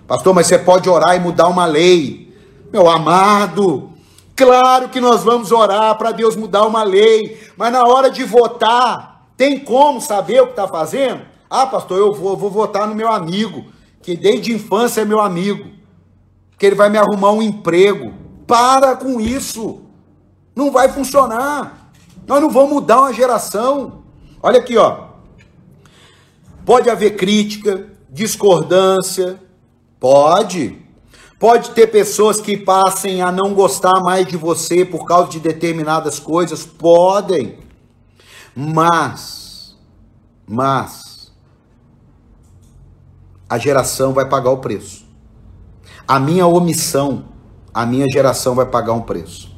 Pastor, 0.09 0.35
mas 0.35 0.49
você 0.49 0.59
pode 0.59 0.89
orar 0.89 1.15
e 1.15 1.21
mudar 1.21 1.47
uma 1.47 1.65
lei. 1.65 2.37
Meu 2.73 2.91
amado, 2.91 3.91
claro 4.35 4.89
que 4.89 5.01
nós 5.01 5.23
vamos 5.23 5.53
orar 5.53 5.97
para 5.97 6.11
Deus 6.11 6.35
mudar 6.35 6.67
uma 6.67 6.83
lei, 6.83 7.41
mas 7.57 7.73
na 7.73 7.85
hora 7.85 8.11
de 8.11 8.25
votar, 8.25 9.27
tem 9.37 9.61
como 9.61 10.01
saber 10.01 10.43
o 10.43 10.47
que 10.47 10.53
está 10.53 10.67
fazendo? 10.67 11.23
Ah, 11.49 11.67
pastor, 11.67 11.99
eu 11.99 12.13
vou, 12.13 12.37
vou 12.37 12.51
votar 12.51 12.89
no 12.89 12.95
meu 12.97 13.11
amigo 13.11 13.65
que 14.03 14.17
desde 14.17 14.53
infância 14.53 15.03
é 15.03 15.05
meu 15.05 15.21
amigo, 15.21 15.71
que 16.59 16.67
ele 16.67 16.75
vai 16.75 16.89
me 16.89 16.99
arrumar 16.99 17.33
um 17.33 17.43
emprego. 17.43 18.13
Para 18.47 18.97
com 18.97 19.21
isso. 19.21 19.83
Não 20.55 20.71
vai 20.71 20.89
funcionar. 20.89 21.93
Nós 22.27 22.41
não 22.41 22.51
vamos 22.51 22.71
mudar 22.71 23.01
uma 23.01 23.13
geração. 23.13 24.03
Olha 24.43 24.59
aqui, 24.59 24.77
ó. 24.77 25.09
Pode 26.65 26.91
haver 26.91 27.17
crítica, 27.17 27.89
discordância, 28.09 29.41
pode. 29.99 30.79
Pode 31.39 31.71
ter 31.71 31.87
pessoas 31.87 32.41
que 32.41 32.57
passem 32.57 33.23
a 33.23 33.33
não 33.33 33.55
gostar 33.55 33.99
mais 34.03 34.27
de 34.27 34.37
você 34.37 34.85
por 34.85 35.07
causa 35.07 35.31
de 35.31 35.41
determinadas 35.41 36.19
coisas, 36.19 36.67
podem. 36.67 37.59
Mas, 38.55 39.75
mas, 40.47 41.10
a 43.51 43.59
geração 43.59 44.13
vai 44.13 44.27
pagar 44.27 44.51
o 44.51 44.59
preço. 44.59 45.05
A 46.07 46.21
minha 46.21 46.47
omissão, 46.47 47.25
a 47.75 47.85
minha 47.85 48.07
geração 48.09 48.55
vai 48.55 48.65
pagar 48.65 48.93
um 48.93 49.01
preço. 49.01 49.51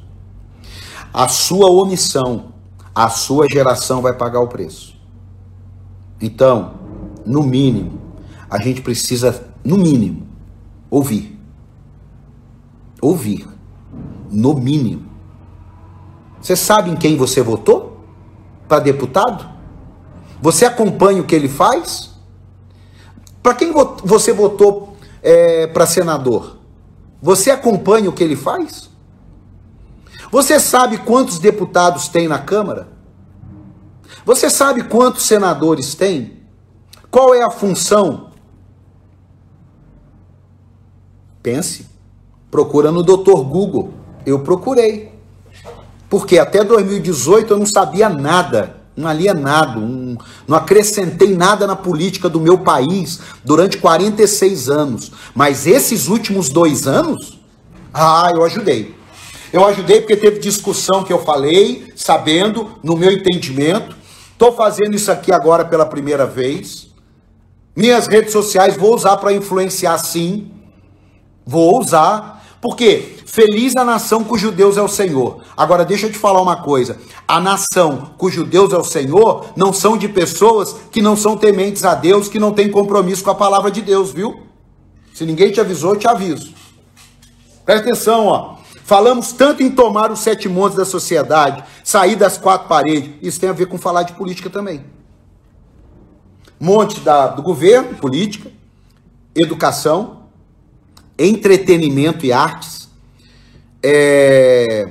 A 1.13 1.29
sua 1.29 1.71
omissão, 1.71 2.55
a 2.95 3.11
sua 3.11 3.47
geração 3.51 4.01
vai 4.01 4.15
pagar 4.15 4.41
o 4.41 4.49
preço. 4.49 4.99
Então, 6.19 6.73
no 7.27 7.43
mínimo, 7.43 8.01
a 8.49 8.59
gente 8.63 8.81
precisa, 8.81 9.47
no 9.63 9.77
mínimo, 9.77 10.27
ouvir. 10.91 11.39
Ouvir. 12.99 13.47
No 14.31 14.55
mínimo. 14.55 15.05
Você 16.41 16.57
sabe 16.57 16.91
em 16.91 16.97
quem 16.97 17.19
você 17.19 17.43
votou? 17.43 18.01
Para 18.67 18.81
deputado? 18.81 19.51
Você 20.41 20.65
acompanha 20.65 21.21
o 21.21 21.27
que 21.27 21.35
ele 21.35 21.49
faz? 21.49 22.12
Para 23.43 23.55
quem 23.55 23.73
você 24.05 24.33
votou 24.33 24.97
é, 25.23 25.67
para 25.67 25.87
senador? 25.87 26.59
Você 27.21 27.51
acompanha 27.51 28.09
o 28.09 28.13
que 28.13 28.23
ele 28.23 28.37
faz? 28.37 28.91
Você 30.31 30.59
sabe 30.59 30.99
quantos 30.99 31.39
deputados 31.39 32.09
tem 32.09 32.29
na 32.29 32.39
Câmara? 32.39 32.89
Você 34.25 34.49
sabe 34.49 34.85
quantos 34.85 35.27
senadores 35.27 35.95
tem? 35.95 36.43
Qual 37.11 37.35
é 37.35 37.43
a 37.43 37.51
função? 37.51 38.31
Pense. 41.43 41.87
Procura 42.51 42.93
no 42.93 43.03
Dr. 43.03 43.43
Google. 43.43 43.93
Eu 44.25 44.41
procurei. 44.41 45.13
Porque 46.09 46.39
até 46.39 46.63
2018 46.63 47.53
eu 47.53 47.59
não 47.59 47.67
sabia 47.67 48.09
nada, 48.09 48.82
um 48.97 49.07
alienado, 49.07 49.81
um, 49.81 50.17
não 50.47 50.57
acrescentei 50.57 51.35
nada 51.35 51.67
na 51.67 51.75
política 51.75 52.29
do 52.29 52.41
meu 52.41 52.59
país 52.59 53.21
durante 53.45 53.79
46 53.79 54.69
anos. 54.69 55.13
Mas 55.35 55.67
esses 55.67 56.09
últimos 56.09 56.49
dois 56.49 56.87
anos, 56.87 57.39
ah, 57.93 58.31
eu 58.35 58.45
ajudei. 58.45 58.95
Eu 59.53 59.67
ajudei 59.67 60.01
porque 60.01 60.17
teve 60.17 60.39
discussão 60.39 61.05
que 61.05 61.13
eu 61.13 61.23
falei, 61.23 61.93
sabendo, 61.95 62.71
no 62.83 62.97
meu 62.97 63.13
entendimento. 63.13 63.97
Estou 64.33 64.53
fazendo 64.53 64.95
isso 64.95 65.13
aqui 65.13 65.33
agora 65.33 65.65
pela 65.65 65.85
primeira 65.85 66.27
vez. 66.27 66.89
Minhas 67.77 68.07
redes 68.07 68.33
sociais 68.33 68.77
vou 68.77 68.95
usar 68.95 69.17
para 69.19 69.33
influenciar 69.33 69.99
sim. 69.99 70.51
Vou 71.45 71.81
usar. 71.81 72.42
Porque 72.63 73.19
feliz 73.27 73.77
a 73.77 73.85
nação 73.85 74.25
cujo 74.25 74.51
Deus 74.51 74.79
é 74.79 74.83
o 74.83 74.89
Senhor. 74.89 75.43
Agora 75.55 75.85
deixa 75.85 76.07
eu 76.07 76.13
te 76.13 76.17
falar 76.17 76.41
uma 76.41 76.63
coisa. 76.63 76.97
A 77.29 77.39
nação 77.39 78.15
cujo 78.17 78.45
Deus 78.45 78.73
é 78.73 78.79
o 78.79 78.85
Senhor 78.85 79.53
não 79.55 79.73
são 79.73 79.99
de 79.99 80.09
pessoas 80.09 80.75
que 80.91 81.03
não 81.03 81.15
são 81.15 81.37
tementes 81.37 81.85
a 81.85 81.95
Deus, 81.95 82.29
que 82.29 82.39
não 82.39 82.53
têm 82.53 82.71
compromisso 82.71 83.25
com 83.25 83.31
a 83.31 83.35
palavra 83.35 83.71
de 83.71 83.83
Deus, 83.83 84.13
viu? 84.13 84.45
Se 85.13 85.27
ninguém 85.27 85.51
te 85.51 85.61
avisou, 85.61 85.95
eu 85.95 85.99
te 85.99 86.09
aviso. 86.09 86.55
Presta 87.67 87.91
atenção, 87.91 88.27
ó. 88.27 88.57
Falamos 88.85 89.33
tanto 89.33 89.63
em 89.63 89.71
tomar 89.71 90.11
os 90.11 90.21
sete 90.21 90.49
montes 90.49 90.79
da 90.79 90.85
sociedade, 90.85 91.63
sair 91.85 92.17
das 92.17 92.39
quatro 92.39 92.69
paredes. 92.69 93.11
Isso 93.21 93.39
tem 93.39 93.51
a 93.51 93.53
ver 93.53 93.67
com 93.67 93.77
falar 93.77 94.05
de 94.05 94.15
política 94.15 94.49
também 94.49 94.85
monte 96.63 97.01
da, 97.01 97.27
do 97.27 97.43
governo, 97.43 97.97
política, 97.97 98.49
educação, 99.35 100.22
entretenimento 101.25 102.27
e 102.27 102.33
artes, 102.33 102.89
é, 103.83 104.89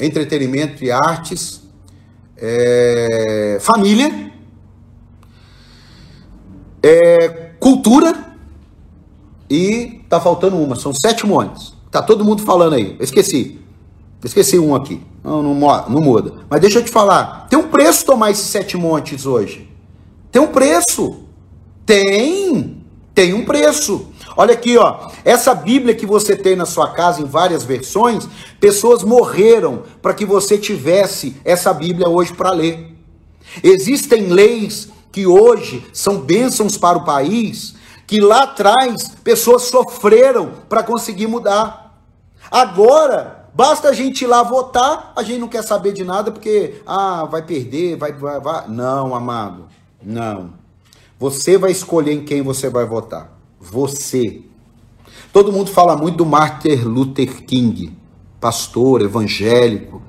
entretenimento 0.00 0.84
e 0.84 0.90
artes, 0.90 1.62
é, 2.36 3.58
família, 3.60 4.32
é, 6.82 7.28
cultura 7.60 8.36
e 9.48 10.00
tá 10.08 10.20
faltando 10.20 10.56
uma, 10.56 10.76
são 10.76 10.92
sete 10.92 11.26
montes. 11.26 11.72
Tá 11.90 12.02
todo 12.02 12.24
mundo 12.24 12.42
falando 12.42 12.74
aí, 12.74 12.96
eu 12.98 13.04
esqueci. 13.04 13.60
Esqueci 14.24 14.58
um 14.58 14.74
aqui. 14.74 15.00
Não, 15.22 15.42
não, 15.42 15.54
não 15.54 16.00
muda. 16.00 16.34
Mas 16.50 16.60
deixa 16.60 16.80
eu 16.80 16.84
te 16.84 16.90
falar. 16.90 17.46
Tem 17.48 17.58
um 17.58 17.68
preço 17.68 18.04
tomar 18.04 18.32
esses 18.32 18.46
sete 18.46 18.76
montes 18.76 19.24
hoje. 19.24 19.70
Tem 20.32 20.42
um 20.42 20.48
preço. 20.48 21.20
Tem. 21.84 22.82
Tem 23.14 23.32
um 23.32 23.44
preço. 23.44 24.06
Olha 24.36 24.52
aqui, 24.52 24.76
ó. 24.76 25.08
Essa 25.24 25.54
Bíblia 25.54 25.94
que 25.94 26.04
você 26.04 26.36
tem 26.36 26.54
na 26.54 26.66
sua 26.66 26.92
casa 26.92 27.22
em 27.22 27.24
várias 27.24 27.64
versões, 27.64 28.28
pessoas 28.60 29.02
morreram 29.02 29.84
para 30.02 30.12
que 30.12 30.26
você 30.26 30.58
tivesse 30.58 31.36
essa 31.44 31.72
Bíblia 31.72 32.08
hoje 32.08 32.34
para 32.34 32.50
ler. 32.50 32.94
Existem 33.62 34.26
leis 34.26 34.88
que 35.10 35.26
hoje 35.26 35.86
são 35.92 36.18
bênçãos 36.18 36.76
para 36.76 36.98
o 36.98 37.04
país, 37.04 37.74
que 38.06 38.20
lá 38.20 38.42
atrás 38.42 39.12
pessoas 39.24 39.62
sofreram 39.62 40.52
para 40.68 40.82
conseguir 40.82 41.26
mudar. 41.26 41.98
Agora, 42.50 43.48
basta 43.54 43.88
a 43.88 43.92
gente 43.94 44.22
ir 44.22 44.26
lá 44.26 44.42
votar, 44.42 45.14
a 45.16 45.22
gente 45.22 45.38
não 45.38 45.48
quer 45.48 45.62
saber 45.62 45.92
de 45.92 46.04
nada 46.04 46.30
porque 46.30 46.82
ah, 46.86 47.24
vai 47.24 47.40
perder, 47.40 47.96
vai 47.96 48.12
vai, 48.12 48.38
vai. 48.38 48.68
não, 48.68 49.14
amado. 49.14 49.66
Não. 50.02 50.50
Você 51.18 51.56
vai 51.56 51.70
escolher 51.70 52.12
em 52.12 52.24
quem 52.24 52.42
você 52.42 52.68
vai 52.68 52.84
votar. 52.84 53.35
Você. 53.70 54.42
Todo 55.32 55.52
mundo 55.52 55.70
fala 55.70 55.96
muito 55.96 56.18
do 56.18 56.26
Martin 56.26 56.76
Luther 56.84 57.44
King, 57.44 57.96
pastor 58.40 59.02
evangélico. 59.02 60.00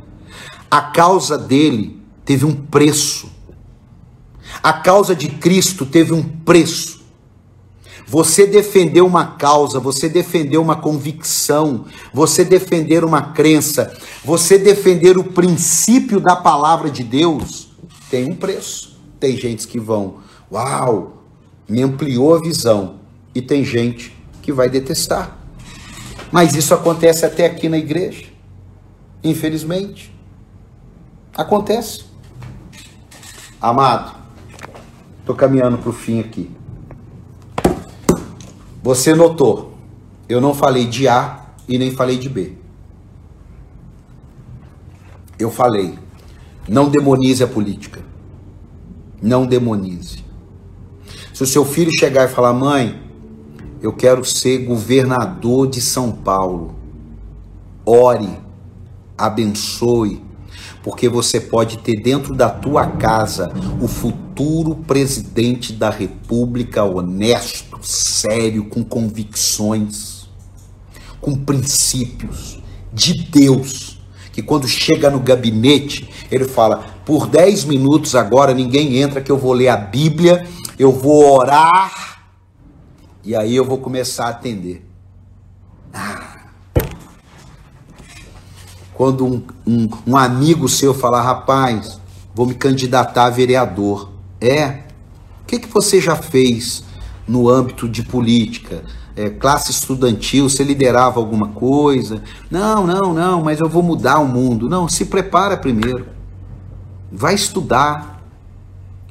A 0.69 0.81
causa 0.81 1.37
dele 1.37 2.01
teve 2.23 2.45
um 2.45 2.53
preço. 2.53 3.29
A 4.61 4.73
causa 4.73 5.15
de 5.15 5.27
Cristo 5.29 5.85
teve 5.85 6.13
um 6.13 6.23
preço. 6.23 6.97
Você 8.05 8.47
defender 8.47 9.01
uma 9.01 9.25
causa, 9.25 9.81
você 9.81 10.07
defender 10.07 10.57
uma 10.57 10.77
convicção, 10.77 11.85
você 12.13 12.45
defender 12.45 13.03
uma 13.03 13.33
crença, 13.33 13.93
você 14.23 14.57
defender 14.57 15.17
o 15.17 15.25
princípio 15.25 16.21
da 16.21 16.35
palavra 16.35 16.89
de 16.89 17.03
Deus, 17.03 17.67
tem 18.09 18.31
um 18.31 18.35
preço. 18.35 18.97
Tem 19.19 19.35
gente 19.35 19.67
que 19.67 19.79
vão, 19.79 20.19
uau, 20.49 21.23
me 21.67 21.81
ampliou 21.81 22.35
a 22.35 22.39
visão. 22.39 22.96
E 23.37 23.41
tem 23.43 23.63
gente 23.63 24.17
que 24.41 24.51
vai 24.51 24.67
detestar. 24.67 25.37
Mas 26.31 26.55
isso 26.55 26.73
acontece 26.73 27.23
até 27.23 27.45
aqui 27.45 27.69
na 27.69 27.77
igreja. 27.77 28.25
Infelizmente. 29.23 30.11
Acontece. 31.35 32.05
Amado, 33.61 34.15
estou 35.19 35.35
caminhando 35.35 35.77
para 35.77 35.89
o 35.91 35.93
fim 35.93 36.19
aqui. 36.19 36.49
Você 38.81 39.13
notou, 39.13 39.77
eu 40.27 40.41
não 40.41 40.55
falei 40.55 40.87
de 40.87 41.07
A 41.07 41.45
e 41.69 41.77
nem 41.77 41.91
falei 41.91 42.17
de 42.17 42.29
B. 42.29 42.53
Eu 45.37 45.51
falei, 45.51 45.93
não 46.67 46.89
demonize 46.89 47.43
a 47.43 47.47
política. 47.47 48.01
Não 49.21 49.45
demonize. 49.45 50.25
Se 51.35 51.43
o 51.43 51.45
seu 51.45 51.63
filho 51.63 51.91
chegar 51.99 52.27
e 52.27 52.33
falar, 52.33 52.51
mãe, 52.51 53.05
eu 53.81 53.93
quero 53.93 54.25
ser 54.25 54.59
governador 54.59 55.67
de 55.67 55.81
São 55.81 56.11
Paulo, 56.11 56.75
ore, 57.85 58.29
abençoe, 59.17 60.21
porque 60.83 61.07
você 61.09 61.39
pode 61.39 61.77
ter 61.79 62.01
dentro 62.01 62.33
da 62.33 62.49
tua 62.49 62.87
casa 62.87 63.51
o 63.81 63.87
futuro 63.87 64.75
presidente 64.75 65.73
da 65.73 65.89
República 65.89 66.83
honesto, 66.83 67.77
sério, 67.81 68.65
com 68.65 68.83
convicções, 68.83 70.27
com 71.19 71.35
princípios 71.35 72.59
de 72.93 73.13
Deus, 73.13 73.99
que 74.31 74.41
quando 74.41 74.67
chega 74.67 75.09
no 75.09 75.19
gabinete, 75.19 76.09
ele 76.31 76.45
fala: 76.45 76.85
por 77.05 77.27
10 77.27 77.65
minutos 77.65 78.15
agora, 78.15 78.53
ninguém 78.53 78.97
entra 78.97 79.21
que 79.21 79.31
eu 79.31 79.37
vou 79.37 79.53
ler 79.53 79.69
a 79.69 79.77
Bíblia, 79.77 80.47
eu 80.79 80.91
vou 80.91 81.37
orar 81.37 82.06
e 83.27 83.35
aí 83.35 83.55
eu 83.55 83.65
vou 83.65 83.77
começar 83.77 84.25
a 84.25 84.29
atender. 84.29 84.87
Ah. 85.93 86.37
Quando 88.93 89.25
um, 89.25 89.43
um, 89.65 89.89
um 90.07 90.17
amigo 90.17 90.67
seu 90.67 90.93
falar, 90.93 91.21
rapaz, 91.21 91.99
vou 92.33 92.45
me 92.45 92.55
candidatar 92.55 93.25
a 93.25 93.29
vereador. 93.29 94.11
É? 94.41 94.83
O 95.43 95.45
que, 95.45 95.59
que 95.59 95.67
você 95.67 96.01
já 96.01 96.15
fez 96.15 96.83
no 97.27 97.49
âmbito 97.49 97.87
de 97.87 98.03
política? 98.03 98.83
é, 99.17 99.31
classe 99.31 99.71
estudantil, 99.71 100.47
você 100.47 100.63
liderava 100.63 101.19
alguma 101.19 101.47
coisa. 101.47 102.21
Não, 102.51 102.85
não, 102.85 103.15
não, 103.15 103.43
mas 103.43 103.59
eu 103.59 103.67
vou 103.67 103.81
mudar 103.81 104.19
o 104.19 104.27
mundo. 104.27 104.69
Não, 104.69 104.87
se 104.87 105.05
prepara 105.05 105.57
primeiro. 105.57 106.05
Vai 107.11 107.33
estudar. 107.33 108.21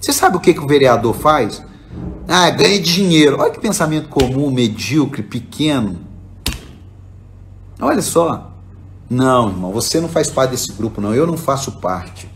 Você 0.00 0.12
sabe 0.12 0.36
o 0.36 0.40
que, 0.40 0.54
que 0.54 0.60
o 0.60 0.66
vereador 0.66 1.12
faz? 1.12 1.60
Ah, 2.28 2.50
ganha 2.50 2.80
dinheiro. 2.80 3.38
Olha 3.38 3.52
que 3.52 3.60
pensamento 3.60 4.08
comum, 4.08 4.50
medíocre, 4.50 5.22
pequeno. 5.22 6.00
Olha 7.80 8.02
só. 8.02 8.52
Não, 9.08 9.48
irmão, 9.48 9.72
você 9.72 10.00
não 10.00 10.08
faz 10.08 10.30
parte 10.30 10.50
desse 10.50 10.72
grupo, 10.72 11.00
não. 11.00 11.14
Eu 11.14 11.26
não 11.26 11.36
faço 11.36 11.72
parte. 11.72 12.28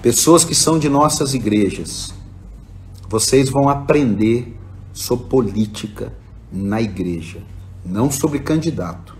Pessoas 0.00 0.44
que 0.44 0.54
são 0.54 0.78
de 0.78 0.88
nossas 0.88 1.34
igrejas, 1.34 2.14
vocês 3.08 3.50
vão 3.50 3.68
aprender 3.68 4.58
sobre 4.92 5.26
política 5.26 6.12
na 6.50 6.80
igreja, 6.80 7.42
não 7.84 8.10
sobre 8.10 8.38
candidato, 8.38 9.14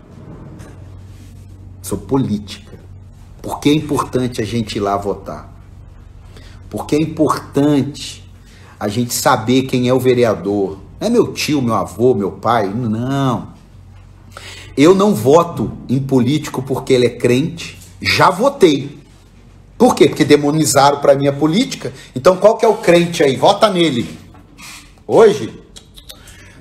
sobre 1.81 2.05
política. 2.07 2.79
Por 3.41 3.59
que 3.59 3.69
é 3.69 3.73
importante 3.73 4.41
a 4.41 4.45
gente 4.45 4.77
ir 4.77 4.79
lá 4.79 4.97
votar? 4.97 5.53
Porque 6.69 6.95
é 6.95 6.99
importante 6.99 8.24
a 8.79 8.87
gente 8.87 9.13
saber 9.13 9.63
quem 9.63 9.87
é 9.87 9.93
o 9.93 9.99
vereador. 9.99 10.77
Não 10.99 11.07
é 11.07 11.09
meu 11.09 11.33
tio, 11.33 11.61
meu 11.61 11.73
avô, 11.73 12.13
meu 12.13 12.31
pai, 12.31 12.67
não. 12.67 13.53
Eu 14.77 14.93
não 14.93 15.13
voto 15.13 15.71
em 15.87 15.99
político 15.99 16.61
porque 16.61 16.93
ele 16.93 17.05
é 17.05 17.09
crente, 17.09 17.79
já 18.01 18.29
votei. 18.29 18.99
Por 19.77 19.95
quê? 19.95 20.07
Porque 20.07 20.25
demonizaram 20.25 20.99
para 20.99 21.15
mim 21.15 21.27
a 21.27 21.33
política. 21.33 21.93
Então 22.15 22.37
qual 22.37 22.57
que 22.57 22.65
é 22.65 22.67
o 22.67 22.77
crente 22.77 23.23
aí? 23.23 23.35
Vota 23.35 23.69
nele. 23.69 24.17
Hoje, 25.07 25.61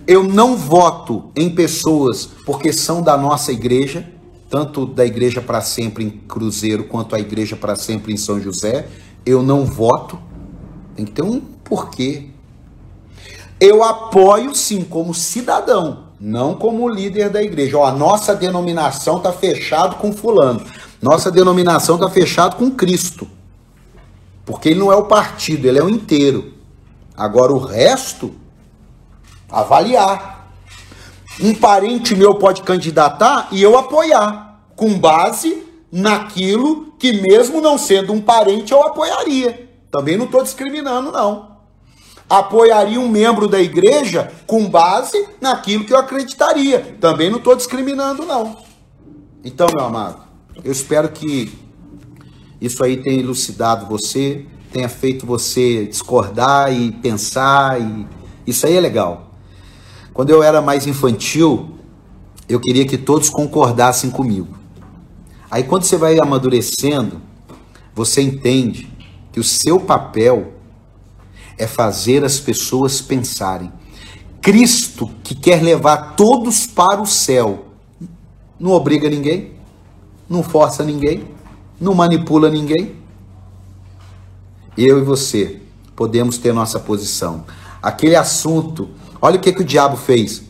eu 0.07 0.23
não 0.23 0.57
voto 0.57 1.31
em 1.35 1.49
pessoas 1.49 2.29
porque 2.45 2.73
são 2.73 3.03
da 3.03 3.17
nossa 3.17 3.51
igreja, 3.53 4.07
tanto 4.51 4.87
da 4.87 5.05
Igreja 5.05 5.41
para 5.41 5.61
Sempre 5.61 6.05
em 6.05 6.11
Cruzeiro 6.11 6.85
quanto 6.85 7.17
a 7.17 7.21
Igreja 7.21 7.57
para 7.57 7.75
Sempre 7.75 8.13
em 8.13 8.17
São 8.17 8.41
José. 8.41 8.87
Eu 9.25 9.43
não 9.43 9.65
voto. 9.65 10.19
Tem 10.95 11.05
que 11.05 11.13
ter 11.13 11.23
um 11.23 11.41
porquê. 11.65 12.27
Eu 13.59 13.83
apoio 13.83 14.55
sim 14.55 14.85
como 14.85 15.15
cidadão, 15.15 16.05
não 16.21 16.55
como 16.55 16.89
líder 16.89 17.31
da 17.31 17.43
igreja. 17.43 17.79
Ó, 17.79 17.87
a 17.87 17.93
nossa 17.93 18.35
denominação 18.35 19.17
está 19.17 19.33
fechado 19.33 19.97
com 19.97 20.13
fulano. 20.13 20.65
Nossa 21.01 21.31
denominação 21.31 21.97
está 21.97 22.11
fechado 22.11 22.57
com 22.57 22.71
Cristo. 22.71 23.27
Porque 24.45 24.69
ele 24.69 24.81
não 24.81 24.93
é 24.93 24.97
o 24.97 25.07
partido, 25.07 25.67
ele 25.67 25.79
é 25.79 25.83
o 25.83 25.89
inteiro. 25.89 26.53
Agora 27.17 27.53
o 27.53 27.59
resto 27.59 28.35
avaliar. 29.51 30.51
Um 31.41 31.55
parente 31.55 32.15
meu 32.15 32.35
pode 32.37 32.63
candidatar 32.63 33.49
e 33.51 33.63
eu 33.63 33.77
apoiar, 33.77 34.61
com 34.77 34.99
base 34.99 35.65
naquilo 35.91 36.93
que, 36.99 37.13
mesmo 37.13 37.61
não 37.61 37.77
sendo 37.77 38.13
um 38.13 38.21
parente, 38.21 38.73
eu 38.73 38.83
apoiaria. 38.83 39.69
Também 39.91 40.17
não 40.17 40.27
estou 40.27 40.43
discriminando, 40.43 41.11
não. 41.13 41.54
Apoiaria 42.29 42.99
um 42.99 43.09
membro 43.09 43.47
da 43.47 43.61
igreja 43.61 44.33
com 44.47 44.69
base 44.69 45.29
naquilo 45.41 45.85
que 45.85 45.93
eu 45.93 45.99
acreditaria. 45.99 46.97
Também 47.01 47.31
não 47.31 47.39
estou 47.39 47.55
discriminando, 47.55 48.25
não. 48.25 48.57
Então, 49.45 49.69
meu 49.75 49.85
amado, 49.85 50.23
eu 50.65 50.73
espero 50.73 51.11
que 51.11 51.53
isso 52.61 52.83
aí 52.83 52.97
tenha 52.97 53.21
elucidado 53.21 53.87
você, 53.87 54.47
tenha 54.73 54.89
feito 54.89 55.27
você 55.27 55.85
discordar 55.85 56.73
e 56.73 56.93
pensar, 56.93 57.79
e 57.79 58.07
isso 58.47 58.67
aí 58.67 58.75
é 58.75 58.81
legal. 58.81 59.31
Quando 60.15 60.31
eu 60.31 60.43
era 60.43 60.63
mais 60.63 60.87
infantil, 60.87 61.77
eu 62.49 62.59
queria 62.59 62.87
que 62.87 62.97
todos 62.97 63.29
concordassem 63.29 64.11
comigo. 64.11 64.57
Aí 65.51 65.63
quando 65.63 65.85
você 65.85 65.99
vai 65.99 66.19
amadurecendo, 66.19 67.21
você 67.95 68.23
entende 68.23 68.91
que 69.31 69.39
o 69.39 69.45
seu 69.45 69.79
papel 69.79 70.54
é 71.59 71.67
fazer 71.67 72.25
as 72.25 72.39
pessoas 72.39 73.01
pensarem. 73.01 73.73
Cristo, 74.41 75.11
que 75.23 75.35
quer 75.35 75.63
levar 75.63 76.15
todos 76.17 76.67
para 76.67 77.01
o 77.01 77.07
céu, 77.07 77.67
não 78.59 78.73
obriga 78.73 79.09
ninguém, 79.09 79.53
não 80.29 80.43
força 80.43 80.85
ninguém, 80.85 81.25
não 81.81 81.95
manipula 81.95 82.51
ninguém. 82.51 82.97
Eu 84.77 84.99
e 84.99 85.03
você 85.03 85.61
podemos 85.97 86.39
ter 86.39 86.53
nossa 86.53 86.79
posição. 86.81 87.45
Aquele 87.81 88.17
assunto 88.17 88.89
Olha 89.25 89.39
o 89.39 89.41
que, 89.41 89.55
que 89.55 89.63
o 89.63 89.65
diabo 89.65 89.97
fez. 89.97 90.43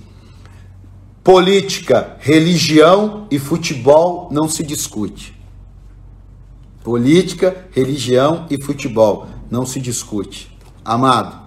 Política, 1.22 2.16
religião 2.18 3.24
e 3.30 3.38
futebol 3.38 4.28
não 4.32 4.48
se 4.48 4.64
discute. 4.64 5.32
Política, 6.82 7.68
religião 7.70 8.46
e 8.50 8.60
futebol 8.60 9.28
não 9.48 9.64
se 9.64 9.78
discute. 9.78 10.53
Amado, 10.84 11.40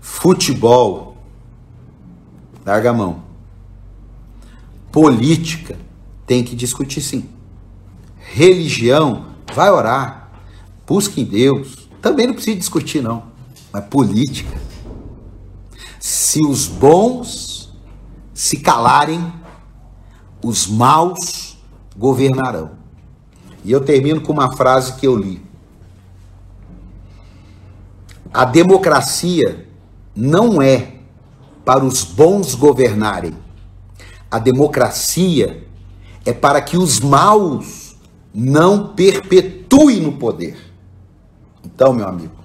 futebol, 0.00 1.16
larga 2.64 2.90
a 2.90 2.92
mão. 2.92 3.22
Política, 4.90 5.78
tem 6.26 6.42
que 6.42 6.56
discutir 6.56 7.00
sim. 7.00 7.28
Religião, 8.18 9.26
vai 9.54 9.70
orar, 9.70 10.30
busque 10.84 11.20
em 11.20 11.24
Deus. 11.24 11.88
Também 12.02 12.26
não 12.26 12.34
precisa 12.34 12.56
discutir, 12.56 13.00
não. 13.00 13.24
Mas 13.72 13.84
política, 13.84 14.60
se 16.00 16.40
os 16.44 16.66
bons 16.66 17.72
se 18.34 18.58
calarem, 18.58 19.32
os 20.42 20.66
maus 20.66 21.56
governarão. 21.96 22.72
E 23.64 23.70
eu 23.70 23.80
termino 23.80 24.20
com 24.20 24.32
uma 24.32 24.56
frase 24.56 24.94
que 24.94 25.06
eu 25.06 25.16
li. 25.16 25.45
A 28.36 28.44
democracia 28.44 29.66
não 30.14 30.60
é 30.60 30.92
para 31.64 31.82
os 31.82 32.04
bons 32.04 32.54
governarem. 32.54 33.34
A 34.30 34.38
democracia 34.38 35.66
é 36.22 36.34
para 36.34 36.60
que 36.60 36.76
os 36.76 37.00
maus 37.00 37.96
não 38.34 38.88
perpetuem 38.88 40.02
no 40.02 40.12
poder. 40.12 40.54
Então, 41.64 41.94
meu 41.94 42.06
amigo, 42.06 42.36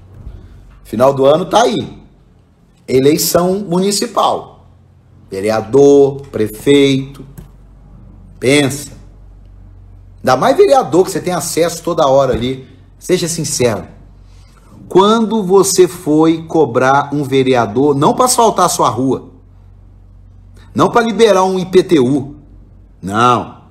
final 0.86 1.14
do 1.14 1.26
ano 1.26 1.44
tá 1.44 1.64
aí 1.64 2.00
eleição 2.88 3.60
municipal. 3.60 4.68
Vereador, 5.30 6.22
prefeito. 6.28 7.26
Pensa. 8.40 8.94
Ainda 10.20 10.38
mais 10.38 10.56
vereador 10.56 11.04
que 11.04 11.12
você 11.12 11.20
tem 11.20 11.34
acesso 11.34 11.84
toda 11.84 12.08
hora 12.08 12.32
ali. 12.32 12.66
Seja 12.98 13.28
sincero. 13.28 14.00
Quando 14.92 15.42
você 15.42 15.88
foi 15.88 16.44
cobrar 16.44 17.12
um 17.14 17.24
vereador, 17.24 17.96
não 17.96 18.14
para 18.14 18.26
asfaltar 18.26 18.70
sua 18.70 18.90
rua, 18.90 19.30
não 20.76 20.90
para 20.90 21.06
liberar 21.06 21.46
um 21.46 21.58
IPTU, 21.58 22.36
não. 23.02 23.62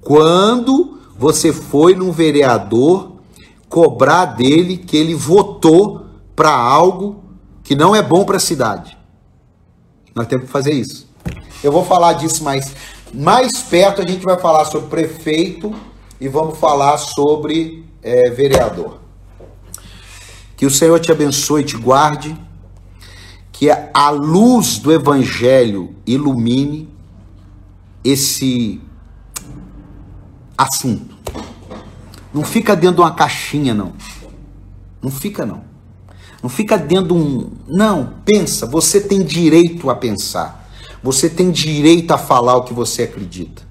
Quando 0.00 1.00
você 1.18 1.52
foi 1.52 1.96
num 1.96 2.12
vereador 2.12 3.14
cobrar 3.68 4.26
dele 4.26 4.76
que 4.76 4.96
ele 4.96 5.12
votou 5.12 6.06
para 6.36 6.52
algo 6.52 7.24
que 7.64 7.74
não 7.74 7.92
é 7.92 8.00
bom 8.00 8.24
para 8.24 8.36
a 8.36 8.40
cidade. 8.40 8.96
Nós 10.14 10.28
temos 10.28 10.46
que 10.46 10.52
fazer 10.52 10.72
isso. 10.72 11.08
Eu 11.64 11.72
vou 11.72 11.84
falar 11.84 12.12
disso 12.12 12.44
mais 12.44 12.72
mais 13.12 13.50
perto. 13.62 14.00
A 14.00 14.06
gente 14.06 14.24
vai 14.24 14.38
falar 14.38 14.66
sobre 14.66 14.88
prefeito 14.88 15.74
e 16.20 16.28
vamos 16.28 16.58
falar 16.58 16.96
sobre 16.98 17.84
é, 18.00 18.30
vereador. 18.30 19.01
Que 20.62 20.66
o 20.66 20.70
Senhor 20.70 21.00
te 21.00 21.10
abençoe 21.10 21.62
e 21.62 21.64
te 21.64 21.76
guarde. 21.76 22.38
Que 23.50 23.68
a 23.68 24.10
luz 24.10 24.78
do 24.78 24.92
Evangelho 24.92 25.92
ilumine 26.06 26.88
esse 28.04 28.80
assunto. 30.56 31.16
Não 32.32 32.44
fica 32.44 32.76
dentro 32.76 32.98
de 32.98 33.00
uma 33.00 33.10
caixinha, 33.12 33.74
não. 33.74 33.92
Não 35.02 35.10
fica, 35.10 35.44
não. 35.44 35.64
Não 36.40 36.48
fica 36.48 36.78
dentro 36.78 37.08
de 37.08 37.14
um. 37.14 37.50
Não, 37.66 38.18
pensa, 38.24 38.64
você 38.64 39.00
tem 39.00 39.24
direito 39.24 39.90
a 39.90 39.96
pensar. 39.96 40.70
Você 41.02 41.28
tem 41.28 41.50
direito 41.50 42.12
a 42.12 42.18
falar 42.18 42.54
o 42.54 42.62
que 42.62 42.72
você 42.72 43.02
acredita. 43.02 43.62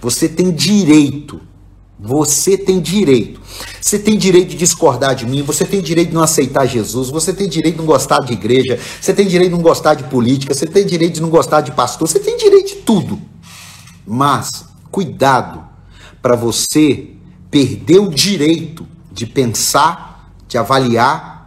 Você 0.00 0.28
tem 0.28 0.52
direito. 0.52 1.40
Você 2.00 2.56
tem 2.56 2.80
direito. 2.80 3.40
Você 3.80 3.98
tem 3.98 4.16
direito 4.16 4.50
de 4.50 4.56
discordar 4.56 5.14
de 5.14 5.26
mim, 5.26 5.42
você 5.42 5.64
tem 5.64 5.80
direito 5.80 6.08
de 6.08 6.14
não 6.14 6.22
aceitar 6.22 6.66
Jesus, 6.66 7.10
você 7.10 7.32
tem 7.32 7.48
direito 7.48 7.76
de 7.76 7.80
não 7.80 7.86
gostar 7.86 8.20
de 8.20 8.32
igreja, 8.32 8.78
você 9.00 9.12
tem 9.12 9.26
direito 9.26 9.50
de 9.50 9.56
não 9.56 9.62
gostar 9.62 9.94
de 9.94 10.04
política, 10.04 10.54
você 10.54 10.66
tem 10.66 10.86
direito 10.86 11.14
de 11.14 11.22
não 11.22 11.30
gostar 11.30 11.60
de 11.60 11.72
pastor, 11.72 12.06
você 12.06 12.20
tem 12.20 12.36
direito 12.36 12.68
de 12.68 12.76
tudo. 12.76 13.20
Mas 14.06 14.64
cuidado 14.90 15.64
para 16.22 16.36
você 16.36 17.10
perder 17.50 17.98
o 17.98 18.10
direito 18.10 18.86
de 19.10 19.26
pensar, 19.26 20.32
de 20.46 20.58
avaliar 20.58 21.37